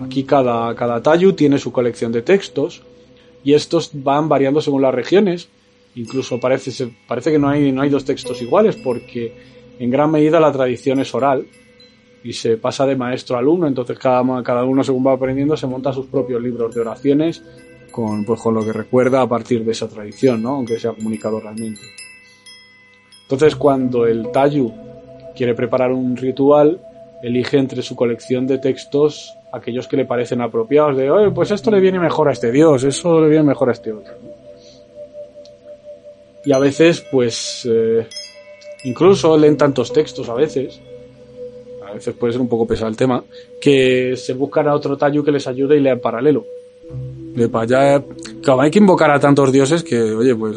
Aquí 0.00 0.24
cada, 0.24 0.74
cada 0.74 1.02
tayu 1.02 1.32
tiene 1.32 1.58
su 1.58 1.72
colección 1.72 2.12
de 2.12 2.22
textos 2.22 2.82
y 3.44 3.54
estos 3.54 3.90
van 3.92 4.28
variando 4.28 4.60
según 4.60 4.82
las 4.82 4.94
regiones. 4.94 5.48
Incluso 5.94 6.38
parece, 6.38 6.90
parece 7.06 7.32
que 7.32 7.38
no 7.38 7.48
hay, 7.48 7.72
no 7.72 7.82
hay 7.82 7.90
dos 7.90 8.04
textos 8.04 8.40
iguales 8.40 8.76
porque 8.76 9.34
en 9.78 9.90
gran 9.90 10.10
medida 10.10 10.40
la 10.40 10.52
tradición 10.52 11.00
es 11.00 11.14
oral 11.14 11.46
y 12.26 12.32
se 12.32 12.56
pasa 12.56 12.84
de 12.86 12.96
maestro 12.96 13.36
a 13.36 13.38
alumno, 13.38 13.68
entonces 13.68 13.96
cada, 14.00 14.42
cada 14.42 14.64
uno 14.64 14.82
según 14.82 15.06
va 15.06 15.12
aprendiendo 15.12 15.56
se 15.56 15.68
monta 15.68 15.92
sus 15.92 16.06
propios 16.06 16.42
libros 16.42 16.74
de 16.74 16.80
oraciones 16.80 17.40
con, 17.92 18.24
pues, 18.24 18.40
con 18.40 18.52
lo 18.52 18.64
que 18.64 18.72
recuerda 18.72 19.22
a 19.22 19.28
partir 19.28 19.64
de 19.64 19.70
esa 19.70 19.88
tradición, 19.88 20.42
¿no? 20.42 20.56
aunque 20.56 20.76
sea 20.80 20.92
comunicado 20.92 21.36
oralmente. 21.36 21.82
Entonces, 23.22 23.54
cuando 23.54 24.06
el 24.06 24.32
Tayu 24.32 24.72
quiere 25.36 25.54
preparar 25.54 25.92
un 25.92 26.16
ritual, 26.16 26.80
elige 27.22 27.58
entre 27.58 27.82
su 27.82 27.94
colección 27.94 28.48
de 28.48 28.58
textos 28.58 29.32
aquellos 29.52 29.86
que 29.86 29.96
le 29.96 30.04
parecen 30.04 30.40
apropiados, 30.40 30.96
de, 30.96 31.08
oye, 31.08 31.30
pues 31.30 31.52
esto 31.52 31.70
le 31.70 31.80
viene 31.80 32.00
mejor 32.00 32.28
a 32.28 32.32
este 32.32 32.50
dios, 32.50 32.82
eso 32.82 33.20
le 33.20 33.28
viene 33.28 33.44
mejor 33.44 33.68
a 33.68 33.72
este 33.72 33.92
otro. 33.92 34.14
Y 36.44 36.52
a 36.52 36.58
veces, 36.58 37.04
pues, 37.10 37.68
eh, 37.70 38.06
incluso 38.82 39.36
leen 39.38 39.56
tantos 39.56 39.92
textos 39.92 40.28
a 40.28 40.34
veces, 40.34 40.80
veces 41.96 42.14
puede 42.14 42.32
ser 42.32 42.40
un 42.40 42.48
poco 42.48 42.66
pesado 42.66 42.88
el 42.88 42.96
tema, 42.96 43.22
que 43.60 44.16
se 44.16 44.32
buscan 44.34 44.68
a 44.68 44.74
otro 44.74 44.96
Tayu 44.96 45.24
que 45.24 45.32
les 45.32 45.46
ayude 45.46 45.76
y 45.76 45.80
lea 45.80 45.94
en 45.94 46.00
paralelo. 46.00 46.44
De 47.34 47.48
para 47.48 47.64
allá, 47.64 48.04
claro, 48.42 48.60
hay 48.60 48.70
que 48.70 48.78
invocar 48.78 49.10
a 49.10 49.20
tantos 49.20 49.52
dioses 49.52 49.82
que, 49.82 50.00
oye, 50.00 50.34
pues, 50.34 50.56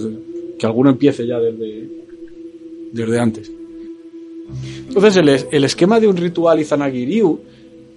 que 0.57 0.65
alguno 0.65 0.89
empiece 0.89 1.25
ya 1.25 1.39
desde, 1.39 1.89
desde 2.91 3.19
antes. 3.19 3.51
Entonces, 4.87 5.15
el, 5.17 5.29
el 5.29 5.63
esquema 5.63 5.99
de 5.99 6.07
un 6.07 6.17
ritual 6.17 6.59
Izanagi-ryu, 6.59 7.39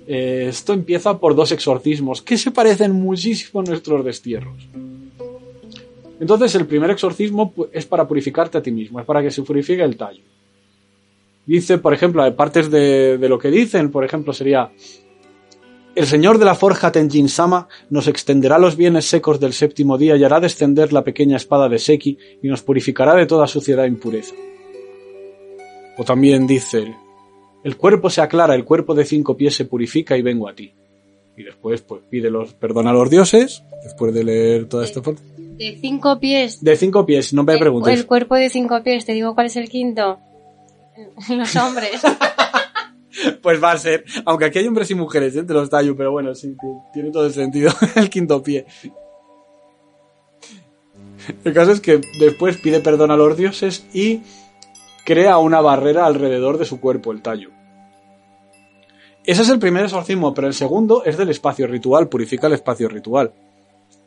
eh, 0.06 0.46
esto 0.48 0.72
empieza 0.72 1.18
por 1.18 1.34
dos 1.34 1.52
exorcismos 1.52 2.22
que 2.22 2.36
se 2.36 2.50
parecen 2.50 2.92
muchísimo 2.92 3.60
a 3.60 3.64
nuestros 3.64 4.04
destierros. 4.04 4.68
Entonces, 6.20 6.54
el 6.54 6.66
primer 6.66 6.90
exorcismo 6.90 7.52
es 7.72 7.86
para 7.86 8.06
purificarte 8.06 8.58
a 8.58 8.62
ti 8.62 8.70
mismo, 8.70 9.00
es 9.00 9.06
para 9.06 9.22
que 9.22 9.30
se 9.30 9.42
purifique 9.42 9.82
el 9.82 9.96
tallo. 9.96 10.22
Dice, 11.46 11.78
por 11.78 11.92
ejemplo, 11.92 12.22
hay 12.22 12.32
partes 12.32 12.70
de, 12.70 13.18
de 13.18 13.28
lo 13.28 13.38
que 13.38 13.50
dicen, 13.50 13.90
por 13.90 14.04
ejemplo, 14.04 14.32
sería: 14.32 14.70
El 15.94 16.06
señor 16.06 16.38
de 16.38 16.44
la 16.44 16.54
forja 16.54 16.92
Tenjin 16.92 17.28
Sama 17.28 17.68
nos 17.90 18.06
extenderá 18.08 18.58
los 18.58 18.76
bienes 18.76 19.06
secos 19.06 19.40
del 19.40 19.52
séptimo 19.52 19.98
día 19.98 20.16
y 20.16 20.24
hará 20.24 20.38
descender 20.40 20.92
la 20.92 21.02
pequeña 21.04 21.36
espada 21.36 21.68
de 21.68 21.78
Seki 21.78 22.16
y 22.42 22.48
nos 22.48 22.62
purificará 22.62 23.14
de 23.14 23.26
toda 23.26 23.46
suciedad 23.46 23.84
e 23.84 23.88
impureza. 23.88 24.34
O 25.98 26.04
también 26.04 26.46
dice, 26.46 26.94
el 27.64 27.76
cuerpo 27.76 28.08
se 28.08 28.20
aclara, 28.22 28.54
el 28.54 28.64
cuerpo 28.64 28.94
de 28.94 29.04
cinco 29.04 29.36
pies 29.36 29.54
se 29.54 29.64
purifica 29.66 30.16
y 30.16 30.22
vengo 30.22 30.48
a 30.48 30.54
ti. 30.54 30.72
Y 31.36 31.42
después, 31.42 31.82
pues 31.82 32.02
pide 32.08 32.30
los 32.30 32.54
perdón 32.54 32.86
a 32.88 32.92
los 32.92 33.10
dioses, 33.10 33.62
después 33.82 34.14
de 34.14 34.22
leer 34.24 34.68
toda 34.68 34.84
esta 34.84 35.02
parte. 35.02 35.22
De 35.36 35.76
cinco 35.80 36.18
pies. 36.20 36.62
De 36.62 36.76
cinco 36.76 37.04
pies, 37.04 37.32
no 37.34 37.42
me 37.42 37.54
El- 37.54 37.58
preguntes. 37.58 37.98
El 37.98 38.06
cuerpo 38.06 38.36
de 38.36 38.48
cinco 38.48 38.82
pies, 38.82 39.04
te 39.06 39.12
digo 39.12 39.34
cuál 39.34 39.46
es 39.46 39.56
el 39.56 39.68
quinto. 39.68 40.18
Los 41.28 41.56
hombres. 41.56 42.02
Pues 43.42 43.62
va 43.62 43.72
a 43.72 43.78
ser, 43.78 44.04
aunque 44.24 44.46
aquí 44.46 44.58
hay 44.58 44.66
hombres 44.66 44.90
y 44.90 44.94
mujeres 44.94 45.36
entre 45.36 45.54
los 45.54 45.68
Tayu, 45.68 45.94
pero 45.94 46.12
bueno, 46.12 46.34
sí, 46.34 46.56
tiene 46.94 47.10
todo 47.10 47.26
el 47.26 47.34
sentido 47.34 47.70
el 47.94 48.08
quinto 48.08 48.42
pie. 48.42 48.64
El 51.44 51.52
caso 51.52 51.72
es 51.72 51.80
que 51.80 52.00
después 52.18 52.56
pide 52.56 52.80
perdón 52.80 53.10
a 53.10 53.16
los 53.16 53.36
dioses 53.36 53.86
y 53.92 54.22
crea 55.04 55.36
una 55.36 55.60
barrera 55.60 56.06
alrededor 56.06 56.56
de 56.56 56.64
su 56.64 56.80
cuerpo, 56.80 57.12
el 57.12 57.20
Tayu. 57.20 57.50
Ese 59.24 59.42
es 59.42 59.48
el 59.50 59.58
primer 59.58 59.84
exorcismo, 59.84 60.32
pero 60.32 60.46
el 60.46 60.54
segundo 60.54 61.04
es 61.04 61.18
del 61.18 61.28
espacio 61.28 61.66
ritual, 61.66 62.08
purifica 62.08 62.46
el 62.46 62.54
espacio 62.54 62.88
ritual. 62.88 63.32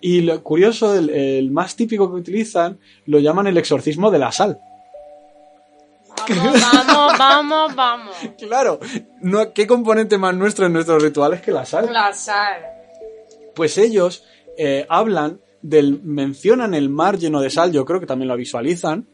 Y 0.01 0.21
lo 0.21 0.41
curioso, 0.43 0.95
el, 0.95 1.09
el 1.11 1.51
más 1.51 1.75
típico 1.75 2.09
que 2.09 2.19
utilizan, 2.19 2.79
lo 3.05 3.19
llaman 3.19 3.47
el 3.47 3.57
exorcismo 3.57 4.09
de 4.09 4.19
la 4.19 4.31
sal. 4.31 4.59
Vamos, 6.29 6.61
vamos, 6.61 7.17
vamos, 7.17 7.75
vamos. 7.75 8.15
Claro, 8.37 8.79
no, 9.21 9.53
¿qué 9.53 9.67
componente 9.67 10.17
más 10.17 10.35
nuestro 10.35 10.65
en 10.65 10.73
nuestros 10.73 11.01
rituales 11.01 11.41
que 11.41 11.51
la 11.51 11.65
sal? 11.65 11.91
La 11.91 12.13
sal. 12.13 12.61
Pues 13.55 13.77
ellos 13.77 14.23
eh, 14.57 14.85
hablan 14.89 15.39
del. 15.61 16.01
mencionan 16.03 16.73
el 16.73 16.89
mar 16.89 17.17
lleno 17.17 17.41
de 17.41 17.49
sal, 17.49 17.71
yo 17.71 17.85
creo 17.85 17.99
que 17.99 18.05
también 18.05 18.29
lo 18.29 18.35
visualizan. 18.35 19.07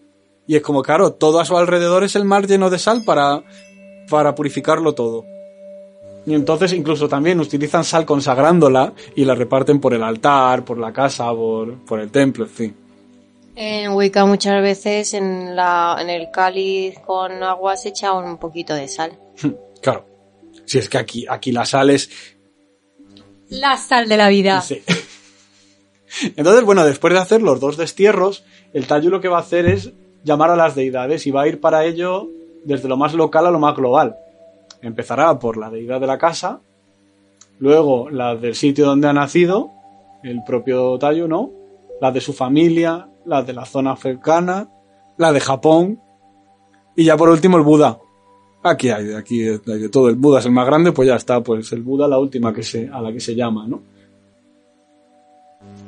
Y 0.48 0.56
es 0.56 0.62
como, 0.62 0.82
claro, 0.82 1.14
todo 1.14 1.40
a 1.40 1.46
su 1.46 1.58
alrededor 1.58 2.04
es 2.04 2.16
el 2.16 2.26
mar 2.26 2.48
lleno 2.48 2.70
de 2.70 2.80
sal 2.80 3.04
para, 3.06 3.44
para 4.10 4.36
purificarlo 4.36 4.94
todo. 4.94 5.24
Y 6.26 6.34
entonces 6.34 6.74
incluso 6.74 7.08
también 7.08 7.40
utilizan 7.40 7.84
sal 7.84 8.06
consagrándola 8.06 8.94
y 9.16 9.26
la 9.26 9.36
reparten 9.36 9.80
por 9.80 9.94
el 9.94 10.04
altar, 10.04 10.64
por 10.66 10.78
la 10.78 10.94
casa, 10.94 11.32
por, 11.32 11.84
por 11.86 12.00
el 12.00 12.12
templo, 12.12 12.46
en 12.46 12.50
fin. 12.50 12.81
En 13.56 13.92
Wicca 13.94 14.26
muchas 14.26 14.62
veces 14.62 15.14
en, 15.14 15.56
la, 15.56 15.98
en 16.00 16.10
el 16.10 16.32
cáliz 16.32 16.98
con 17.00 17.44
agua 17.44 17.76
se 17.76 17.90
echa 17.90 18.14
un 18.14 18.38
poquito 18.38 18.74
de 18.74 18.88
sal. 18.88 19.18
Claro. 19.82 20.06
Si 20.66 20.78
es 20.78 20.88
que 20.90 21.00
aquí, 21.00 21.26
aquí 21.28 21.52
la 21.52 21.66
sal 21.66 21.90
es 21.90 22.12
La 23.50 23.78
sal 23.78 24.08
de 24.08 24.16
la 24.16 24.30
vida. 24.30 24.62
Sí. 24.62 24.80
Entonces, 26.36 26.64
bueno, 26.64 26.86
después 26.86 27.14
de 27.14 27.20
hacer 27.20 27.42
los 27.42 27.60
dos 27.60 27.78
destierros, 27.78 28.44
el 28.74 28.86
Tayu 28.86 29.10
lo 29.10 29.22
que 29.22 29.28
va 29.28 29.38
a 29.38 29.42
hacer 29.42 29.66
es 29.66 29.92
llamar 30.24 30.52
a 30.52 30.56
las 30.56 30.76
deidades 30.76 31.26
y 31.26 31.32
va 31.32 31.42
a 31.42 31.48
ir 31.48 31.60
para 31.60 31.84
ello 31.86 32.30
desde 32.64 32.88
lo 32.88 32.96
más 32.96 33.14
local 33.14 33.48
a 33.48 33.52
lo 33.52 33.60
más 33.60 33.76
global. 33.76 34.18
Empezará 34.82 35.40
por 35.40 35.58
la 35.58 35.70
deidad 35.72 36.00
de 36.00 36.08
la 36.08 36.18
casa, 36.18 36.62
luego 37.60 38.10
la 38.10 38.36
del 38.36 38.56
sitio 38.56 38.86
donde 38.86 39.08
ha 39.08 39.14
nacido, 39.14 39.72
el 40.24 40.44
propio 40.44 41.00
Tayu, 41.00 41.28
¿no? 41.28 41.50
La 42.00 42.12
de 42.12 42.22
su 42.22 42.34
familia, 42.34 43.08
la 43.26 43.44
de 43.44 43.54
la 43.54 43.66
zona 43.66 43.96
cercana, 43.96 44.70
la 45.18 45.32
de 45.32 45.40
Japón 45.40 46.00
y 46.96 47.06
ya 47.06 47.18
por 47.18 47.30
último 47.30 47.58
el 47.58 47.64
Buda. 47.64 48.00
Aquí 48.64 48.90
hay, 48.90 49.14
aquí 49.14 49.48
hay 49.48 49.80
de 49.80 49.90
todo. 49.90 50.10
El 50.10 50.16
Buda 50.16 50.40
es 50.40 50.46
el 50.46 50.52
más 50.52 50.68
grande, 50.68 50.92
pues 50.92 51.08
ya 51.08 51.16
está, 51.16 51.42
pues 51.42 51.72
el 51.72 51.82
Buda 51.82 52.08
la 52.08 52.20
última 52.20 52.54
que 52.54 52.64
se, 52.64 52.90
a 52.90 53.02
la 53.02 53.12
que 53.12 53.20
se 53.20 53.36
llama, 53.36 53.68
¿no? 53.68 53.82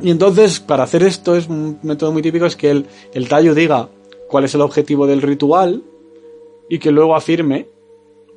Y 0.02 0.10
entonces, 0.10 0.60
para 0.60 0.84
hacer 0.84 1.04
esto, 1.04 1.36
es 1.36 1.48
un 1.48 1.80
método 1.84 2.12
muy 2.12 2.22
típico, 2.22 2.46
es 2.46 2.56
que 2.56 2.72
el, 2.72 2.86
el 3.14 3.30
tallo 3.30 3.54
diga 3.54 3.90
cuál 4.28 4.46
es 4.46 4.56
el 4.56 4.62
objetivo 4.62 5.06
del 5.06 5.22
ritual 5.22 5.84
y 6.70 6.80
que 6.80 6.92
luego 6.92 7.16
afirme 7.16 7.68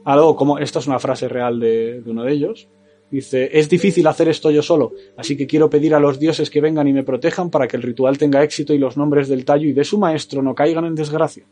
algo 0.05 0.37
como, 0.37 0.59
esta 0.59 0.79
es 0.79 0.87
una 0.87 0.99
frase 0.99 1.29
real 1.29 1.59
de, 1.59 2.03
de 2.03 2.11
uno 2.11 2.23
de 2.25 2.33
ellos, 2.33 2.69
dice, 3.11 3.51
es 3.59 3.69
difícil 3.69 4.07
hacer 4.07 4.29
esto 4.29 4.51
yo 4.51 4.63
solo, 4.63 4.93
así 5.17 5.37
que 5.37 5.47
quiero 5.47 5.71
pedir 5.71 5.95
a 5.95 6.01
los 6.01 6.19
dioses 6.19 6.51
que 6.51 6.61
vengan 6.61 6.89
y 6.89 6.93
me 6.93 7.03
protejan 7.05 7.51
para 7.51 7.67
que 7.69 7.77
el 7.77 7.83
ritual 7.83 8.19
tenga 8.19 8.43
éxito 8.43 8.75
y 8.75 8.79
los 8.79 8.97
nombres 8.97 9.29
del 9.29 9.45
tallo 9.45 9.67
y 9.69 9.73
de 9.73 9.85
su 9.85 9.99
maestro 9.99 10.43
no 10.43 10.55
caigan 10.55 10.85
en 10.85 10.95
desgracia. 10.95 11.45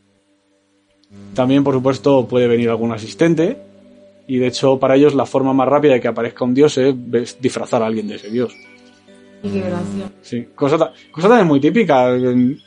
También, 1.34 1.62
por 1.64 1.74
supuesto, 1.74 2.26
puede 2.26 2.46
venir 2.48 2.68
algún 2.70 2.92
asistente, 2.92 3.56
y 4.26 4.38
de 4.38 4.46
hecho, 4.48 4.78
para 4.78 4.96
ellos 4.96 5.14
la 5.14 5.26
forma 5.26 5.52
más 5.52 5.68
rápida 5.68 5.94
de 5.94 6.00
que 6.00 6.08
aparezca 6.08 6.44
un 6.44 6.54
dios 6.54 6.76
es 6.78 7.40
disfrazar 7.40 7.82
a 7.82 7.86
alguien 7.86 8.08
de 8.08 8.16
ese 8.16 8.30
dios. 8.30 8.52
Qué 9.42 9.60
gracia. 9.60 10.10
Sí, 10.22 10.48
cosa, 10.54 10.78
ta- 10.78 10.92
cosa 11.12 11.28
también 11.28 11.46
muy 11.46 11.60
típica. 11.60 12.14
en- 12.16 12.58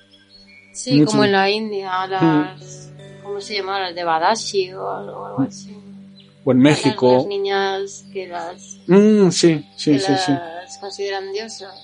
Sí, 0.71 0.99
Mucho. 0.99 1.11
como 1.11 1.23
en 1.25 1.31
la 1.31 1.49
India, 1.49 2.05
las... 2.07 2.93
¿Cómo 3.23 3.41
se 3.41 3.55
llama? 3.55 3.79
Las 3.79 3.95
de 3.95 4.03
Badashi 4.03 4.71
o 4.73 4.87
algo, 4.91 5.25
algo 5.25 5.41
así. 5.41 5.75
O 6.47 6.51
en 6.53 6.59
México. 6.59 7.15
Las 7.17 7.27
niñas 7.27 8.05
que 8.13 8.25
las, 8.27 8.79
Mm, 8.87 9.29
sí, 9.31 9.65
sí, 9.75 9.91
que 9.91 9.99
sí, 9.99 10.31
las 10.31 10.77
consideran 10.77 11.33
diosas. 11.33 11.75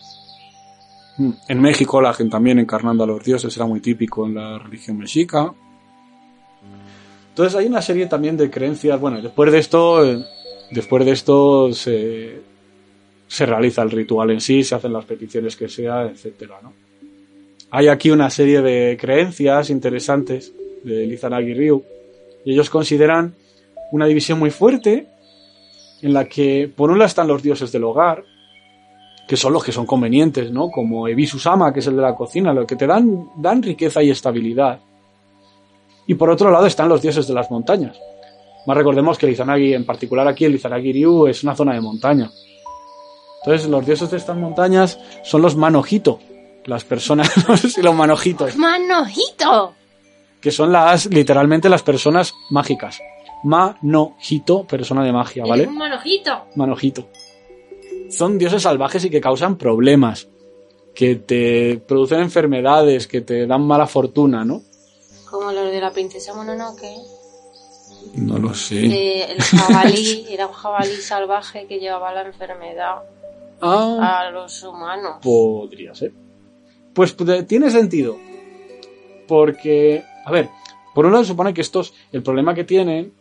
Mm, 1.18 1.32
En 1.50 1.62
México 1.62 2.02
la 2.02 2.14
gente 2.14 2.32
también 2.32 2.60
encarnando 2.60 3.04
a 3.04 3.08
los 3.08 3.22
dioses 3.26 3.54
era 3.58 3.66
muy 3.66 3.82
típico 3.82 4.26
en 4.26 4.36
la 4.36 4.58
religión 4.60 4.98
mexica. 4.98 5.54
Entonces 7.30 7.60
hay 7.60 7.66
una 7.66 7.82
serie 7.82 8.06
también 8.06 8.38
de 8.38 8.50
creencias. 8.50 8.98
Bueno, 9.02 9.22
después 9.22 9.52
de 9.52 9.60
esto, 9.60 10.06
eh, 10.06 10.24
después 10.72 11.04
de 11.04 11.12
esto 11.12 11.74
se, 11.74 12.42
se 13.28 13.46
realiza 13.46 13.82
el 13.82 13.92
ritual 13.92 14.32
en 14.32 14.40
sí, 14.40 14.64
se 14.64 14.76
hacen 14.76 14.94
las 14.94 15.04
peticiones 15.04 15.58
que 15.58 15.68
sea, 15.68 16.04
etcétera, 16.06 16.60
¿no? 16.64 16.72
Hay 17.72 17.90
aquí 17.90 18.12
una 18.12 18.30
serie 18.30 18.62
de 18.62 18.98
creencias 18.98 19.70
interesantes 19.72 20.54
de 20.84 21.04
Izanagi 21.06 21.54
Ryu 21.54 21.84
y 22.46 22.54
ellos 22.54 22.70
consideran 22.70 23.34
una 23.94 24.08
división 24.08 24.40
muy 24.40 24.50
fuerte 24.50 25.08
en 26.02 26.14
la 26.14 26.26
que 26.26 26.70
por 26.76 26.90
un 26.90 26.98
lado 26.98 27.08
están 27.08 27.28
los 27.28 27.44
dioses 27.44 27.72
del 27.72 27.84
hogar, 27.84 28.24
que 29.28 29.38
son 29.38 29.54
los 29.54 29.64
que 29.64 29.72
son 29.72 29.86
convenientes, 29.86 30.52
¿no? 30.52 30.72
Como 30.72 31.08
Ebisusama, 31.08 31.72
que 31.72 31.80
es 31.80 31.86
el 31.86 31.96
de 31.96 32.02
la 32.02 32.16
cocina, 32.16 32.54
los 32.54 32.66
que 32.66 32.76
te 32.76 32.88
dan, 32.88 33.30
dan 33.38 33.62
riqueza 33.62 34.02
y 34.02 34.10
estabilidad. 34.10 34.80
Y 36.08 36.16
por 36.16 36.32
otro 36.32 36.50
lado 36.50 36.66
están 36.66 36.90
los 36.90 37.04
dioses 37.04 37.28
de 37.28 37.36
las 37.36 37.52
montañas. 37.52 37.96
Más 38.66 38.76
recordemos 38.76 39.20
que 39.20 39.28
el 39.28 39.34
Izanagi, 39.34 39.76
en 39.76 39.86
particular 39.86 40.28
aquí 40.28 40.46
el 40.46 40.56
Izanagi 40.56 40.92
Ryu, 40.92 41.28
es 41.28 41.44
una 41.44 41.56
zona 41.56 41.76
de 41.76 41.82
montaña. 41.82 42.32
Entonces 43.44 43.70
los 43.70 43.86
dioses 43.86 44.10
de 44.10 44.18
estas 44.18 44.36
montañas 44.36 45.00
son 45.22 45.44
los 45.44 45.56
manojito, 45.56 46.20
las 46.66 46.84
personas, 46.84 47.32
no 47.48 47.56
sé 47.58 47.70
si 47.70 47.84
los 47.84 47.94
manojitos, 47.94 48.56
¡Manojito! 48.56 49.76
que 50.42 50.50
son 50.50 50.72
las, 50.72 51.06
literalmente 51.06 51.70
las 51.70 51.84
personas 51.84 52.34
mágicas. 52.50 53.00
Manojito, 53.44 54.64
persona 54.66 55.04
de 55.04 55.12
magia, 55.12 55.44
¿vale? 55.46 55.64
¡Eres 55.64 55.72
un 55.74 55.78
manojito! 55.78 56.46
Manojito. 56.56 57.08
Son 58.10 58.38
dioses 58.38 58.62
salvajes 58.64 59.04
y 59.06 59.10
que 59.10 59.22
causan 59.22 59.58
problemas, 59.58 60.28
que 60.96 61.16
te 61.16 61.78
producen 61.88 62.20
enfermedades, 62.22 63.08
que 63.08 63.22
te 63.22 63.48
dan 63.48 63.62
mala 63.66 63.88
fortuna, 63.88 64.46
¿no? 64.46 64.62
Como 65.30 65.52
los 65.52 65.72
de 65.72 65.82
la 65.82 65.92
princesa 65.92 66.34
Mononoke. 66.34 66.96
No 68.16 68.38
lo 68.38 68.54
sé. 68.54 69.32
el 69.32 69.42
jabalí 69.42 70.26
era 70.30 70.46
un 70.48 70.54
jabalí 70.54 70.96
salvaje 70.98 71.66
que 71.68 71.80
llevaba 71.80 72.14
la 72.14 72.22
enfermedad 72.28 72.98
Ah, 73.62 74.20
a 74.28 74.30
los 74.32 74.62
humanos. 74.64 75.18
podría 75.22 75.96
ser. 75.96 76.12
Pues 76.94 77.14
puede- 77.14 77.44
tiene 77.44 77.72
sentido. 77.72 78.18
Porque, 79.28 80.04
a 80.26 80.32
ver, 80.32 80.50
por 80.94 81.06
un 81.06 81.14
lado 81.14 81.24
se 81.24 81.30
supone 81.30 81.54
que 81.54 81.62
estos, 81.62 81.94
el 82.12 82.22
problema 82.22 82.54
que 82.54 82.66
tienen 82.66 83.14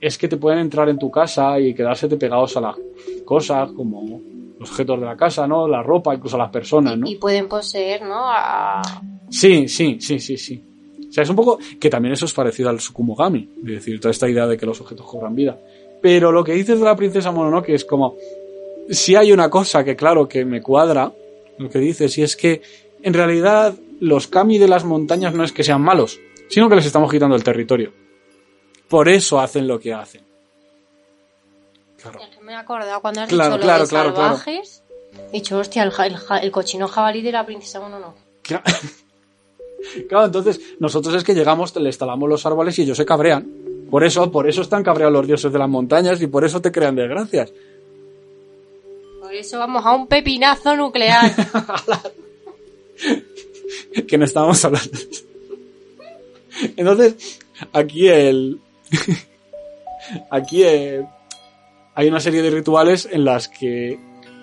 es 0.00 0.18
que 0.18 0.28
te 0.28 0.36
pueden 0.36 0.60
entrar 0.60 0.88
en 0.88 0.98
tu 0.98 1.10
casa 1.10 1.58
y 1.58 1.74
quedársete 1.74 2.16
pegados 2.16 2.56
a 2.56 2.60
las 2.60 2.76
cosas, 3.24 3.70
como 3.72 4.20
los 4.58 4.70
objetos 4.70 5.00
de 5.00 5.06
la 5.06 5.16
casa, 5.16 5.46
¿no? 5.46 5.68
La 5.68 5.82
ropa, 5.82 6.14
incluso 6.14 6.36
a 6.36 6.40
las 6.40 6.50
personas, 6.50 6.96
¿no? 6.98 7.08
Y 7.08 7.16
pueden 7.16 7.48
poseer, 7.48 8.02
¿no? 8.02 8.20
A... 8.20 8.82
Sí, 9.30 9.68
sí, 9.68 9.98
sí, 10.00 10.18
sí, 10.18 10.36
sí. 10.36 10.62
O 11.08 11.12
sea, 11.12 11.22
es 11.22 11.30
un 11.30 11.36
poco 11.36 11.58
que 11.80 11.88
también 11.88 12.12
eso 12.12 12.26
es 12.26 12.32
parecido 12.32 12.68
al 12.68 12.80
Sukumogami, 12.80 13.48
es 13.58 13.64
decir, 13.64 14.00
toda 14.00 14.10
esta 14.10 14.28
idea 14.28 14.46
de 14.46 14.56
que 14.56 14.66
los 14.66 14.80
objetos 14.80 15.06
cobran 15.06 15.34
vida. 15.34 15.58
Pero 16.02 16.32
lo 16.32 16.44
que 16.44 16.52
dices 16.52 16.78
de 16.78 16.84
la 16.84 16.96
princesa 16.96 17.32
Mononoke 17.32 17.70
es 17.70 17.84
como, 17.84 18.16
si 18.90 19.16
hay 19.16 19.32
una 19.32 19.48
cosa 19.48 19.84
que 19.84 19.96
claro 19.96 20.28
que 20.28 20.44
me 20.44 20.60
cuadra, 20.60 21.12
lo 21.58 21.70
que 21.70 21.78
dices, 21.78 22.16
y 22.18 22.22
es 22.22 22.36
que 22.36 22.62
en 23.02 23.14
realidad 23.14 23.74
los 24.00 24.26
kami 24.26 24.58
de 24.58 24.68
las 24.68 24.84
montañas 24.84 25.34
no 25.34 25.44
es 25.44 25.52
que 25.52 25.64
sean 25.64 25.82
malos, 25.82 26.20
sino 26.48 26.68
que 26.68 26.76
les 26.76 26.86
estamos 26.86 27.10
quitando 27.10 27.36
el 27.36 27.44
territorio. 27.44 27.92
Por 28.88 29.08
eso 29.08 29.38
hacen 29.38 29.68
lo 29.68 29.78
que 29.78 29.92
hacen. 29.92 30.22
Claro. 32.00 32.20
Me 32.42 32.52
he 32.52 32.56
acordado 32.56 33.00
cuando 33.00 33.22
has 33.22 33.28
Claro, 33.28 33.54
dicho 33.54 33.64
claro, 33.64 33.84
lo 33.84 33.84
de 33.84 33.90
salvajes. 33.90 34.82
He 35.30 35.32
dicho, 35.32 35.58
hostia, 35.58 35.82
el, 35.82 36.52
cochino 36.52 36.88
jabalí 36.88 37.22
de 37.22 37.32
la 37.32 37.44
princesa 37.44 37.80
Mononoke. 37.80 38.16
Claro, 38.42 38.64
Claro, 40.08 40.26
entonces 40.26 40.60
nosotros 40.80 41.14
es 41.14 41.24
que 41.24 41.34
llegamos, 41.34 41.74
le 41.76 41.88
instalamos 41.88 42.28
los 42.28 42.44
árboles 42.46 42.78
y 42.78 42.82
ellos 42.82 42.96
se 42.96 43.06
cabrean. 43.06 43.46
Por 43.90 44.04
eso, 44.04 44.30
por 44.30 44.48
eso 44.48 44.62
están 44.62 44.82
cabreados 44.82 45.12
los 45.12 45.26
dioses 45.26 45.52
de 45.52 45.58
las 45.58 45.68
montañas 45.68 46.20
y 46.20 46.26
por 46.26 46.44
eso 46.44 46.60
te 46.60 46.72
crean 46.72 46.96
desgracias. 46.96 47.52
Por 49.20 49.34
eso 49.34 49.58
vamos 49.58 49.84
a 49.84 49.92
un 49.92 50.06
pepinazo 50.06 50.76
nuclear. 50.76 51.30
que 54.08 54.18
no 54.18 54.24
estábamos 54.24 54.64
hablando. 54.64 54.98
Entonces, 56.76 57.40
aquí 57.72 58.08
el. 58.08 58.60
aquí 60.30 60.62
eh, 60.64 61.04
hay 61.94 62.08
una 62.08 62.20
serie 62.20 62.42
de 62.42 62.50
rituales 62.50 63.08
en 63.10 63.24
las 63.24 63.48
que 63.48 63.98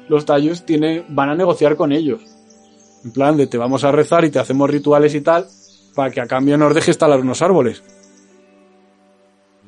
los 0.07 0.25
tallos 0.25 0.65
tienen, 0.65 1.05
van 1.09 1.29
a 1.29 1.35
negociar 1.35 1.75
con 1.75 1.91
ellos. 1.91 2.21
En 3.03 3.11
plan 3.11 3.37
de 3.37 3.47
te 3.47 3.57
vamos 3.57 3.83
a 3.83 3.91
rezar 3.91 4.25
y 4.25 4.29
te 4.31 4.39
hacemos 4.39 4.69
rituales 4.69 5.13
y 5.15 5.21
tal, 5.21 5.47
para 5.95 6.11
que 6.11 6.21
a 6.21 6.27
cambio 6.27 6.57
nos 6.57 6.73
dejes 6.73 6.97
talar 6.97 7.19
unos 7.21 7.41
árboles. 7.41 7.83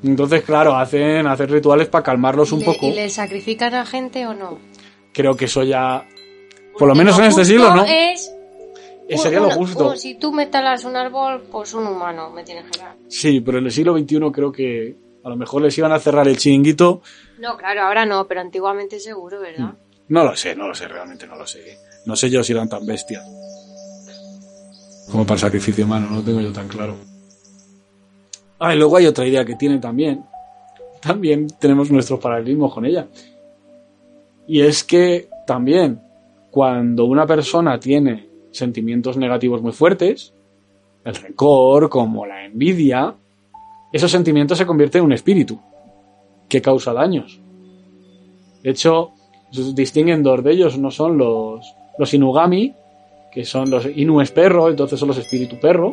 Entonces, 0.03 0.43
claro, 0.43 0.75
hacen, 0.75 1.25
hacen 1.25 1.49
rituales 1.49 1.87
para 1.87 2.03
calmarlos 2.03 2.51
un 2.51 2.59
¿Y 2.61 2.65
le- 2.65 2.65
poco. 2.73 2.87
¿Y 2.87 2.93
le 2.93 3.09
sacrifican 3.09 3.73
a 3.73 3.85
gente 3.85 4.27
o 4.27 4.33
no? 4.33 4.59
Creo 5.13 5.35
que 5.35 5.45
eso 5.45 5.63
ya. 5.63 6.05
Por 6.77 6.87
lo 6.87 6.93
menos 6.93 7.17
en 7.17 7.25
este 7.25 7.43
siglo, 7.45 7.73
¿no? 7.73 7.83
Es 7.83 8.31
Eh, 9.09 9.17
Sería 9.17 9.39
lo 9.39 9.49
justo. 9.51 9.95
si 9.95 10.15
tú 10.15 10.33
me 10.33 10.47
talas 10.47 10.83
un 10.83 10.95
árbol, 10.95 11.43
pues 11.51 11.73
un 11.73 11.87
humano 11.87 12.29
me 12.29 12.43
tienes 12.43 12.69
que 12.69 12.79
dar. 12.79 12.95
Sí, 13.07 13.39
pero 13.41 13.59
en 13.59 13.65
el 13.65 13.71
siglo 13.71 13.97
XXI 13.97 14.19
creo 14.33 14.51
que 14.51 14.97
a 15.23 15.29
lo 15.29 15.35
mejor 15.37 15.61
les 15.61 15.77
iban 15.77 15.91
a 15.91 15.99
cerrar 15.99 16.27
el 16.27 16.37
chiringuito. 16.37 17.01
No, 17.39 17.55
claro, 17.57 17.83
ahora 17.83 18.05
no, 18.05 18.27
pero 18.27 18.41
antiguamente 18.41 18.99
seguro, 18.99 19.39
¿verdad? 19.39 19.73
No 20.09 20.23
lo 20.23 20.35
sé, 20.35 20.55
no 20.55 20.67
lo 20.67 20.75
sé, 20.75 20.87
realmente 20.87 21.25
no 21.27 21.35
lo 21.35 21.45
sé. 21.47 21.77
No 22.05 22.15
sé 22.15 22.29
yo 22.29 22.43
si 22.43 22.53
eran 22.53 22.69
tan 22.69 22.85
bestias. 22.85 23.23
Como 25.11 25.25
para 25.25 25.35
el 25.35 25.39
sacrificio 25.41 25.85
humano, 25.85 26.07
no 26.09 26.17
lo 26.17 26.21
tengo 26.23 26.41
yo 26.41 26.51
tan 26.51 26.67
claro. 26.67 26.95
Ah, 28.59 28.73
y 28.73 28.77
luego 28.77 28.97
hay 28.97 29.05
otra 29.05 29.25
idea 29.25 29.45
que 29.45 29.55
tiene 29.55 29.79
también. 29.79 30.23
También 31.01 31.47
tenemos 31.59 31.91
nuestros 31.91 32.19
paralelismos 32.19 32.73
con 32.73 32.85
ella. 32.85 33.07
Y 34.47 34.61
es 34.61 34.83
que 34.83 35.29
también 35.45 36.01
cuando 36.51 37.05
una 37.05 37.25
persona 37.27 37.79
tiene 37.79 38.27
sentimientos 38.51 39.17
negativos 39.17 39.61
muy 39.61 39.71
fuertes, 39.71 40.33
el 41.03 41.15
rencor, 41.15 41.89
como 41.89 42.25
la 42.25 42.45
envidia, 42.45 43.15
esos 43.93 44.11
sentimientos 44.11 44.57
se 44.57 44.65
convierten 44.65 44.99
en 44.99 45.05
un 45.05 45.13
espíritu 45.13 45.59
que 46.49 46.61
causa 46.61 46.93
daños. 46.93 47.39
De 48.63 48.71
hecho, 48.71 49.11
distinguen 49.73 50.23
dos 50.23 50.43
de 50.43 50.51
ellos, 50.51 50.77
no 50.77 50.91
son 50.91 51.17
los, 51.17 51.65
los 51.97 52.13
Inugami, 52.13 52.73
que 53.31 53.45
son 53.45 53.69
los 53.69 53.85
Inu 53.85 54.21
perro, 54.33 54.69
entonces 54.69 54.99
son 54.99 55.07
los 55.07 55.17
espíritus 55.17 55.59
perro, 55.59 55.91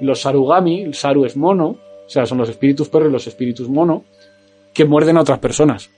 y 0.00 0.04
los 0.04 0.20
Sarugami, 0.20 0.82
el 0.82 0.94
Saru 0.94 1.24
es 1.24 1.36
mono, 1.36 1.68
o 1.68 2.08
sea, 2.08 2.26
son 2.26 2.38
los 2.38 2.48
espíritus 2.48 2.88
perro 2.88 3.08
y 3.08 3.12
los 3.12 3.26
espíritus 3.26 3.68
mono, 3.68 4.04
que 4.74 4.84
muerden 4.84 5.16
a 5.16 5.20
otras 5.20 5.38
personas. 5.38 5.90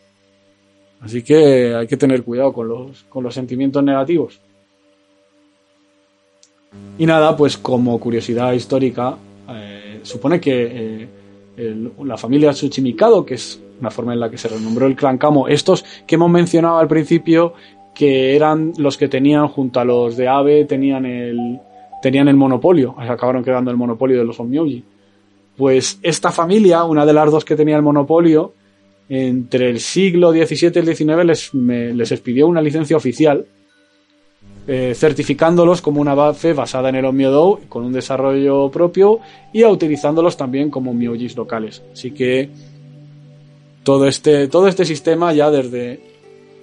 Así 1.01 1.23
que 1.23 1.75
hay 1.75 1.87
que 1.87 1.97
tener 1.97 2.23
cuidado 2.23 2.53
con 2.53 2.69
los, 2.69 3.05
con 3.05 3.25
los 3.25 3.35
sentimientos 3.35 3.83
negativos. 3.83 4.41
Y 6.99 7.07
nada, 7.07 7.37
pues 7.37 7.57
como 7.57 7.99
curiosidad 7.99 8.53
histórica, 8.53 9.17
eh, 9.49 10.01
supone 10.03 10.41
que 10.41 11.09
eh, 11.57 11.89
la 12.05 12.17
familia 12.17 12.53
Tsuchimikado, 12.53 13.25
que 13.25 13.35
es 13.35 13.61
una 13.81 13.91
forma 13.91 14.13
en 14.13 14.21
la 14.21 14.31
que 14.31 14.39
se 14.39 14.49
renombró 14.49 14.87
el 14.87 14.97
clan 14.97 15.19
Kamo, 15.19 15.49
estos 15.49 15.85
que 16.07 16.15
hemos 16.15 16.31
mencionado 16.31 16.79
al 16.79 16.89
principio, 16.89 17.55
que 17.95 18.37
eran 18.37 18.73
los 18.79 18.97
que 18.97 19.09
tenían 19.09 19.49
junto 19.49 19.81
a 19.81 19.85
los 19.85 20.17
de 20.17 20.29
Abe, 20.29 20.65
tenían 20.65 21.05
el, 21.05 21.61
tenían 22.01 22.29
el 22.29 22.37
monopolio, 22.37 22.95
acabaron 22.99 23.45
quedando 23.45 23.71
el 23.71 23.77
monopolio 23.77 24.19
de 24.19 24.25
los 24.25 24.39
Onmyoji. 24.41 24.85
Pues 25.57 25.99
esta 26.03 26.31
familia, 26.31 26.85
una 26.85 27.05
de 27.05 27.13
las 27.13 27.31
dos 27.31 27.45
que 27.45 27.57
tenía 27.57 27.77
el 27.77 27.83
monopolio, 27.83 28.55
entre 29.09 29.69
el 29.69 29.81
siglo 29.81 30.33
XVII 30.33 30.73
y 30.75 30.79
el 30.79 30.97
XIX 30.97 31.25
les, 31.25 31.53
les 31.53 32.13
expidió 32.13 32.47
una 32.47 32.63
licencia 32.63 32.97
oficial 32.97 33.45
eh, 34.67 34.95
certificándolos 34.95 35.83
como 35.83 36.01
una 36.01 36.15
base 36.15 36.53
basada 36.53 36.89
en 36.89 36.97
el 36.97 37.05
Onmyodou 37.05 37.61
con 37.69 37.85
un 37.85 37.93
desarrollo 37.93 38.71
propio 38.71 39.21
y 39.53 39.65
utilizándolos 39.65 40.37
también 40.37 40.71
como 40.71 40.95
Myojis 40.95 41.37
locales. 41.37 41.83
Así 41.93 42.13
que 42.13 42.49
todo 43.83 44.07
este, 44.07 44.47
todo 44.49 44.69
este 44.69 44.85
sistema 44.85 45.33
ya 45.33 45.51
desde, 45.51 46.01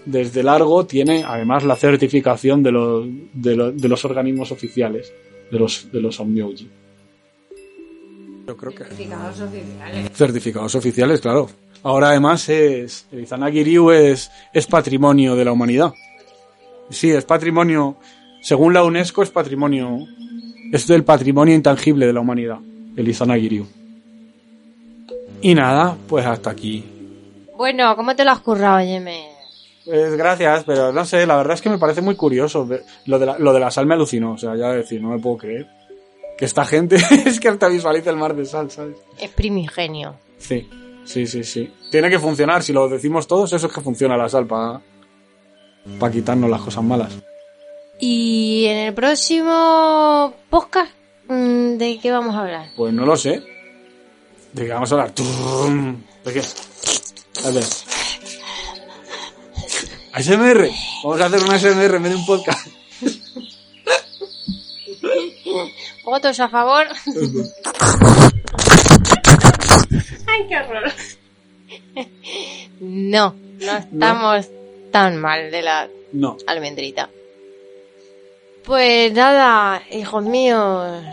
desde 0.06 0.43
largo 0.43 0.86
tiene 0.86 1.24
además 1.26 1.64
la 1.66 1.76
certificación 1.76 2.64
de 2.64 2.72
los, 2.72 3.06
de, 3.34 3.56
lo- 3.56 3.72
de 3.72 3.88
los 3.89 4.06
organismos 4.06 4.52
oficiales 4.52 5.12
de 5.52 5.60
los, 5.60 5.91
de 5.91 6.00
los. 6.00 6.18
Yo 6.18 6.26
creo 8.58 8.72
que 8.72 8.84
Certificados 8.86 9.41
oficiales. 9.41 10.10
certificados 10.14 10.76
oficiales, 10.76 11.22
claro. 11.22 11.50
Ahora 11.84 12.10
además 12.10 12.47
es 12.50 13.06
el 13.12 13.22
Izanagi 13.22 13.64
Ryu 13.64 13.91
es, 13.91 14.32
es 14.54 14.68
patrimonio 14.68 15.36
de 15.36 15.45
la 15.45 15.52
humanidad. 15.52 15.91
Sí, 16.89 17.11
es 17.11 17.25
patrimonio, 17.25 17.97
según 18.41 18.73
la 18.73 18.83
UNESCO 18.83 19.23
es 19.23 19.29
patrimonio, 19.29 20.07
es 20.71 20.87
del 20.87 21.03
patrimonio 21.03 21.53
intangible 21.53 22.07
de 22.07 22.13
la 22.13 22.19
humanidad, 22.19 22.59
el 22.95 23.07
Izanagi 23.07 23.49
Ryu. 23.49 23.67
Y 25.41 25.55
nada, 25.55 25.95
pues 26.07 26.25
hasta 26.25 26.49
aquí 26.49 26.83
Bueno, 27.55 27.95
¿cómo 27.95 28.15
te 28.15 28.25
lo 28.25 28.31
has 28.31 28.39
currado, 28.39 28.81
Yeme? 28.81 29.29
Pues 29.85 30.15
gracias, 30.15 30.65
pero 30.65 30.91
no 30.91 31.05
sé, 31.05 31.25
la 31.25 31.37
verdad 31.37 31.53
es 31.53 31.61
que 31.61 31.69
me 31.69 31.77
parece 31.77 32.01
muy 32.01 32.15
curioso. 32.15 32.67
Lo 33.05 33.17
de 33.19 33.25
la, 33.25 33.39
lo 33.39 33.53
de 33.53 33.59
la 33.59 33.71
sal 33.71 33.85
me 33.85 33.95
alucinó, 33.95 34.33
o 34.33 34.37
sea, 34.37 34.55
ya 34.55 34.71
decir, 34.71 35.01
no 35.01 35.09
me 35.09 35.19
puedo 35.19 35.37
creer. 35.37 35.67
Que 36.37 36.45
esta 36.45 36.65
gente 36.65 36.97
es 37.25 37.39
que 37.39 37.47
hasta 37.47 37.67
visualiza 37.67 38.09
el 38.09 38.17
mar 38.17 38.35
de 38.35 38.45
sal, 38.45 38.69
¿sabes? 38.69 38.97
Es 39.19 39.29
primigenio. 39.31 40.15
Sí, 40.37 40.69
sí, 41.05 41.25
sí, 41.25 41.43
sí. 41.43 41.73
Tiene 41.89 42.09
que 42.09 42.19
funcionar, 42.19 42.61
si 42.61 42.71
lo 42.71 42.87
decimos 42.87 43.27
todos, 43.27 43.51
eso 43.53 43.67
es 43.67 43.73
que 43.73 43.81
funciona 43.81 44.15
la 44.15 44.29
sal 44.29 44.45
para 44.45 44.81
quitarnos 46.11 46.49
las 46.49 46.61
cosas 46.61 46.84
malas. 46.84 47.13
Y 47.99 48.65
en 48.65 48.77
el 48.77 48.93
próximo 48.93 50.34
podcast, 50.49 50.91
mm, 51.27 51.77
¿de 51.77 51.99
qué 52.01 52.11
vamos 52.11 52.36
a 52.36 52.39
hablar? 52.41 52.69
Pues 52.75 52.93
no 52.93 53.05
lo 53.05 53.17
sé. 53.17 53.43
¿De 54.53 54.65
qué 54.65 54.71
vamos 54.71 54.91
a 54.91 54.95
hablar? 54.95 55.13
¿De 55.13 56.34
qué? 56.34 56.41
A 57.45 57.49
ver. 57.51 57.63
ASMR. 60.13 60.69
Vamos 61.03 61.21
a 61.21 61.25
hacer 61.25 61.43
un 61.43 61.51
ASMR 61.51 61.95
en 61.95 62.03
vez 62.03 62.11
de 62.11 62.17
un 62.17 62.25
podcast. 62.25 62.67
¿Votos 66.05 66.39
a 66.39 66.49
favor? 66.49 66.88
¡Ay, 70.27 70.47
qué 70.47 70.57
horror! 70.57 70.91
no, 72.80 73.36
no 73.59 73.77
estamos 73.77 74.49
tan 74.91 75.17
mal 75.17 75.51
de 75.51 75.61
la 75.61 75.87
No. 76.11 76.37
almendrita. 76.47 77.09
Pues 78.65 79.13
nada, 79.13 79.81
hijos 79.91 80.23
míos, 80.23 81.03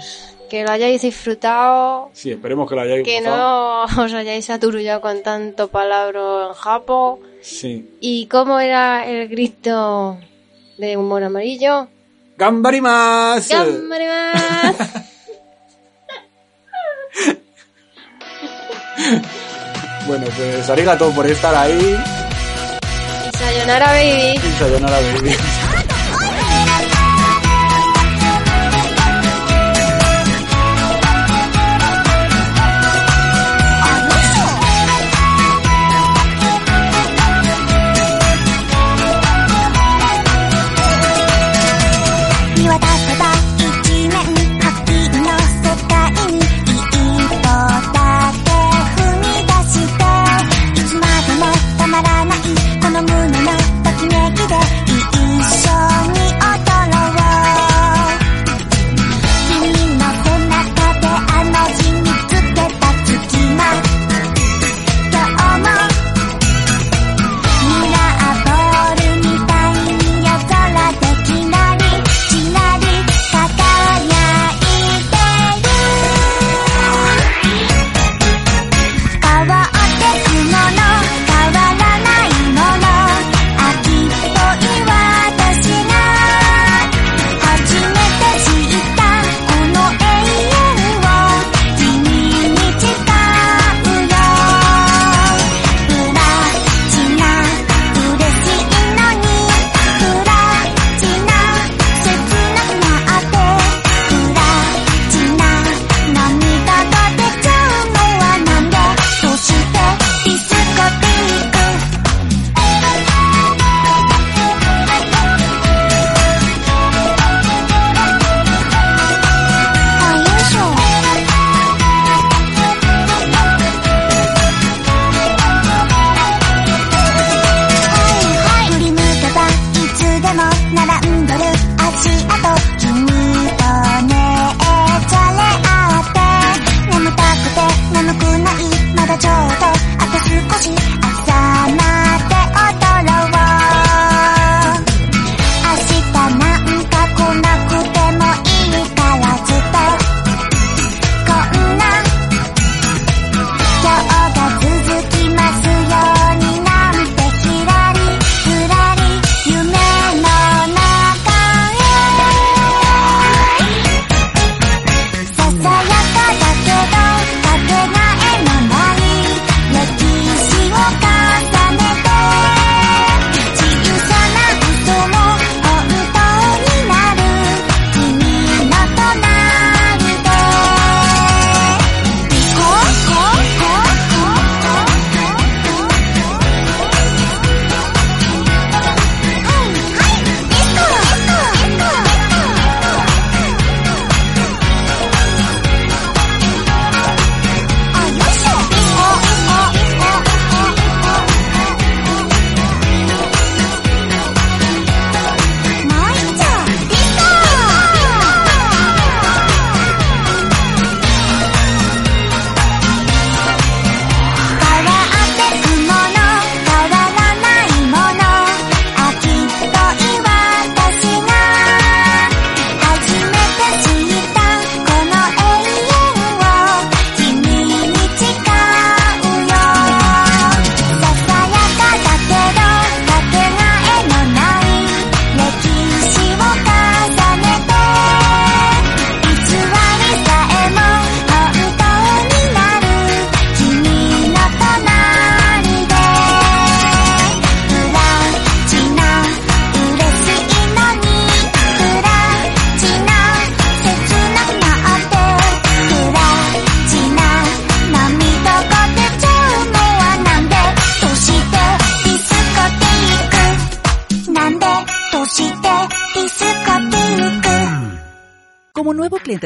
que 0.51 0.65
lo 0.65 0.71
hayáis 0.73 1.03
disfrutado, 1.03 2.11
Sí, 2.13 2.33
esperemos 2.33 2.69
que 2.69 2.75
lo 2.75 2.83
hayáis 2.83 3.05
que 3.05 3.21
gozado. 3.21 3.87
no 3.87 4.03
os 4.05 4.13
hayáis 4.13 4.51
aturullado 4.51 5.01
con 5.01 5.23
tanto 5.23 5.69
palabra 5.69 6.49
en 6.49 6.53
japo. 6.55 7.21
Sí. 7.41 7.89
¿Y 8.01 8.27
cómo 8.27 8.59
era 8.61 9.07
el 9.09 9.29
grito 9.29 10.19
de 10.79 10.97
humor 10.97 11.23
amarillo? 11.25 11.89
¡Gambarimas! 12.37 13.49
¡Gambarimas! 13.49 14.77
Bueno, 20.07 20.27
pues 20.37 20.71
arigato 20.71 21.11
por 21.11 21.27
estar 21.27 21.55
ahí. 21.55 21.97
Sayonara, 23.39 23.87
baby. 23.93 24.39
Sayonara, 24.59 24.99
baby. 25.23 25.76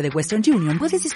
De 0.02 0.10
Western 0.10 0.42
Union, 0.46 0.78
puedes 0.78 1.04